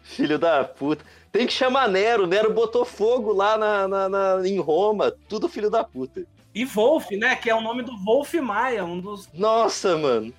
Filho 0.02 0.38
da 0.38 0.62
puta. 0.64 1.04
Tem 1.32 1.46
que 1.46 1.52
chamar 1.52 1.88
Nero. 1.88 2.26
Nero 2.26 2.52
botou 2.52 2.84
fogo 2.84 3.32
lá 3.32 3.56
na, 3.56 3.88
na- 3.88 4.08
na- 4.08 4.48
em 4.48 4.58
Roma. 4.60 5.10
Tudo 5.28 5.48
filho 5.48 5.70
da 5.70 5.82
puta. 5.82 6.24
E 6.54 6.64
Wolf, 6.64 7.10
né? 7.12 7.34
Que 7.36 7.50
é 7.50 7.54
o 7.54 7.60
nome 7.60 7.82
do 7.82 7.96
Wolf 8.04 8.34
Maia, 8.34 8.84
um 8.84 9.00
dos. 9.00 9.28
Nossa, 9.32 9.96
mano. 9.96 10.32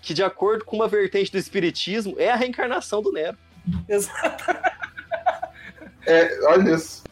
Que 0.00 0.14
de 0.14 0.22
acordo 0.22 0.64
com 0.64 0.76
uma 0.76 0.88
vertente 0.88 1.30
do 1.30 1.36
espiritismo, 1.38 2.14
é 2.16 2.30
a 2.30 2.36
reencarnação 2.36 3.02
do 3.02 3.12
Nero. 3.12 3.36
É, 6.10 6.40
olha, 6.48 6.74
isso. 6.74 7.04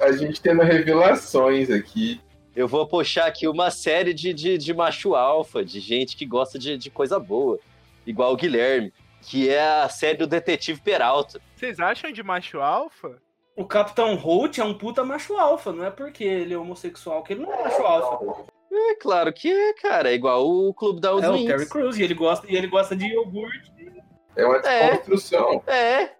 a 0.00 0.12
gente 0.12 0.40
tendo 0.40 0.62
revelações 0.62 1.70
aqui. 1.70 2.20
Eu 2.54 2.66
vou 2.66 2.86
puxar 2.86 3.26
aqui 3.26 3.46
uma 3.46 3.70
série 3.70 4.14
de, 4.14 4.32
de, 4.32 4.56
de 4.56 4.72
macho 4.74 5.14
alfa, 5.14 5.64
de 5.64 5.78
gente 5.80 6.16
que 6.16 6.24
gosta 6.24 6.58
de, 6.58 6.78
de 6.78 6.90
coisa 6.90 7.18
boa. 7.18 7.58
Igual 8.06 8.32
o 8.32 8.36
Guilherme, 8.36 8.92
que 9.22 9.48
é 9.50 9.60
a 9.82 9.88
série 9.88 10.16
do 10.16 10.26
Detetive 10.26 10.80
Peralta. 10.80 11.40
Vocês 11.56 11.78
acham 11.80 12.10
de 12.12 12.22
macho 12.22 12.60
alfa? 12.60 13.20
O 13.56 13.64
Capitão 13.64 14.14
Holt 14.14 14.58
é 14.58 14.64
um 14.64 14.74
puta 14.74 15.02
macho 15.04 15.34
alfa, 15.36 15.72
não 15.72 15.84
é 15.84 15.90
porque 15.90 16.22
ele 16.24 16.54
é 16.54 16.58
homossexual 16.58 17.22
que 17.22 17.32
ele 17.32 17.42
não 17.42 17.52
é 17.52 17.64
macho 17.64 17.82
alfa. 17.82 18.44
É 18.72 18.94
claro 18.96 19.32
que 19.32 19.50
é, 19.50 19.72
cara. 19.74 20.10
É 20.10 20.14
igual 20.14 20.46
o 20.46 20.72
Clube 20.74 21.00
da 21.00 21.08
É 21.08 21.28
o. 21.30 21.46
Terry 21.46 21.66
Crews, 21.66 21.96
e 21.98 22.02
ele 22.02 22.14
gosta, 22.14 22.46
e 22.48 22.54
ele 22.54 22.66
gosta 22.66 22.94
de 22.94 23.06
iogurte. 23.06 23.72
É 24.36 24.44
uma 24.44 24.56
É. 24.58 24.90
desconstrução. 24.90 25.62
É. 25.66 26.10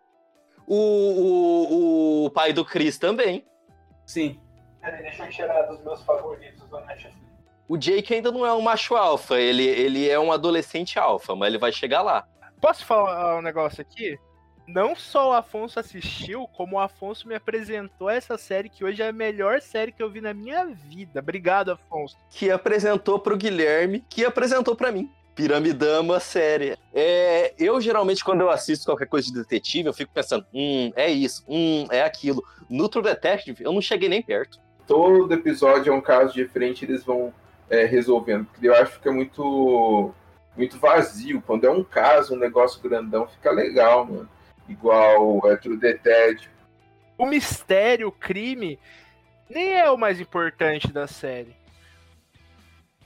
O, 0.66 0.74
o, 0.74 2.24
o 2.26 2.30
pai 2.30 2.52
do 2.52 2.64
Chris 2.64 2.98
também. 2.98 3.44
Sim. 4.04 4.40
Deixa 4.82 5.24
eu 5.24 5.30
tirar 5.30 5.62
dos 5.62 5.82
meus 5.82 6.02
favoritos 6.02 6.68
do 6.68 6.80
Netflix. 6.80 7.26
O 7.68 7.76
Jake 7.76 8.14
ainda 8.14 8.30
não 8.30 8.46
é 8.46 8.52
um 8.52 8.60
macho 8.60 8.94
alfa, 8.94 9.40
ele, 9.40 9.64
ele 9.64 10.08
é 10.08 10.18
um 10.18 10.30
adolescente 10.30 10.98
alfa, 10.98 11.34
mas 11.34 11.48
ele 11.48 11.58
vai 11.58 11.72
chegar 11.72 12.00
lá. 12.00 12.26
Posso 12.60 12.84
falar 12.84 13.38
um 13.38 13.42
negócio 13.42 13.80
aqui? 13.80 14.16
Não 14.68 14.96
só 14.96 15.30
o 15.30 15.32
Afonso 15.32 15.78
assistiu, 15.78 16.48
como 16.48 16.76
o 16.76 16.80
Afonso 16.80 17.28
me 17.28 17.34
apresentou 17.34 18.10
essa 18.10 18.36
série 18.36 18.68
que 18.68 18.84
hoje 18.84 19.02
é 19.02 19.08
a 19.08 19.12
melhor 19.12 19.60
série 19.60 19.92
que 19.92 20.02
eu 20.02 20.10
vi 20.10 20.20
na 20.20 20.34
minha 20.34 20.66
vida. 20.66 21.20
Obrigado, 21.20 21.72
Afonso. 21.72 22.16
Que 22.30 22.50
apresentou 22.50 23.18
pro 23.18 23.36
Guilherme, 23.36 24.04
que 24.08 24.24
apresentou 24.24 24.74
pra 24.74 24.90
mim. 24.90 25.10
Piramidama 25.36 26.18
série. 26.18 26.78
É, 26.94 27.52
eu 27.58 27.78
geralmente, 27.78 28.24
quando 28.24 28.40
eu 28.40 28.48
assisto 28.48 28.86
qualquer 28.86 29.06
coisa 29.06 29.28
de 29.28 29.34
detetive, 29.34 29.86
eu 29.86 29.92
fico 29.92 30.10
pensando, 30.12 30.46
hum, 30.52 30.90
é 30.96 31.10
isso, 31.10 31.44
hum, 31.46 31.86
é 31.90 32.02
aquilo. 32.02 32.42
No 32.70 32.88
True 32.88 33.04
Detective, 33.04 33.62
eu 33.62 33.70
não 33.70 33.82
cheguei 33.82 34.08
nem 34.08 34.22
perto. 34.22 34.58
Todo 34.86 35.34
episódio 35.34 35.92
é 35.92 35.94
um 35.94 36.00
caso 36.00 36.32
diferente, 36.32 36.86
eles 36.86 37.04
vão 37.04 37.34
é, 37.68 37.84
resolvendo. 37.84 38.46
Porque 38.46 38.66
eu 38.66 38.74
acho 38.74 38.98
que 38.98 39.08
é 39.08 39.12
muito, 39.12 40.14
muito 40.56 40.78
vazio. 40.78 41.42
Quando 41.46 41.66
é 41.66 41.70
um 41.70 41.84
caso, 41.84 42.34
um 42.34 42.38
negócio 42.38 42.80
grandão, 42.80 43.28
fica 43.28 43.50
legal, 43.50 44.06
mano. 44.06 44.28
Igual 44.66 45.42
é, 45.50 45.56
True 45.56 45.76
Detective. 45.76 46.48
O 47.18 47.26
mistério, 47.26 48.08
o 48.08 48.12
crime, 48.12 48.78
nem 49.50 49.74
é 49.74 49.90
o 49.90 49.98
mais 49.98 50.18
importante 50.18 50.90
da 50.90 51.06
série. 51.06 51.54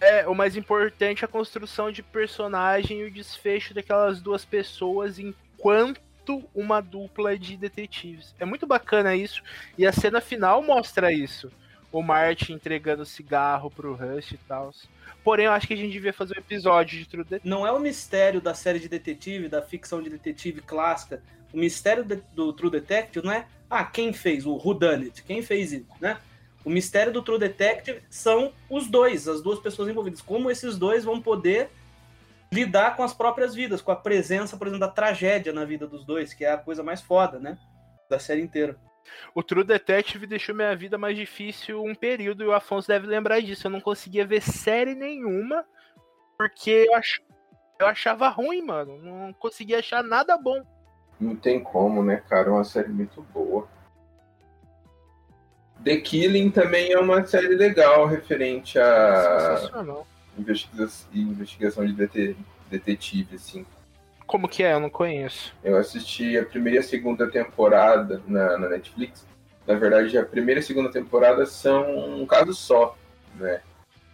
É, 0.01 0.27
o 0.27 0.35
mais 0.35 0.57
importante 0.57 1.23
é 1.23 1.27
a 1.27 1.29
construção 1.29 1.93
de 1.93 2.03
personagem 2.03 3.01
e 3.01 3.05
o 3.05 3.11
desfecho 3.11 3.75
daquelas 3.75 4.21
duas 4.21 4.45
pessoas 4.45 5.19
enquanto 5.19 6.01
uma 6.55 6.81
dupla 6.81 7.37
de 7.39 7.57
detetives. 7.57 8.35
É 8.39 8.45
muito 8.45 8.67
bacana 8.67 9.15
isso, 9.15 9.43
e 9.77 9.87
a 9.87 9.93
cena 9.93 10.21
final 10.21 10.63
mostra 10.63 11.13
isso. 11.13 11.51
O 11.93 12.03
Martin 12.03 12.53
entregando 12.53 13.05
cigarro 13.05 13.69
pro 13.69 13.95
Rush 13.95 14.33
e 14.33 14.37
tal. 14.39 14.73
Porém, 15.25 15.47
eu 15.47 15.53
acho 15.53 15.67
que 15.67 15.75
a 15.75 15.77
gente 15.77 15.91
devia 15.93 16.13
fazer 16.13 16.37
um 16.37 16.41
episódio 16.41 16.99
de 16.99 17.07
True 17.09 17.25
Detective. 17.25 17.49
Não 17.51 17.67
é 17.67 17.73
o 17.73 17.81
mistério 17.81 18.41
da 18.41 18.55
série 18.55 18.79
de 18.79 18.89
detetive, 18.89 19.49
da 19.49 19.61
ficção 19.61 20.01
de 20.01 20.09
detetive 20.09 20.61
clássica. 20.61 21.21
O 21.53 21.59
mistério 21.59 22.05
de- 22.05 22.23
do 22.33 22.53
True 22.53 22.71
Detective 22.71 23.27
não 23.27 23.33
é, 23.33 23.45
ah, 23.69 23.85
quem 23.85 24.13
fez 24.13 24.47
o 24.47 24.53
Who 24.55 24.73
Done 24.75 25.07
It? 25.07 25.25
Quem 25.25 25.43
fez 25.43 25.73
isso, 25.73 25.87
né? 26.01 26.17
O 26.65 26.71
mistério 26.71 27.13
do 27.13 27.23
True 27.23 27.39
Detective 27.39 28.03
são 28.11 28.53
os 28.69 28.87
dois, 28.87 29.27
as 29.27 29.41
duas 29.41 29.59
pessoas 29.59 29.89
envolvidas. 29.89 30.21
Como 30.21 30.51
esses 30.51 30.77
dois 30.77 31.05
vão 31.05 31.21
poder 31.21 31.71
lidar 32.53 32.97
com 32.97 33.03
as 33.03 33.15
próprias 33.15 33.55
vidas, 33.55 33.81
com 33.81 33.93
a 33.93 33.97
presença, 33.97 34.57
por 34.57 34.67
exemplo, 34.67 34.87
da 34.87 34.93
tragédia 34.93 35.53
na 35.53 35.65
vida 35.65 35.87
dos 35.87 36.05
dois, 36.05 36.35
que 36.35 36.45
é 36.45 36.53
a 36.53 36.59
coisa 36.59 36.83
mais 36.83 37.01
foda, 37.01 37.39
né? 37.39 37.59
Da 38.09 38.19
série 38.19 38.43
inteira. 38.43 38.77
O 39.35 39.43
True 39.43 39.65
Detective 39.65 40.27
deixou 40.27 40.55
minha 40.55 40.75
vida 40.77 40.99
mais 40.99 41.17
difícil 41.17 41.83
um 41.83 41.95
período 41.95 42.43
e 42.43 42.47
o 42.47 42.53
Afonso 42.53 42.89
deve 42.89 43.07
lembrar 43.07 43.41
disso. 43.41 43.67
Eu 43.67 43.71
não 43.71 43.81
conseguia 43.81 44.27
ver 44.27 44.43
série 44.43 44.95
nenhuma 44.95 45.65
porque 46.37 46.87
eu, 46.89 46.95
ach... 46.95 47.21
eu 47.79 47.87
achava 47.87 48.29
ruim, 48.29 48.63
mano. 48.63 48.99
Não 48.99 49.33
conseguia 49.33 49.79
achar 49.79 50.03
nada 50.03 50.37
bom. 50.37 50.63
Não 51.21 51.37
tem 51.37 51.63
como, 51.63 52.03
né, 52.03 52.23
cara? 52.29 52.49
É 52.49 52.53
uma 52.53 52.65
série 52.65 52.89
muito 52.89 53.23
boa. 53.23 53.69
The 55.85 55.97
Killing 55.97 56.51
também 56.51 56.93
é 56.93 56.99
uma 56.99 57.25
série 57.25 57.55
legal 57.55 58.07
referente 58.07 58.79
a 58.79 59.57
investiga- 60.39 60.89
investigação 61.15 61.87
de 61.87 61.93
dete- 61.93 62.37
detetive, 62.71 63.37
assim. 63.37 63.65
Como 64.27 64.49
que 64.49 64.63
é? 64.63 64.75
Eu 64.75 64.81
não 64.81 64.91
conheço. 64.91 65.55
Eu 65.65 65.77
assisti 65.77 66.39
a 66.39 66.45
primeira 66.45 66.77
e 66.77 66.81
a 66.81 66.83
segunda 66.83 67.29
temporada 67.29 68.23
na, 68.29 68.59
na 68.59 68.69
Netflix. 68.69 69.27
Na 69.67 69.75
verdade, 69.75 70.17
a 70.19 70.25
primeira 70.25 70.61
e 70.61 70.63
a 70.63 70.67
segunda 70.67 70.91
temporada 70.91 71.45
são 71.47 72.21
um 72.21 72.27
caso 72.27 72.55
só, 72.55 72.97
né? 73.37 73.61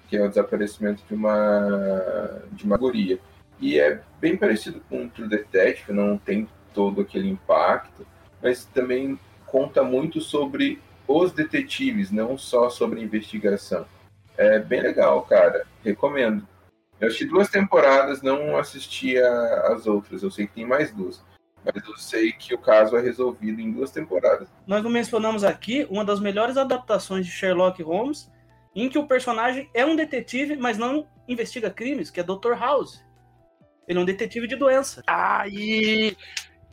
Que 0.08 0.16
é 0.16 0.24
o 0.24 0.28
desaparecimento 0.28 1.02
de 1.06 1.14
uma 1.14 2.40
de 2.52 2.64
uma 2.64 2.76
guria. 2.76 3.18
E 3.60 3.78
é 3.78 4.00
bem 4.20 4.36
parecido 4.36 4.80
com 4.88 5.04
o 5.04 5.08
True 5.08 5.28
Detective, 5.28 5.92
não 5.92 6.16
tem 6.16 6.48
todo 6.72 7.00
aquele 7.00 7.28
impacto, 7.28 8.06
mas 8.42 8.64
também 8.66 9.18
conta 9.46 9.82
muito 9.82 10.20
sobre 10.20 10.80
os 11.08 11.32
detetives, 11.32 12.10
não 12.10 12.36
só 12.36 12.68
sobre 12.70 13.00
investigação. 13.00 13.86
É 14.36 14.58
bem 14.58 14.82
legal, 14.82 15.22
cara. 15.22 15.66
Recomendo. 15.84 16.46
Eu 17.00 17.08
assisti 17.08 17.26
duas 17.26 17.48
temporadas, 17.48 18.22
não 18.22 18.56
assisti 18.56 19.18
a- 19.18 19.72
as 19.72 19.86
outras. 19.86 20.22
Eu 20.22 20.30
sei 20.30 20.46
que 20.46 20.54
tem 20.54 20.66
mais 20.66 20.92
duas. 20.92 21.22
Mas 21.64 21.84
eu 21.86 21.96
sei 21.96 22.32
que 22.32 22.54
o 22.54 22.58
caso 22.58 22.96
é 22.96 23.00
resolvido 23.00 23.60
em 23.60 23.72
duas 23.72 23.90
temporadas. 23.90 24.48
Nós 24.66 24.82
não 24.82 24.90
mencionamos 24.90 25.42
aqui 25.42 25.86
uma 25.90 26.04
das 26.04 26.20
melhores 26.20 26.56
adaptações 26.56 27.26
de 27.26 27.32
Sherlock 27.32 27.82
Holmes, 27.82 28.30
em 28.74 28.88
que 28.88 28.98
o 28.98 29.06
personagem 29.06 29.68
é 29.74 29.84
um 29.84 29.96
detetive, 29.96 30.54
mas 30.56 30.78
não 30.78 31.06
investiga 31.26 31.70
crimes, 31.70 32.10
que 32.10 32.20
é 32.20 32.22
Dr. 32.22 32.52
House. 32.58 33.04
Ele 33.88 33.98
é 33.98 34.02
um 34.02 34.04
detetive 34.04 34.46
de 34.46 34.54
doença. 34.56 35.02
Ai, 35.06 36.16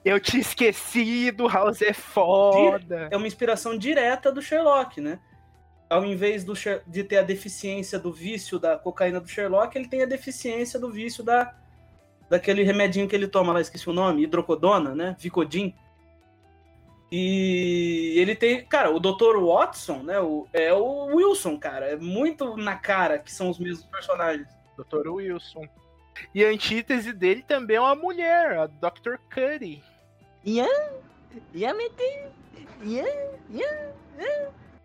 eu 0.03 0.19
tinha 0.19 0.41
esquecido, 0.41 1.47
House 1.47 1.81
é 1.81 1.93
foda. 1.93 3.07
É 3.11 3.17
uma 3.17 3.27
inspiração 3.27 3.77
direta 3.77 4.31
do 4.31 4.41
Sherlock, 4.41 4.99
né? 4.99 5.19
Ao 5.89 6.03
invés 6.03 6.43
do 6.43 6.53
de 6.87 7.03
ter 7.03 7.17
a 7.17 7.23
deficiência 7.23 7.99
do 7.99 8.11
vício 8.11 8.59
da 8.59 8.77
cocaína 8.77 9.19
do 9.19 9.27
Sherlock, 9.27 9.77
ele 9.77 9.87
tem 9.87 10.01
a 10.01 10.07
deficiência 10.07 10.79
do 10.79 10.91
vício 10.91 11.23
da 11.23 11.55
daquele 12.29 12.63
remedinho 12.63 13.07
que 13.07 13.15
ele 13.15 13.27
toma 13.27 13.53
lá, 13.53 13.61
esqueci 13.61 13.87
o 13.87 13.93
nome, 13.93 14.23
hidrocodona, 14.23 14.95
né? 14.95 15.15
Vicodin. 15.19 15.75
E 17.11 18.15
ele 18.17 18.35
tem, 18.35 18.65
cara, 18.65 18.89
o 18.89 18.99
Dr. 18.99 19.37
Watson, 19.39 20.01
né? 20.01 20.19
O, 20.19 20.47
é 20.51 20.73
o 20.73 21.15
Wilson, 21.15 21.59
cara. 21.59 21.91
É 21.91 21.95
muito 21.95 22.57
na 22.57 22.75
cara 22.75 23.19
que 23.19 23.31
são 23.31 23.51
os 23.51 23.59
mesmos 23.59 23.85
personagens. 23.85 24.47
Dr. 24.75 25.07
Wilson. 25.09 25.67
E 26.33 26.43
a 26.43 26.49
antítese 26.49 27.13
dele 27.13 27.43
também 27.47 27.77
é 27.77 27.81
uma 27.81 27.95
mulher, 27.95 28.57
a 28.57 28.67
Dr. 28.67 29.17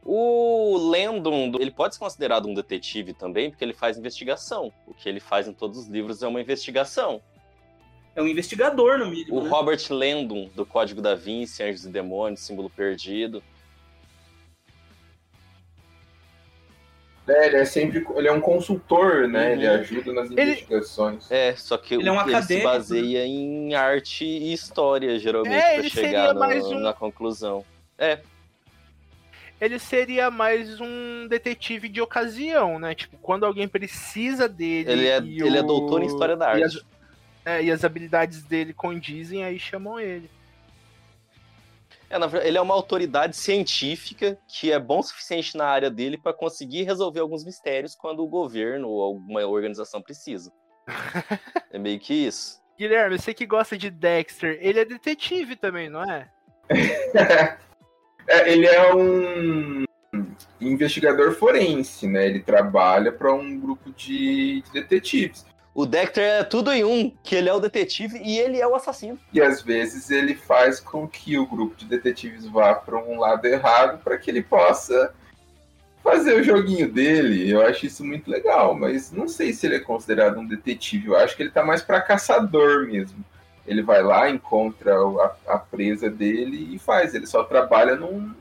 O 0.05 0.79
Landon, 0.79 1.53
ele 1.61 1.71
pode 1.71 1.95
ser 1.95 1.99
considerado 2.01 2.49
um 2.49 2.55
detetive 2.55 3.13
também, 3.13 3.51
porque 3.51 3.63
ele 3.63 3.75
faz 3.75 3.99
investigação. 3.99 4.73
O 4.87 4.95
que 4.95 5.09
ele 5.09 5.21
faz 5.21 5.47
em 5.47 5.53
todos 5.53 5.79
os 5.79 5.87
livros 5.87 6.23
é 6.23 6.27
uma 6.27 6.41
investigação. 6.41 7.21
É 8.15 8.23
um 8.23 8.27
investigador, 8.27 8.99
no 8.99 9.07
mínimo. 9.11 9.39
O 9.39 9.45
né? 9.45 9.51
Robert 9.51 9.81
Landon, 9.91 10.49
do 10.55 10.65
Código 10.65 11.03
da 11.03 11.15
Vinci, 11.15 11.63
Anjos 11.63 11.85
e 11.85 11.91
Demônios, 11.91 12.41
Símbolo 12.41 12.71
Perdido. 12.71 13.43
É, 17.29 17.47
ele 17.47 17.57
é 17.57 17.65
sempre. 17.65 18.07
Ele 18.17 18.29
é 18.29 18.33
um 18.33 18.41
consultor, 18.41 19.29
né? 19.29 19.47
Uhum. 19.49 19.53
Ele 19.53 19.67
ajuda 19.67 20.13
nas 20.13 20.31
Ele- 20.31 20.41
É, 20.41 20.45
investigações. 20.45 21.29
só 21.57 21.77
que 21.77 21.95
Ele 21.95 22.09
é 22.09 22.13
um 22.13 22.15
se 22.17 22.21
acadêmico, 22.35 22.69
baseia 22.69 23.27
em 23.27 23.75
arte 23.75 24.25
e 24.25 24.53
história, 24.53 25.19
geralmente, 25.19 25.55
É, 25.55 25.61
pra 25.61 25.75
ele 25.75 25.91
chegar 25.91 26.33
no- 26.35 26.41
mais 26.41 26.65
um- 26.67 26.81
na 26.81 26.93
conclusão. 26.93 27.65
É, 27.99 28.19
Ele 29.61 29.77
seria 29.81 30.31
mais 30.31 30.81
um 30.81 31.27
detetive 31.29 31.89
de 31.89 32.01
ocasião, 32.01 32.79
né? 32.79 32.95
Tipo, 32.95 33.17
quando 33.19 33.45
alguém 33.45 33.67
precisa 33.67 34.49
dele. 34.49 34.89
ele 34.89 35.07
é, 35.09 35.21
e 35.21 35.43
ele 35.43 35.59
é 35.59 35.61
o- 35.61 35.67
doutor 35.67 36.01
em 36.01 36.07
História 36.07 36.37
da 36.37 36.57
e 36.57 36.63
Arte. 36.63 36.77
as, 36.79 36.85
é, 37.45 37.65
e 37.65 37.71
as 37.73 37.85
habilidades 37.85 38.43
dele 38.45 38.73
condizem, 38.73 39.43
aí 39.43 39.59
chamam 39.59 39.99
ele. 39.99 40.31
É, 42.11 42.19
na 42.19 42.27
verdade, 42.27 42.49
ele 42.49 42.59
é 42.59 42.61
uma 42.61 42.75
autoridade 42.75 43.37
científica 43.37 44.39
que 44.49 44.73
é 44.73 44.79
bom 44.79 45.01
o 45.01 45.03
suficiente 45.03 45.57
na 45.57 45.67
área 45.67 45.91
dele 45.91 46.17
para 46.17 46.33
conseguir 46.33 46.85
resolver 46.85 47.21
alguns 47.21 47.45
mistérios 47.45 47.95
quando 47.95 48.21
o 48.21 48.29
governo 48.29 48.89
ou 48.89 49.03
alguma 49.03 49.47
organização 49.47 50.01
precisa. 50.01 50.51
é 51.71 51.79
meio 51.79 51.99
que 52.01 52.15
isso. 52.15 52.63
Guilherme, 52.79 53.19
você 53.19 53.35
que 53.35 53.45
gosta 53.45 53.77
de 53.77 53.91
Dexter, 53.91 54.57
ele 54.61 54.81
é 54.81 54.85
detetive 54.85 55.57
também, 55.57 55.91
não 55.91 56.03
é? 56.03 56.29
É, 58.31 58.53
ele 58.53 58.67
é 58.67 58.95
um 58.95 59.85
investigador 60.61 61.33
forense, 61.33 62.07
né? 62.07 62.27
Ele 62.27 62.41
trabalha 62.41 63.11
para 63.11 63.33
um 63.33 63.59
grupo 63.59 63.91
de 63.91 64.61
de 64.61 64.71
detetives. 64.71 65.47
O 65.79 65.87
Dexter 65.87 66.25
é 66.25 66.43
tudo 66.43 66.73
em 66.73 66.83
um, 66.83 67.09
que 67.23 67.37
ele 67.37 67.49
é 67.49 67.55
o 67.55 67.61
detetive 67.61 68.19
e 68.19 68.37
ele 68.37 68.61
é 68.61 68.67
o 68.67 68.75
assassino. 68.75 69.17
E 69.33 69.41
às 69.41 69.63
vezes 69.63 70.11
ele 70.11 70.35
faz 70.35 70.81
com 70.81 71.07
que 71.07 71.39
o 71.39 71.47
grupo 71.47 71.77
de 71.77 71.85
detetives 71.85 72.45
vá 72.47 72.75
para 72.75 72.99
um 72.99 73.21
lado 73.21 73.47
errado 73.47 74.03
para 74.03 74.19
que 74.19 74.29
ele 74.29 74.43
possa 74.43 75.15
fazer 76.03 76.35
o 76.35 76.43
joguinho 76.43 76.91
dele. 76.91 77.49
Eu 77.49 77.65
acho 77.65 77.87
isso 77.87 78.05
muito 78.05 78.29
legal, 78.29 78.75
mas 78.75 79.13
não 79.13 79.29
sei 79.29 79.53
se 79.53 79.67
ele 79.67 79.77
é 79.77 79.79
considerado 79.79 80.41
um 80.41 80.45
detetive. 80.49 81.07
Eu 81.07 81.17
acho 81.17 81.37
que 81.37 81.45
ele 81.45 81.53
tá 81.53 81.65
mais 81.65 81.81
para 81.81 82.01
caçador 82.01 82.89
mesmo. 82.89 83.25
Ele 83.65 83.81
vai 83.81 84.03
lá, 84.03 84.29
encontra 84.29 84.97
a, 84.97 85.37
a 85.47 85.59
presa 85.61 86.11
dele 86.11 86.75
e 86.75 86.79
faz. 86.81 87.15
Ele 87.15 87.25
só 87.29 87.45
trabalha 87.45 87.95
num, 87.95 88.35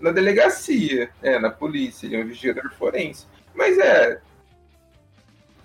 na 0.00 0.12
delegacia, 0.12 1.10
é, 1.22 1.38
na 1.38 1.50
polícia. 1.50 2.06
Ele 2.06 2.16
é 2.16 2.18
um 2.20 2.22
investigador 2.22 2.72
forense. 2.72 3.26
Mas 3.54 3.76
é. 3.76 4.22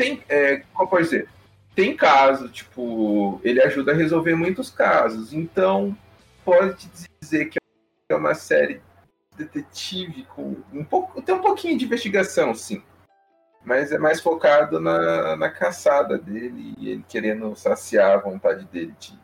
Tem. 0.04 0.24
É, 0.30 0.64
como 0.74 0.90
pode 0.90 1.04
dizer? 1.04 1.30
tem 1.76 1.96
caso, 1.96 2.50
tipo, 2.50 3.40
ele 3.44 3.62
ajuda 3.62 3.92
a 3.92 3.96
resolver 3.96 4.36
muitos 4.36 4.70
casos. 4.70 5.34
Então, 5.34 5.98
pode 6.46 6.88
dizer 7.20 7.46
que 7.46 7.58
é 8.10 8.16
uma 8.16 8.36
série 8.36 8.82
detetive 9.36 10.26
com 10.26 10.56
um 10.72 10.84
pouco, 10.84 11.22
tem 11.22 11.34
um 11.34 11.42
pouquinho 11.42 11.78
de 11.78 11.86
investigação, 11.86 12.54
sim. 12.54 12.84
Mas 13.66 13.92
é 13.92 13.98
mais 13.98 14.20
focado 14.20 14.80
na, 14.80 15.36
na 15.36 15.50
caçada 15.50 16.18
dele 16.18 16.76
e 16.78 16.90
ele 16.90 17.06
querendo 17.08 17.56
saciar 17.56 18.12
a 18.12 18.22
vontade 18.22 18.66
dele 18.66 18.94
de 19.00 19.18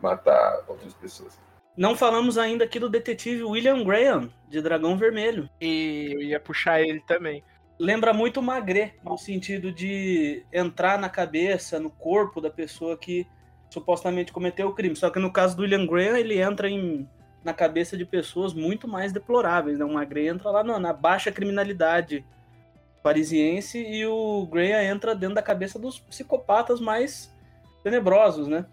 matar 0.00 0.62
outras 0.68 0.94
pessoas. 0.94 1.38
Não 1.76 1.96
falamos 1.96 2.38
ainda 2.38 2.64
aqui 2.64 2.78
do 2.78 2.88
detetive 2.88 3.42
William 3.42 3.82
Graham, 3.82 4.32
de 4.48 4.62
Dragão 4.62 4.96
Vermelho. 4.96 5.50
E 5.60 6.12
eu 6.14 6.22
ia 6.22 6.38
puxar 6.38 6.80
ele 6.80 7.00
também. 7.00 7.42
Lembra 7.78 8.12
muito 8.12 8.38
o 8.38 8.42
Magret, 8.42 8.94
no 9.02 9.18
sentido 9.18 9.72
de 9.72 10.44
entrar 10.52 10.98
na 10.98 11.08
cabeça, 11.08 11.80
no 11.80 11.90
corpo 11.90 12.40
da 12.40 12.50
pessoa 12.50 12.96
que 12.96 13.26
supostamente 13.68 14.32
cometeu 14.32 14.68
o 14.68 14.74
crime. 14.74 14.94
Só 14.94 15.10
que 15.10 15.18
no 15.18 15.32
caso 15.32 15.56
do 15.56 15.62
William 15.62 15.84
Graham, 15.84 16.16
ele 16.16 16.40
entra 16.40 16.70
em, 16.70 17.08
na 17.42 17.52
cabeça 17.52 17.96
de 17.96 18.04
pessoas 18.04 18.54
muito 18.54 18.86
mais 18.86 19.12
deploráveis. 19.12 19.78
Né? 19.78 19.84
O 19.84 19.92
Magret 19.92 20.28
entra 20.28 20.50
lá 20.50 20.62
na, 20.62 20.78
na 20.78 20.92
baixa 20.92 21.32
criminalidade 21.32 22.24
parisiense 23.02 23.78
e 23.78 24.06
o 24.06 24.46
Graham 24.46 24.82
entra 24.82 25.14
dentro 25.14 25.34
da 25.34 25.42
cabeça 25.42 25.78
dos 25.78 25.98
psicopatas 25.98 26.80
mais 26.80 27.30
tenebrosos, 27.82 28.48
né? 28.48 28.64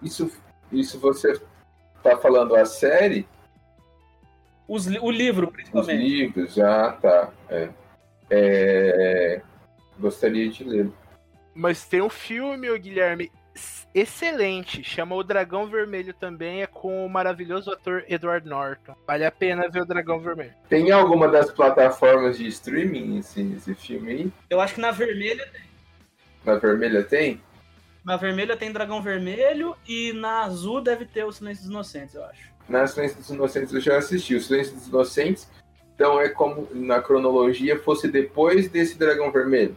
Isso, 0.00 0.30
isso 0.70 1.00
você 1.00 1.40
tá 2.02 2.16
falando 2.16 2.54
a 2.54 2.64
série? 2.64 3.26
Os 4.68 4.86
o 4.86 5.10
livro, 5.10 5.46
Os 5.48 5.52
principalmente. 5.52 6.02
livros, 6.06 6.54
já 6.54 6.92
tá. 6.92 7.30
É. 7.48 7.68
É, 8.30 9.40
gostaria 9.98 10.48
de 10.50 10.62
ler. 10.62 10.90
Mas 11.54 11.86
tem 11.86 12.02
um 12.02 12.10
filme, 12.10 12.78
Guilherme, 12.78 13.32
excelente. 13.94 14.84
Chama 14.84 15.14
O 15.16 15.24
Dragão 15.24 15.66
Vermelho 15.66 16.12
também. 16.12 16.62
É 16.62 16.66
com 16.66 17.04
o 17.04 17.08
maravilhoso 17.08 17.72
ator 17.72 18.04
Edward 18.08 18.46
Norton. 18.46 18.94
Vale 19.06 19.24
a 19.24 19.32
pena 19.32 19.68
ver 19.68 19.80
O 19.82 19.86
Dragão 19.86 20.20
Vermelho. 20.20 20.52
Tem 20.68 20.90
alguma 20.90 21.26
das 21.28 21.50
plataformas 21.50 22.36
de 22.36 22.46
streaming 22.48 23.18
esse, 23.18 23.40
esse 23.56 23.74
filme 23.74 24.12
aí? 24.12 24.32
Eu 24.50 24.60
acho 24.60 24.74
que 24.74 24.80
na 24.80 24.90
vermelha 24.90 25.48
Na 26.44 26.54
vermelha 26.56 27.02
tem? 27.02 27.40
Na 28.04 28.16
vermelha 28.16 28.56
tem 28.56 28.72
Dragão 28.72 29.02
Vermelho 29.02 29.76
e 29.86 30.12
na 30.14 30.44
azul 30.44 30.80
deve 30.80 31.04
ter 31.04 31.24
o 31.24 31.32
Silêncio 31.32 31.64
dos 31.64 31.70
Inocentes, 31.70 32.14
eu 32.14 32.24
acho. 32.24 32.48
Na 32.68 32.86
Silêncio 32.86 33.16
dos 33.16 33.30
Inocentes 33.30 33.72
eu 33.72 33.80
já 33.80 33.96
assisti. 33.96 34.34
O 34.34 34.40
Silêncio 34.40 34.74
dos 34.74 34.88
Inocentes, 34.88 35.48
então 35.94 36.20
é 36.20 36.28
como 36.28 36.68
na 36.72 37.00
cronologia 37.00 37.78
fosse 37.78 38.08
depois 38.08 38.68
desse 38.68 38.98
Dragão 38.98 39.32
Vermelho. 39.32 39.76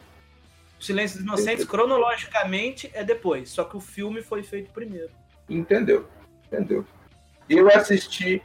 O 0.80 0.84
Silêncio 0.84 1.18
dos 1.18 1.26
Inocentes, 1.26 1.66
cronologicamente, 1.66 2.90
é 2.94 3.04
depois, 3.04 3.50
só 3.50 3.64
que 3.64 3.78
o 3.78 3.80
filme 3.80 4.22
foi 4.22 4.44
feito 4.44 4.72
primeiro. 4.72 5.10
Entendeu? 5.50 6.08
Entendeu? 6.48 6.86
Eu 7.50 7.70
assisti. 7.70 8.42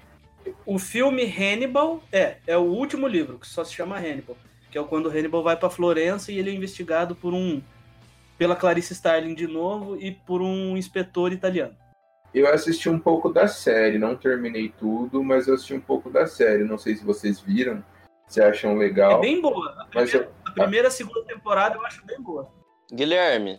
O 0.64 0.78
filme 0.78 1.24
Hannibal 1.24 2.02
é, 2.12 2.36
é 2.46 2.56
o 2.56 2.62
último 2.62 3.08
livro, 3.08 3.38
que 3.38 3.48
só 3.48 3.64
se 3.64 3.74
chama 3.74 3.98
Hannibal, 3.98 4.36
que 4.70 4.78
é 4.78 4.82
quando 4.84 5.08
Hannibal 5.08 5.42
vai 5.42 5.56
para 5.56 5.70
Florença 5.70 6.30
e 6.30 6.38
ele 6.38 6.50
é 6.50 6.54
investigado 6.54 7.16
por 7.16 7.34
um 7.34 7.60
pela 8.38 8.54
Clarice 8.54 8.92
Starling 8.92 9.34
de 9.34 9.46
novo 9.46 9.96
e 10.00 10.12
por 10.12 10.42
um 10.42 10.76
inspetor 10.76 11.32
italiano. 11.32 11.74
Eu 12.36 12.52
assisti 12.52 12.90
um 12.90 12.98
pouco 12.98 13.32
da 13.32 13.48
série, 13.48 13.96
não 13.96 14.14
terminei 14.14 14.68
tudo, 14.68 15.24
mas 15.24 15.48
eu 15.48 15.54
assisti 15.54 15.72
um 15.72 15.80
pouco 15.80 16.10
da 16.10 16.26
série. 16.26 16.64
Não 16.64 16.76
sei 16.76 16.94
se 16.94 17.02
vocês 17.02 17.40
viram, 17.40 17.82
se 18.28 18.42
acham 18.42 18.72
É 18.72 18.74
legal. 18.74 19.22
bem 19.22 19.40
boa. 19.40 19.70
A 19.70 19.86
Mas 19.94 20.10
primeira, 20.10 20.18
eu, 20.18 20.32
a 20.46 20.52
primeira 20.52 20.86
e 20.86 20.88
a 20.88 20.90
segunda 20.90 21.24
temporada 21.24 21.76
eu 21.76 21.86
acho 21.86 22.04
bem 22.04 22.20
boa. 22.20 22.46
Guilherme. 22.92 23.58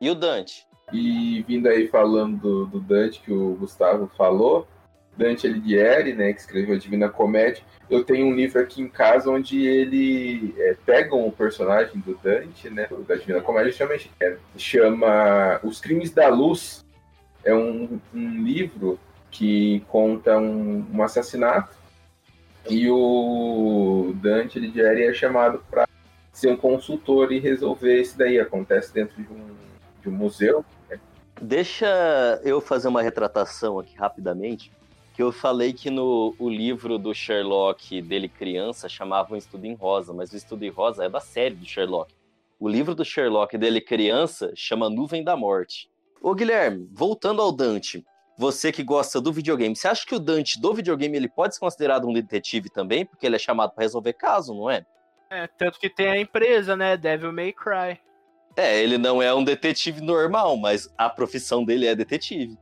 E 0.00 0.08
o 0.08 0.14
Dante? 0.14 0.64
E 0.92 1.42
vindo 1.48 1.68
aí 1.68 1.88
falando 1.88 2.36
do, 2.40 2.66
do 2.66 2.80
Dante, 2.80 3.20
que 3.20 3.32
o 3.32 3.56
Gustavo 3.56 4.08
falou, 4.16 4.68
Dante 5.16 5.48
Alighieri, 5.48 6.12
né, 6.14 6.32
que 6.32 6.38
escreveu 6.38 6.76
a 6.76 6.78
Divina 6.78 7.08
Comédia, 7.08 7.64
eu 7.90 8.04
tenho 8.04 8.28
um 8.28 8.34
livro 8.36 8.60
aqui 8.60 8.82
em 8.82 8.88
casa 8.88 9.28
onde 9.28 9.66
ele 9.66 10.54
é, 10.58 10.76
pegam 10.86 11.26
o 11.26 11.32
personagem 11.32 11.98
do 12.00 12.14
Dante, 12.22 12.70
né, 12.70 12.86
da 13.08 13.16
Divina 13.16 13.40
Comédia, 13.40 13.72
chama, 13.72 13.94
é, 14.20 14.36
chama 14.56 15.58
Os 15.64 15.80
Crimes 15.80 16.12
da 16.12 16.28
Luz. 16.28 16.83
É 17.44 17.54
um, 17.54 18.00
um 18.14 18.42
livro 18.42 18.98
que 19.30 19.80
conta 19.88 20.38
um, 20.38 20.86
um 20.92 21.02
assassinato 21.02 21.76
E 22.70 22.88
o 22.88 24.14
Dante 24.16 24.58
Alighieri 24.58 25.04
é 25.04 25.12
chamado 25.12 25.62
para 25.70 25.86
ser 26.32 26.50
um 26.50 26.56
consultor 26.56 27.30
e 27.32 27.38
resolver 27.38 28.00
isso 28.00 28.16
daí. 28.16 28.38
Acontece 28.40 28.92
dentro 28.92 29.22
de 29.22 29.30
um, 29.30 29.54
de 30.00 30.08
um 30.08 30.12
museu. 30.12 30.64
Deixa 31.40 32.40
eu 32.42 32.60
fazer 32.60 32.88
uma 32.88 33.02
retratação 33.02 33.78
aqui 33.78 33.94
rapidamente, 33.96 34.72
que 35.12 35.22
eu 35.22 35.30
falei 35.30 35.72
que 35.72 35.90
no 35.90 36.34
o 36.38 36.48
livro 36.48 36.96
do 36.96 37.12
Sherlock 37.12 38.00
dele 38.00 38.28
criança 38.28 38.88
chamava 38.88 39.34
um 39.34 39.36
Estudo 39.36 39.66
em 39.66 39.74
Rosa, 39.74 40.12
mas 40.12 40.32
o 40.32 40.36
Estudo 40.36 40.64
em 40.64 40.70
Rosa 40.70 41.04
é 41.04 41.08
da 41.08 41.20
série 41.20 41.54
do 41.54 41.66
Sherlock. 41.66 42.14
O 42.58 42.68
livro 42.68 42.94
do 42.94 43.04
Sherlock 43.04 43.58
dele 43.58 43.80
criança 43.80 44.52
chama 44.54 44.88
Nuvem 44.88 45.22
da 45.22 45.36
Morte. 45.36 45.90
Ô 46.24 46.34
Guilherme, 46.34 46.88
voltando 46.90 47.42
ao 47.42 47.52
Dante, 47.52 48.02
você 48.34 48.72
que 48.72 48.82
gosta 48.82 49.20
do 49.20 49.30
videogame, 49.30 49.76
você 49.76 49.86
acha 49.86 50.06
que 50.06 50.14
o 50.14 50.18
Dante 50.18 50.58
do 50.58 50.72
videogame 50.72 51.18
ele 51.18 51.28
pode 51.28 51.52
ser 51.52 51.60
considerado 51.60 52.08
um 52.08 52.14
detetive 52.14 52.70
também, 52.70 53.04
porque 53.04 53.26
ele 53.26 53.36
é 53.36 53.38
chamado 53.38 53.74
para 53.74 53.82
resolver 53.82 54.14
caso, 54.14 54.54
não 54.54 54.70
é? 54.70 54.86
É, 55.28 55.46
tanto 55.46 55.78
que 55.78 55.90
tem 55.90 56.08
a 56.08 56.18
empresa, 56.18 56.74
né? 56.74 56.96
Devil 56.96 57.30
May 57.30 57.52
Cry. 57.52 58.00
É, 58.56 58.82
ele 58.82 58.96
não 58.96 59.20
é 59.20 59.34
um 59.34 59.44
detetive 59.44 60.00
normal, 60.00 60.56
mas 60.56 60.88
a 60.96 61.10
profissão 61.10 61.62
dele 61.62 61.86
é 61.86 61.94
detetive. 61.94 62.56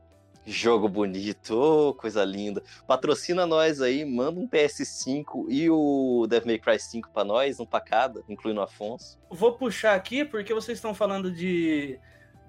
Jogo 0.45 0.89
bonito, 0.89 1.57
ô, 1.57 1.93
coisa 1.93 2.25
linda. 2.25 2.61
Patrocina 2.85 3.45
nós 3.45 3.79
aí, 3.79 4.03
manda 4.03 4.41
um 4.41 4.47
PS5 4.47 5.45
e 5.47 5.69
o 5.69 6.27
Devil 6.27 6.47
May 6.47 6.59
Cry 6.59 6.77
5 6.77 7.11
pra 7.13 7.23
nós, 7.23 7.61
um 7.61 7.65
pra 7.65 7.79
cada, 7.79 8.21
incluindo 8.27 8.59
o 8.59 8.63
Afonso. 8.63 9.17
Vou 9.29 9.53
puxar 9.53 9.95
aqui 9.95 10.25
porque 10.25 10.53
vocês 10.53 10.77
estão 10.77 10.93
falando 10.93 11.31
de 11.31 11.97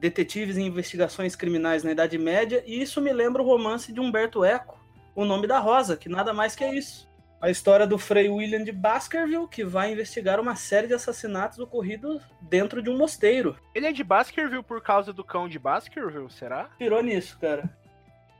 detetives 0.00 0.56
e 0.56 0.62
investigações 0.62 1.34
criminais 1.34 1.82
na 1.82 1.92
Idade 1.92 2.18
Média, 2.18 2.62
e 2.66 2.80
isso 2.80 3.00
me 3.00 3.12
lembra 3.12 3.42
o 3.42 3.46
romance 3.46 3.92
de 3.92 4.00
Humberto 4.00 4.44
Eco, 4.44 4.78
O 5.14 5.24
Nome 5.24 5.46
da 5.46 5.58
Rosa, 5.58 5.96
que 5.96 6.08
nada 6.08 6.32
mais 6.32 6.54
que 6.54 6.64
é 6.64 6.74
isso. 6.74 7.08
A 7.40 7.50
história 7.50 7.86
do 7.86 7.98
Frei 7.98 8.28
William 8.28 8.64
de 8.64 8.72
Baskerville, 8.72 9.46
que 9.46 9.64
vai 9.64 9.92
investigar 9.92 10.40
uma 10.40 10.56
série 10.56 10.86
de 10.86 10.94
assassinatos 10.94 11.58
ocorridos 11.58 12.22
dentro 12.40 12.82
de 12.82 12.88
um 12.88 12.96
mosteiro. 12.96 13.56
Ele 13.74 13.86
é 13.86 13.92
de 13.92 14.02
Baskerville 14.02 14.62
por 14.62 14.80
causa 14.80 15.12
do 15.12 15.22
cão 15.22 15.46
de 15.46 15.58
Baskerville, 15.58 16.30
será? 16.30 16.70
Pirou 16.78 17.02
nisso, 17.02 17.38
cara. 17.38 17.68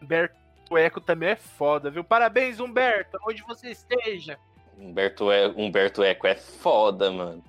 Humberto 0.00 0.34
Eco 0.72 1.00
também 1.00 1.30
é 1.30 1.36
foda, 1.36 1.90
viu? 1.90 2.02
Parabéns, 2.02 2.61
Humberto, 2.61 3.18
onde 3.28 3.42
você 3.42 3.70
esteja. 3.70 4.38
Humberto, 4.78 5.30
e... 5.30 5.48
Humberto 5.48 6.02
Eco 6.02 6.26
é 6.26 6.34
foda, 6.34 7.11
mano. 7.11 7.44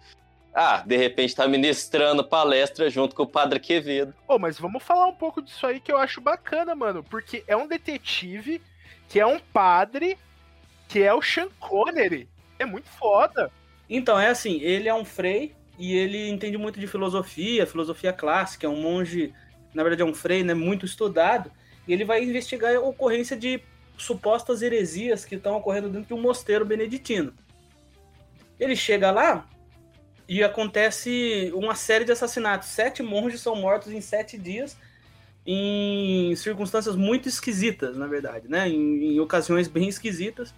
Ah, 0.58 0.82
de 0.86 0.96
repente 0.96 1.36
tá 1.36 1.46
ministrando 1.50 2.24
palestra 2.24 2.90
junto 2.90 3.14
com 3.14 3.24
o 3.24 3.28
Padre 3.28 3.60
Quevedo. 3.60 4.14
Pô, 4.26 4.40
mas 4.40 4.58
vamos 4.58 4.82
falar 4.82 5.06
um 5.06 5.14
pouco 5.14 5.42
disso 5.42 5.68
aí 5.68 5.82
que 5.82 5.92
eu 5.92 5.98
acho 5.98 6.22
bacana, 6.22 6.74
mano. 6.74 7.04
Porque 7.04 7.44
é 7.46 7.58
um 7.58 7.68
detetive 7.68 8.62
que 9.10 9.20
é 9.20 9.26
um 9.26 9.38
padre 9.38 10.18
que 10.88 11.02
é 11.02 11.14
o 11.14 11.22
Sean 11.22 11.50
Connery. 11.60 12.30
É 12.58 12.64
muito 12.64 12.88
foda. 12.88 13.52
Então, 13.90 14.18
é 14.18 14.30
assim, 14.30 14.62
ele 14.62 14.88
é 14.88 14.94
um 14.94 15.04
frei 15.04 15.54
e 15.78 15.94
ele 15.94 16.30
entende 16.30 16.58
muito 16.58 16.80
de 16.80 16.88
filosofia, 16.88 17.68
filosofia 17.68 18.14
clássica, 18.14 18.66
é 18.66 18.70
um 18.70 18.82
monge, 18.82 19.34
na 19.74 19.84
verdade 19.84 20.04
é 20.04 20.06
um 20.06 20.14
frei, 20.14 20.42
né, 20.42 20.54
muito 20.54 20.86
estudado, 20.86 21.52
e 21.86 21.92
ele 21.92 22.06
vai 22.06 22.24
investigar 22.24 22.74
a 22.74 22.80
ocorrência 22.80 23.36
de 23.36 23.62
supostas 23.98 24.62
heresias 24.62 25.26
que 25.26 25.36
estão 25.36 25.58
ocorrendo 25.58 25.90
dentro 25.90 26.08
de 26.08 26.14
um 26.14 26.22
mosteiro 26.22 26.64
beneditino. 26.64 27.34
Ele 28.58 28.76
chega 28.76 29.12
lá 29.12 29.46
e 30.28 30.44
acontece 30.44 31.52
uma 31.54 31.76
série 31.76 32.06
de 32.06 32.12
assassinatos. 32.12 32.70
Sete 32.70 33.04
monges 33.04 33.42
são 33.42 33.56
mortos 33.56 33.92
em 33.92 34.02
sete 34.02 34.38
dias, 34.38 34.78
em 35.46 36.36
circunstâncias 36.36 36.96
muito 36.96 37.30
esquisitas, 37.30 37.98
na 37.98 38.08
verdade, 38.08 38.48
né? 38.48 38.68
Em, 38.68 39.16
em 39.16 39.20
ocasiões 39.20 39.68
bem 39.68 39.88
esquisitas. 39.88 40.54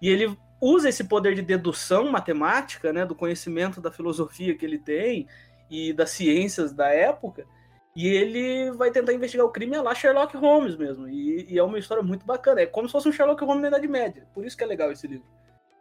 E 0.00 0.08
ele 0.08 0.36
usa 0.60 0.88
esse 0.88 1.04
poder 1.04 1.34
de 1.34 1.42
dedução 1.42 2.10
matemática, 2.10 2.92
né, 2.92 3.04
do 3.04 3.14
conhecimento 3.14 3.80
da 3.80 3.90
filosofia 3.90 4.54
que 4.54 4.64
ele 4.64 4.78
tem 4.78 5.26
e 5.70 5.92
das 5.92 6.10
ciências 6.10 6.72
da 6.72 6.88
época, 6.88 7.46
e 7.94 8.06
ele 8.06 8.70
vai 8.72 8.90
tentar 8.90 9.12
investigar 9.12 9.46
o 9.46 9.50
crime 9.50 9.76
é 9.76 9.80
lá 9.80 9.94
Sherlock 9.94 10.36
Holmes 10.36 10.76
mesmo. 10.76 11.08
E, 11.08 11.52
e, 11.52 11.58
é 11.58 11.62
uma 11.62 11.78
história 11.78 12.02
muito 12.02 12.24
bacana. 12.24 12.60
É 12.60 12.66
como 12.66 12.88
se 12.88 12.92
fosse 12.92 13.08
um 13.08 13.12
Sherlock 13.12 13.42
Holmes 13.44 13.62
na 13.62 13.68
Idade 13.68 13.88
Média. 13.88 14.26
Por 14.32 14.44
isso 14.44 14.56
que 14.56 14.62
é 14.62 14.66
legal 14.66 14.92
esse 14.92 15.06
livro. 15.06 15.26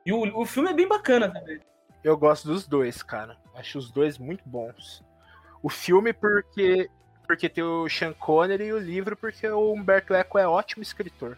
E 0.05 0.11
o, 0.11 0.41
o 0.41 0.45
filme 0.45 0.69
é 0.69 0.73
bem 0.73 0.87
bacana 0.87 1.29
também. 1.31 1.59
Eu 2.03 2.17
gosto 2.17 2.47
dos 2.47 2.67
dois, 2.67 3.03
cara. 3.03 3.37
Acho 3.53 3.77
os 3.77 3.91
dois 3.91 4.17
muito 4.17 4.43
bons. 4.45 5.03
O 5.61 5.69
filme 5.69 6.13
porque 6.13 6.89
porque 7.27 7.47
tem 7.47 7.63
o 7.63 7.87
Sean 7.87 8.11
Connery 8.13 8.65
e 8.65 8.73
o 8.73 8.79
livro 8.79 9.15
porque 9.15 9.47
o 9.47 9.71
Humberto 9.71 10.15
Eco 10.15 10.39
é 10.39 10.47
ótimo 10.47 10.81
escritor. 10.81 11.37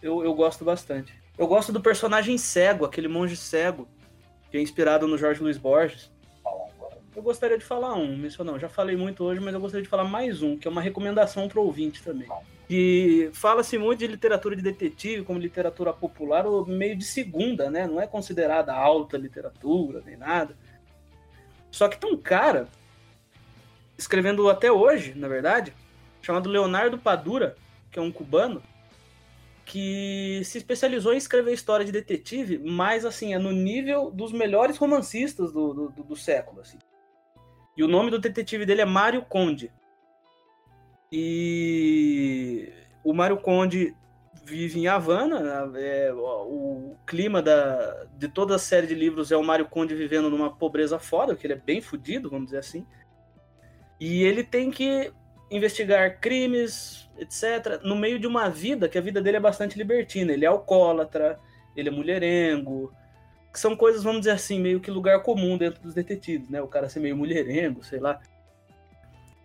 Eu, 0.00 0.22
eu 0.22 0.32
gosto 0.34 0.64
bastante. 0.64 1.20
Eu 1.36 1.48
gosto 1.48 1.72
do 1.72 1.80
personagem 1.80 2.38
cego, 2.38 2.84
aquele 2.84 3.08
monge 3.08 3.36
cego, 3.36 3.88
que 4.50 4.56
é 4.56 4.60
inspirado 4.60 5.08
no 5.08 5.18
Jorge 5.18 5.42
Luiz 5.42 5.58
Borges. 5.58 6.12
Eu 7.16 7.22
gostaria 7.22 7.58
de 7.58 7.64
falar 7.64 7.94
um, 7.94 8.16
mencionar, 8.16 8.58
já 8.58 8.68
falei 8.68 8.96
muito 8.96 9.24
hoje, 9.24 9.40
mas 9.40 9.52
eu 9.52 9.60
gostaria 9.60 9.82
de 9.82 9.88
falar 9.88 10.04
mais 10.04 10.42
um, 10.42 10.56
que 10.56 10.68
é 10.68 10.70
uma 10.70 10.80
recomendação 10.80 11.48
para 11.48 11.58
o 11.58 11.64
ouvinte 11.64 12.02
também. 12.02 12.28
Que 12.72 13.28
fala-se 13.34 13.76
muito 13.76 13.98
de 13.98 14.06
literatura 14.06 14.56
de 14.56 14.62
detetive 14.62 15.24
como 15.24 15.38
literatura 15.38 15.92
popular, 15.92 16.46
ou 16.46 16.64
meio 16.64 16.96
de 16.96 17.04
segunda, 17.04 17.68
né? 17.68 17.86
Não 17.86 18.00
é 18.00 18.06
considerada 18.06 18.72
alta 18.72 19.18
literatura, 19.18 20.02
nem 20.06 20.16
nada. 20.16 20.56
Só 21.70 21.86
que 21.86 21.98
tem 21.98 22.10
um 22.10 22.16
cara, 22.16 22.66
escrevendo 23.98 24.48
até 24.48 24.72
hoje, 24.72 25.12
na 25.14 25.28
verdade, 25.28 25.74
chamado 26.22 26.48
Leonardo 26.48 26.96
Padura, 26.96 27.56
que 27.90 27.98
é 27.98 28.02
um 28.02 28.10
cubano, 28.10 28.62
que 29.66 30.40
se 30.42 30.56
especializou 30.56 31.12
em 31.12 31.18
escrever 31.18 31.52
história 31.52 31.84
de 31.84 31.92
detetive, 31.92 32.56
mas 32.56 33.04
assim, 33.04 33.34
é 33.34 33.38
no 33.38 33.52
nível 33.52 34.10
dos 34.10 34.32
melhores 34.32 34.78
romancistas 34.78 35.52
do, 35.52 35.74
do, 35.74 36.04
do 36.04 36.16
século. 36.16 36.62
Assim. 36.62 36.78
E 37.76 37.84
o 37.84 37.88
nome 37.88 38.10
do 38.10 38.18
detetive 38.18 38.64
dele 38.64 38.80
é 38.80 38.86
Mário 38.86 39.20
Conde. 39.20 39.70
E 41.12 42.72
o 43.04 43.12
Mário 43.12 43.36
Conde 43.36 43.94
vive 44.44 44.80
em 44.80 44.88
Havana. 44.88 45.66
Né? 45.66 45.82
É, 45.82 46.12
o 46.12 46.96
clima 47.06 47.42
da, 47.42 48.06
de 48.16 48.28
toda 48.28 48.56
a 48.56 48.58
série 48.58 48.86
de 48.86 48.94
livros 48.94 49.30
é 49.30 49.36
o 49.36 49.44
Mário 49.44 49.66
Conde 49.66 49.94
vivendo 49.94 50.30
numa 50.30 50.56
pobreza 50.56 50.98
foda, 50.98 51.34
porque 51.34 51.46
ele 51.46 51.54
é 51.54 51.62
bem 51.64 51.80
fodido, 51.80 52.30
vamos 52.30 52.46
dizer 52.46 52.58
assim. 52.58 52.86
E 54.00 54.24
ele 54.24 54.42
tem 54.42 54.70
que 54.70 55.12
investigar 55.50 56.18
crimes, 56.18 57.08
etc., 57.18 57.82
no 57.84 57.94
meio 57.94 58.18
de 58.18 58.26
uma 58.26 58.48
vida 58.48 58.88
que 58.88 58.96
a 58.96 59.02
vida 59.02 59.20
dele 59.20 59.36
é 59.36 59.40
bastante 59.40 59.76
libertina. 59.76 60.32
Ele 60.32 60.44
é 60.44 60.48
alcoólatra, 60.48 61.38
ele 61.76 61.88
é 61.88 61.92
mulherengo, 61.92 62.92
que 63.52 63.60
são 63.60 63.76
coisas, 63.76 64.02
vamos 64.02 64.20
dizer 64.20 64.32
assim, 64.32 64.58
meio 64.58 64.80
que 64.80 64.90
lugar 64.90 65.22
comum 65.22 65.58
dentro 65.58 65.82
dos 65.82 65.92
detetives, 65.92 66.48
né? 66.48 66.62
O 66.62 66.68
cara 66.68 66.88
ser 66.88 67.00
meio 67.00 67.16
mulherengo, 67.16 67.84
sei 67.84 68.00
lá. 68.00 68.18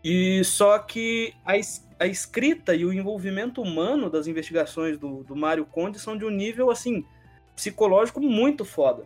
E 0.04 0.44
só 0.44 0.80
que 0.80 1.34
a, 1.46 1.54
a 2.00 2.08
escrita 2.08 2.76
e 2.76 2.86
o 2.86 2.94
envolvimento 2.94 3.62
humano 3.62 4.10
das 4.10 4.28
investigações 4.28 4.98
do, 4.98 5.24
do 5.24 5.36
Mário 5.36 5.66
Conde 5.66 6.00
são 6.00 6.18
de 6.18 6.24
um 6.24 6.30
nível, 6.30 6.70
assim, 6.70 7.06
psicológico 7.56 8.22
muito 8.22 8.64
foda. 8.64 9.06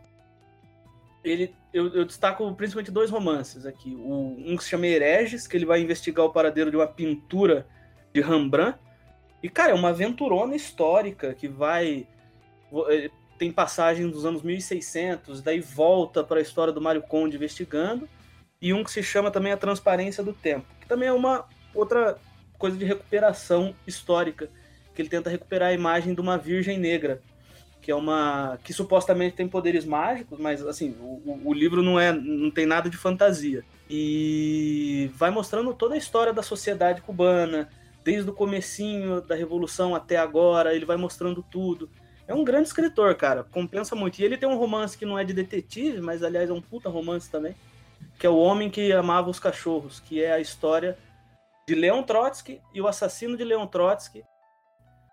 Ele, 1.23 1.53
eu, 1.73 1.93
eu, 1.93 2.05
destaco 2.05 2.51
principalmente 2.53 2.91
dois 2.91 3.09
romances 3.09 3.65
aqui. 3.65 3.95
O, 3.95 4.35
um 4.37 4.57
que 4.57 4.63
se 4.63 4.69
chama 4.69 4.87
Hereges, 4.87 5.47
que 5.47 5.55
ele 5.55 5.65
vai 5.65 5.81
investigar 5.81 6.25
o 6.25 6.33
paradeiro 6.33 6.69
de 6.69 6.75
uma 6.75 6.87
pintura 6.87 7.67
de 8.13 8.21
Rembrandt. 8.21 8.77
E, 9.41 9.49
cara, 9.49 9.71
é 9.71 9.75
uma 9.75 9.89
aventurona 9.89 10.55
histórica 10.55 11.33
que 11.33 11.47
vai. 11.47 12.07
Eh, 12.89 13.09
tem 13.37 13.51
passagem 13.51 14.07
dos 14.07 14.23
anos 14.23 14.43
1600, 14.43 15.41
daí 15.41 15.59
volta 15.59 16.23
para 16.23 16.37
a 16.37 16.41
história 16.41 16.71
do 16.71 16.81
Mário 16.81 17.01
Conde 17.01 17.37
investigando. 17.37 18.07
E 18.61 18.73
um 18.73 18.83
que 18.83 18.91
se 18.91 19.01
chama 19.01 19.31
também 19.31 19.51
A 19.51 19.57
Transparência 19.57 20.23
do 20.23 20.33
Tempo, 20.33 20.67
que 20.79 20.87
também 20.87 21.09
é 21.09 21.13
uma 21.13 21.45
outra 21.73 22.17
coisa 22.57 22.77
de 22.77 22.85
recuperação 22.85 23.73
histórica, 23.87 24.49
que 24.93 25.01
ele 25.01 25.09
tenta 25.09 25.29
recuperar 25.29 25.69
a 25.69 25.73
imagem 25.73 26.13
de 26.13 26.21
uma 26.21 26.37
virgem 26.37 26.77
negra, 26.77 27.21
que 27.81 27.89
é 27.89 27.95
uma 27.95 28.59
que 28.63 28.71
supostamente 28.71 29.35
tem 29.35 29.47
poderes 29.47 29.83
mágicos, 29.83 30.37
mas 30.39 30.63
assim, 30.63 30.95
o, 30.99 31.41
o 31.43 31.53
livro 31.53 31.81
não 31.81 31.99
é 31.99 32.11
não 32.11 32.51
tem 32.51 32.67
nada 32.67 32.89
de 32.89 32.97
fantasia. 32.97 33.63
E 33.89 35.09
vai 35.15 35.31
mostrando 35.31 35.73
toda 35.73 35.95
a 35.95 35.97
história 35.97 36.31
da 36.31 36.43
sociedade 36.43 37.01
cubana, 37.01 37.67
desde 38.03 38.29
o 38.29 38.33
comecinho 38.33 39.21
da 39.21 39.35
revolução 39.35 39.95
até 39.95 40.17
agora, 40.17 40.75
ele 40.75 40.85
vai 40.85 40.97
mostrando 40.97 41.43
tudo. 41.43 41.89
É 42.27 42.33
um 42.33 42.43
grande 42.43 42.67
escritor, 42.67 43.15
cara, 43.15 43.43
compensa 43.43 43.95
muito. 43.95 44.19
E 44.19 44.23
ele 44.23 44.37
tem 44.37 44.47
um 44.47 44.57
romance 44.57 44.97
que 44.97 45.05
não 45.05 45.17
é 45.17 45.23
de 45.23 45.33
detetive, 45.33 45.99
mas 45.99 46.23
aliás 46.23 46.49
é 46.49 46.53
um 46.53 46.61
puta 46.61 46.89
romance 46.89 47.29
também, 47.29 47.55
que 48.21 48.27
é 48.27 48.29
O 48.29 48.37
Homem 48.37 48.69
que 48.69 48.93
Amava 48.93 49.31
os 49.31 49.39
Cachorros, 49.39 49.99
que 49.99 50.23
é 50.23 50.31
a 50.31 50.39
história 50.39 50.95
de 51.67 51.73
Leon 51.73 52.03
Trotsky 52.03 52.61
e 52.71 52.79
o 52.79 52.87
assassino 52.87 53.35
de 53.35 53.43
Leon 53.43 53.65
Trotsky, 53.65 54.23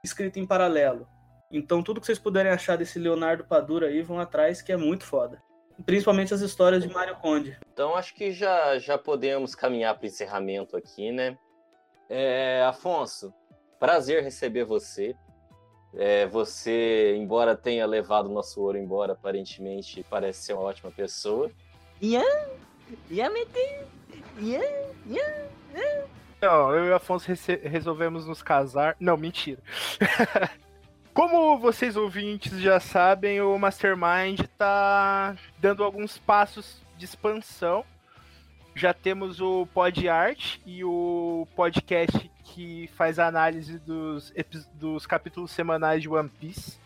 escrito 0.04 0.38
em 0.38 0.44
paralelo. 0.44 1.08
Então 1.50 1.82
tudo 1.82 2.02
que 2.02 2.06
vocês 2.06 2.18
puderem 2.18 2.52
achar 2.52 2.76
desse 2.76 2.98
Leonardo 2.98 3.44
Padura 3.44 3.86
aí, 3.86 4.02
vão 4.02 4.20
atrás, 4.20 4.60
que 4.60 4.70
é 4.70 4.76
muito 4.76 5.06
foda. 5.06 5.42
Principalmente 5.86 6.34
as 6.34 6.42
histórias 6.42 6.82
de 6.82 6.92
Mário 6.92 7.16
Conde. 7.16 7.56
Então 7.72 7.96
acho 7.96 8.14
que 8.14 8.30
já, 8.30 8.78
já 8.78 8.98
podemos 8.98 9.54
caminhar 9.54 9.94
para 9.94 10.04
o 10.04 10.06
encerramento 10.06 10.76
aqui, 10.76 11.10
né? 11.10 11.38
É, 12.10 12.62
Afonso, 12.66 13.32
prazer 13.80 14.22
receber 14.22 14.64
você. 14.64 15.16
É, 15.94 16.26
você, 16.26 17.16
embora 17.16 17.56
tenha 17.56 17.86
levado 17.86 18.26
o 18.26 18.34
nosso 18.34 18.60
ouro 18.60 18.76
embora, 18.76 19.14
aparentemente 19.14 20.04
parece 20.10 20.42
ser 20.42 20.52
uma 20.52 20.64
ótima 20.64 20.90
pessoa. 20.90 21.50
Não, 26.40 26.72
eu 26.72 26.86
e 26.86 26.90
o 26.90 26.94
Afonso 26.94 27.30
resolvemos 27.62 28.26
nos 28.26 28.42
casar. 28.42 28.96
Não, 29.00 29.16
mentira. 29.16 29.60
Como 31.12 31.58
vocês 31.58 31.96
ouvintes 31.96 32.60
já 32.60 32.78
sabem, 32.78 33.40
o 33.40 33.58
Mastermind 33.58 34.40
tá 34.56 35.36
dando 35.58 35.82
alguns 35.82 36.16
passos 36.16 36.80
de 36.96 37.04
expansão. 37.04 37.84
Já 38.72 38.94
temos 38.94 39.40
o 39.40 39.66
Pod 39.74 40.08
Art 40.08 40.58
e 40.64 40.84
o 40.84 41.48
podcast 41.56 42.30
que 42.44 42.88
faz 42.94 43.18
a 43.18 43.26
análise 43.26 43.78
dos, 43.80 44.32
dos 44.74 45.06
capítulos 45.06 45.50
semanais 45.50 46.02
de 46.02 46.08
One 46.08 46.28
Piece, 46.28 46.78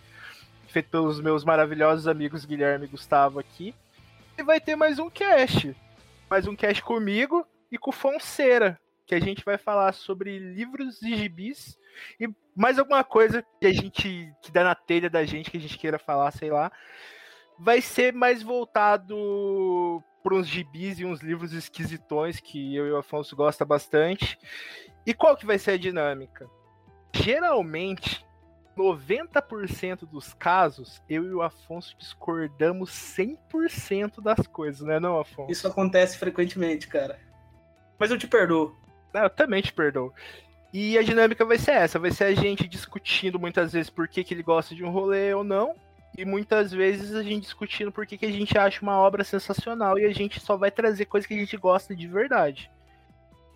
feito 0.69 0.89
pelos 0.89 1.21
meus 1.21 1.45
maravilhosos 1.45 2.09
amigos 2.09 2.47
Guilherme 2.47 2.87
e 2.87 2.89
Gustavo 2.89 3.39
aqui. 3.39 3.75
E 4.39 4.43
vai 4.43 4.59
ter 4.59 4.77
mais 4.77 4.99
um 4.99 5.11
cast. 5.11 5.77
Mais 6.33 6.47
um 6.47 6.57
cast 6.57 6.83
comigo 6.83 7.47
e 7.71 7.77
com 7.77 7.91
o 7.91 7.93
Fonseira, 7.93 8.81
que 9.05 9.15
a 9.15 9.21
gente 9.21 9.45
vai 9.45 9.59
falar 9.59 9.93
sobre 9.93 10.39
livros 10.39 11.03
e 11.03 11.15
gibis 11.15 11.79
e 12.19 12.27
mais 12.57 12.79
alguma 12.79 13.05
coisa 13.05 13.45
que 13.61 13.67
a 13.67 13.71
gente 13.71 14.33
que 14.41 14.51
dá 14.51 14.65
na 14.65 14.75
telha 14.75 15.11
da 15.11 15.27
gente 15.27 15.51
que 15.51 15.59
a 15.59 15.61
gente 15.61 15.77
queira 15.77 15.99
falar, 15.99 16.31
sei 16.31 16.51
lá. 16.51 16.73
Vai 17.59 17.83
ser 17.83 18.15
mais 18.15 18.43
voltado 18.43 20.03
para 20.23 20.35
uns 20.35 20.47
gibis 20.47 20.99
e 20.99 21.05
uns 21.05 21.21
livros 21.21 21.53
esquisitões 21.53 22.41
que 22.41 22.75
eu 22.75 22.87
e 22.87 22.93
o 22.93 22.97
Afonso 22.97 23.37
gosta 23.37 23.63
bastante. 23.67 24.39
E 25.05 25.13
qual 25.13 25.37
que 25.37 25.45
vai 25.45 25.59
ser 25.59 25.73
a 25.73 25.77
dinâmica? 25.77 26.49
Geralmente, 27.15 28.25
90% 28.77 30.07
dos 30.07 30.33
casos, 30.35 31.03
eu 31.09 31.25
e 31.25 31.35
o 31.35 31.43
Afonso 31.43 31.95
discordamos 31.99 32.91
100% 32.91 34.23
das 34.23 34.47
coisas, 34.47 34.87
né, 34.87 34.99
não, 34.99 35.19
Afonso? 35.19 35.53
Isso 35.53 35.67
acontece 35.67 36.19
frequentemente, 36.19 36.89
cara. 36.89 37.19
Mas 37.99 38.11
eu 38.11 38.19
te 38.19 38.27
perdoo. 38.27 38.75
Não, 39.13 39.25
eu 39.25 39.31
também 39.31 39.63
te 39.63 39.73
perdoo. 39.73 40.13
E 40.73 40.97
a 40.97 41.03
dinâmica 41.03 41.45
vai 41.45 41.59
ser 41.59 41.73
essa, 41.73 41.99
vai 41.99 42.11
ser 42.11 42.25
a 42.25 42.35
gente 42.35 42.67
discutindo 42.67 43.39
muitas 43.39 43.75
vezes 43.75 43.91
por 43.91 44.09
que, 44.09 44.25
que 44.25 44.33
ele 44.33 44.43
gosta 44.43 44.75
de 44.75 44.83
um 44.83 44.91
rolê 44.91 45.35
ou 45.35 45.45
não, 45.45 45.75
e 46.17 46.25
muitas 46.25 46.73
vezes 46.73 47.15
a 47.15 47.23
gente 47.23 47.43
discutindo 47.43 47.93
por 47.93 48.07
que, 48.07 48.17
que 48.17 48.27
a 48.27 48.33
gente 48.33 48.57
acha 48.57 48.81
uma 48.81 48.99
obra 48.99 49.23
sensacional 49.23 49.99
e 49.99 50.07
a 50.07 50.13
gente 50.13 50.41
só 50.41 50.57
vai 50.57 50.71
trazer 50.71 51.05
coisa 51.05 51.29
que 51.29 51.35
a 51.35 51.39
gente 51.39 51.57
gosta 51.59 51.95
de 51.95 52.09
verdade. 52.09 52.71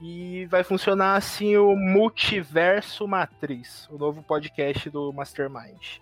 E 0.01 0.45
vai 0.47 0.63
funcionar 0.63 1.17
assim 1.17 1.57
o 1.57 1.75
Multiverso 1.75 3.09
Matriz, 3.09 3.89
o 3.91 3.97
novo 3.97 4.23
podcast 4.23 4.91
do 4.91 5.11
Mastermind. 5.11 6.01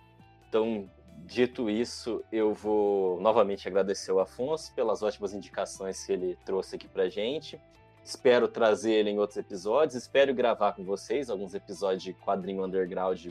Então, 0.49 0.89
dito 1.25 1.69
isso, 1.69 2.21
eu 2.29 2.53
vou 2.53 3.21
novamente 3.21 3.67
agradecer 3.67 4.11
o 4.11 4.19
Afonso 4.19 4.73
pelas 4.73 5.01
ótimas 5.01 5.33
indicações 5.33 6.05
que 6.05 6.11
ele 6.11 6.37
trouxe 6.45 6.75
aqui 6.75 6.89
pra 6.89 7.07
gente. 7.07 7.59
Espero 8.03 8.49
trazer 8.49 8.91
ele 8.91 9.11
em 9.11 9.17
outros 9.17 9.37
episódios, 9.37 9.95
espero 9.95 10.33
gravar 10.33 10.73
com 10.73 10.83
vocês 10.83 11.29
alguns 11.29 11.53
episódios 11.53 12.03
de 12.03 12.13
quadrinho 12.13 12.65
underground. 12.65 13.27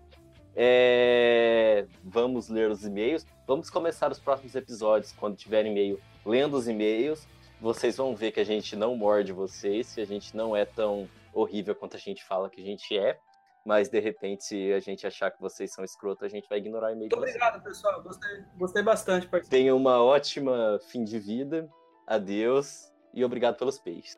É... 0.55 1.87
Vamos 2.03 2.49
ler 2.49 2.69
os 2.69 2.83
e-mails. 2.83 3.25
Vamos 3.47 3.69
começar 3.69 4.11
os 4.11 4.19
próximos 4.19 4.53
episódios 4.55 5.13
quando 5.13 5.37
tiver 5.37 5.65
e-mail, 5.65 5.99
lendo 6.25 6.57
os 6.57 6.67
e-mails. 6.67 7.25
Vocês 7.61 7.95
vão 7.95 8.15
ver 8.15 8.31
que 8.31 8.39
a 8.39 8.43
gente 8.43 8.75
não 8.75 8.95
morde 8.95 9.31
vocês, 9.31 9.93
que 9.95 10.01
a 10.01 10.05
gente 10.05 10.35
não 10.35 10.55
é 10.55 10.65
tão 10.65 11.07
horrível 11.33 11.73
quanto 11.73 11.95
a 11.95 11.99
gente 11.99 12.23
fala 12.23 12.49
que 12.49 12.61
a 12.61 12.65
gente 12.65 12.97
é. 12.97 13.17
Mas 13.65 13.89
de 13.89 13.99
repente, 13.99 14.43
se 14.43 14.73
a 14.73 14.79
gente 14.79 15.07
achar 15.07 15.31
que 15.31 15.39
vocês 15.39 15.71
são 15.71 15.85
escroto, 15.85 16.25
a 16.25 16.27
gente 16.27 16.47
vai 16.49 16.57
ignorar 16.57 16.91
e-mail 16.91 17.09
Muito 17.09 17.17
obrigado, 17.17 17.63
pessoal. 17.63 18.03
Gostei, 18.03 18.43
gostei 18.57 18.83
bastante, 18.83 19.27
parceiro. 19.27 19.49
Tenha 19.49 19.73
uma 19.73 20.03
ótima 20.03 20.79
fim 20.89 21.03
de 21.03 21.17
vida. 21.17 21.69
Adeus 22.05 22.91
e 23.13 23.23
obrigado 23.23 23.57
pelos 23.57 23.79
peixes. 23.79 24.17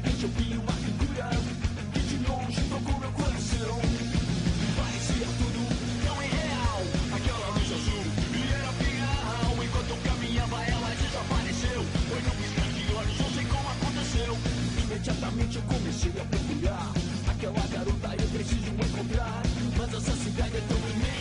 De 0.00 0.08
repente 0.08 0.22
eu 0.22 0.30
vi 0.30 0.56
uma 0.56 0.72
figura 0.72 1.28
que 1.92 2.00
de 2.00 2.16
longe 2.26 2.60
tocou 2.70 2.98
meu 3.00 3.12
coração. 3.12 3.76
Parecia 4.76 5.26
tudo 5.36 5.60
tão 6.06 6.22
irreal, 6.22 6.80
aquela 7.12 7.48
luz 7.50 7.68
azul 7.70 8.04
e 8.32 8.52
era 8.54 8.72
final. 8.80 9.64
Enquanto 9.64 10.02
caminhava, 10.02 10.64
ela 10.64 10.88
desapareceu. 10.96 11.84
Foi 12.08 12.20
num 12.22 12.36
piscar 12.40 12.72
de 12.72 12.94
olhos, 12.94 13.18
não 13.20 13.30
sei 13.30 13.44
como 13.44 13.68
aconteceu. 13.68 14.38
Imediatamente 14.84 15.56
eu 15.56 15.62
comecei 15.62 16.12
a 16.12 16.24
procurar 16.24 16.92
aquela 17.28 17.66
garota 17.68 18.16
eu 18.22 18.28
preciso 18.28 18.70
encontrar. 18.70 19.42
Mas 19.76 19.94
essa 19.94 20.16
cidade 20.16 20.56
é 20.56 20.62
tão 20.66 20.78
imensa, 20.78 21.19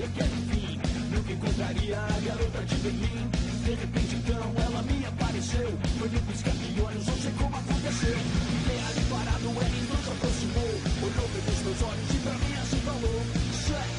parecia 0.00 0.08
que 0.08 0.22
o 0.22 0.26
fim 0.48 0.80
Nunca 1.10 1.32
encontraria 1.32 1.98
a 1.98 2.20
garota 2.20 2.64
de 2.64 2.74
Berlim? 2.76 3.30
De 3.64 3.74
repente 3.74 4.14
então 4.16 4.54
ela 4.64 4.82
me 4.82 5.04
apareceu. 5.04 5.78
Foi 5.98 6.08
no 6.08 6.20
piscar 6.22 6.54
de 6.54 6.80
olhos, 6.80 7.06
não 7.06 7.16
sei 7.18 7.32
como 7.32 7.56
aconteceu. 7.56 8.16
Fiquei 8.16 8.78
ali 8.80 9.04
parado, 9.10 9.48
ela 9.48 9.68
então 9.68 10.00
se 10.02 10.10
aproximou. 10.10 10.70
Olhou 11.02 11.28
pelos 11.28 11.60
meus 11.60 11.82
olhos 11.82 12.10
e 12.10 12.18
pra 12.18 12.32
mim 12.32 12.54
assim 12.62 12.80
falou 12.80 13.20
Sex, 13.66 13.90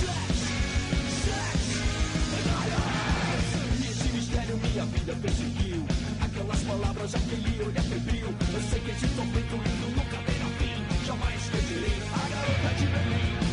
sex, 0.00 0.32
sex 1.24 1.60
Nesse 3.80 4.08
mistério 4.12 4.56
minha 4.56 4.84
vida 4.86 5.14
perseguiu. 5.22 5.86
Aquelas 6.20 6.62
palavras, 6.62 7.14
aquele 7.14 7.62
olhar 7.62 7.84
febril. 7.84 8.26
Eu 8.26 8.62
sei 8.70 8.80
que 8.80 8.90
esse 8.90 9.06
tormento 9.14 9.54
lindo 9.54 9.86
nunca 9.94 10.16
terá 10.26 10.48
fim. 10.58 11.06
Jamais 11.06 11.42
esquecerei 11.44 11.96
a 12.12 12.28
garota 12.28 12.74
de 12.74 12.86
Berlim 12.86 13.45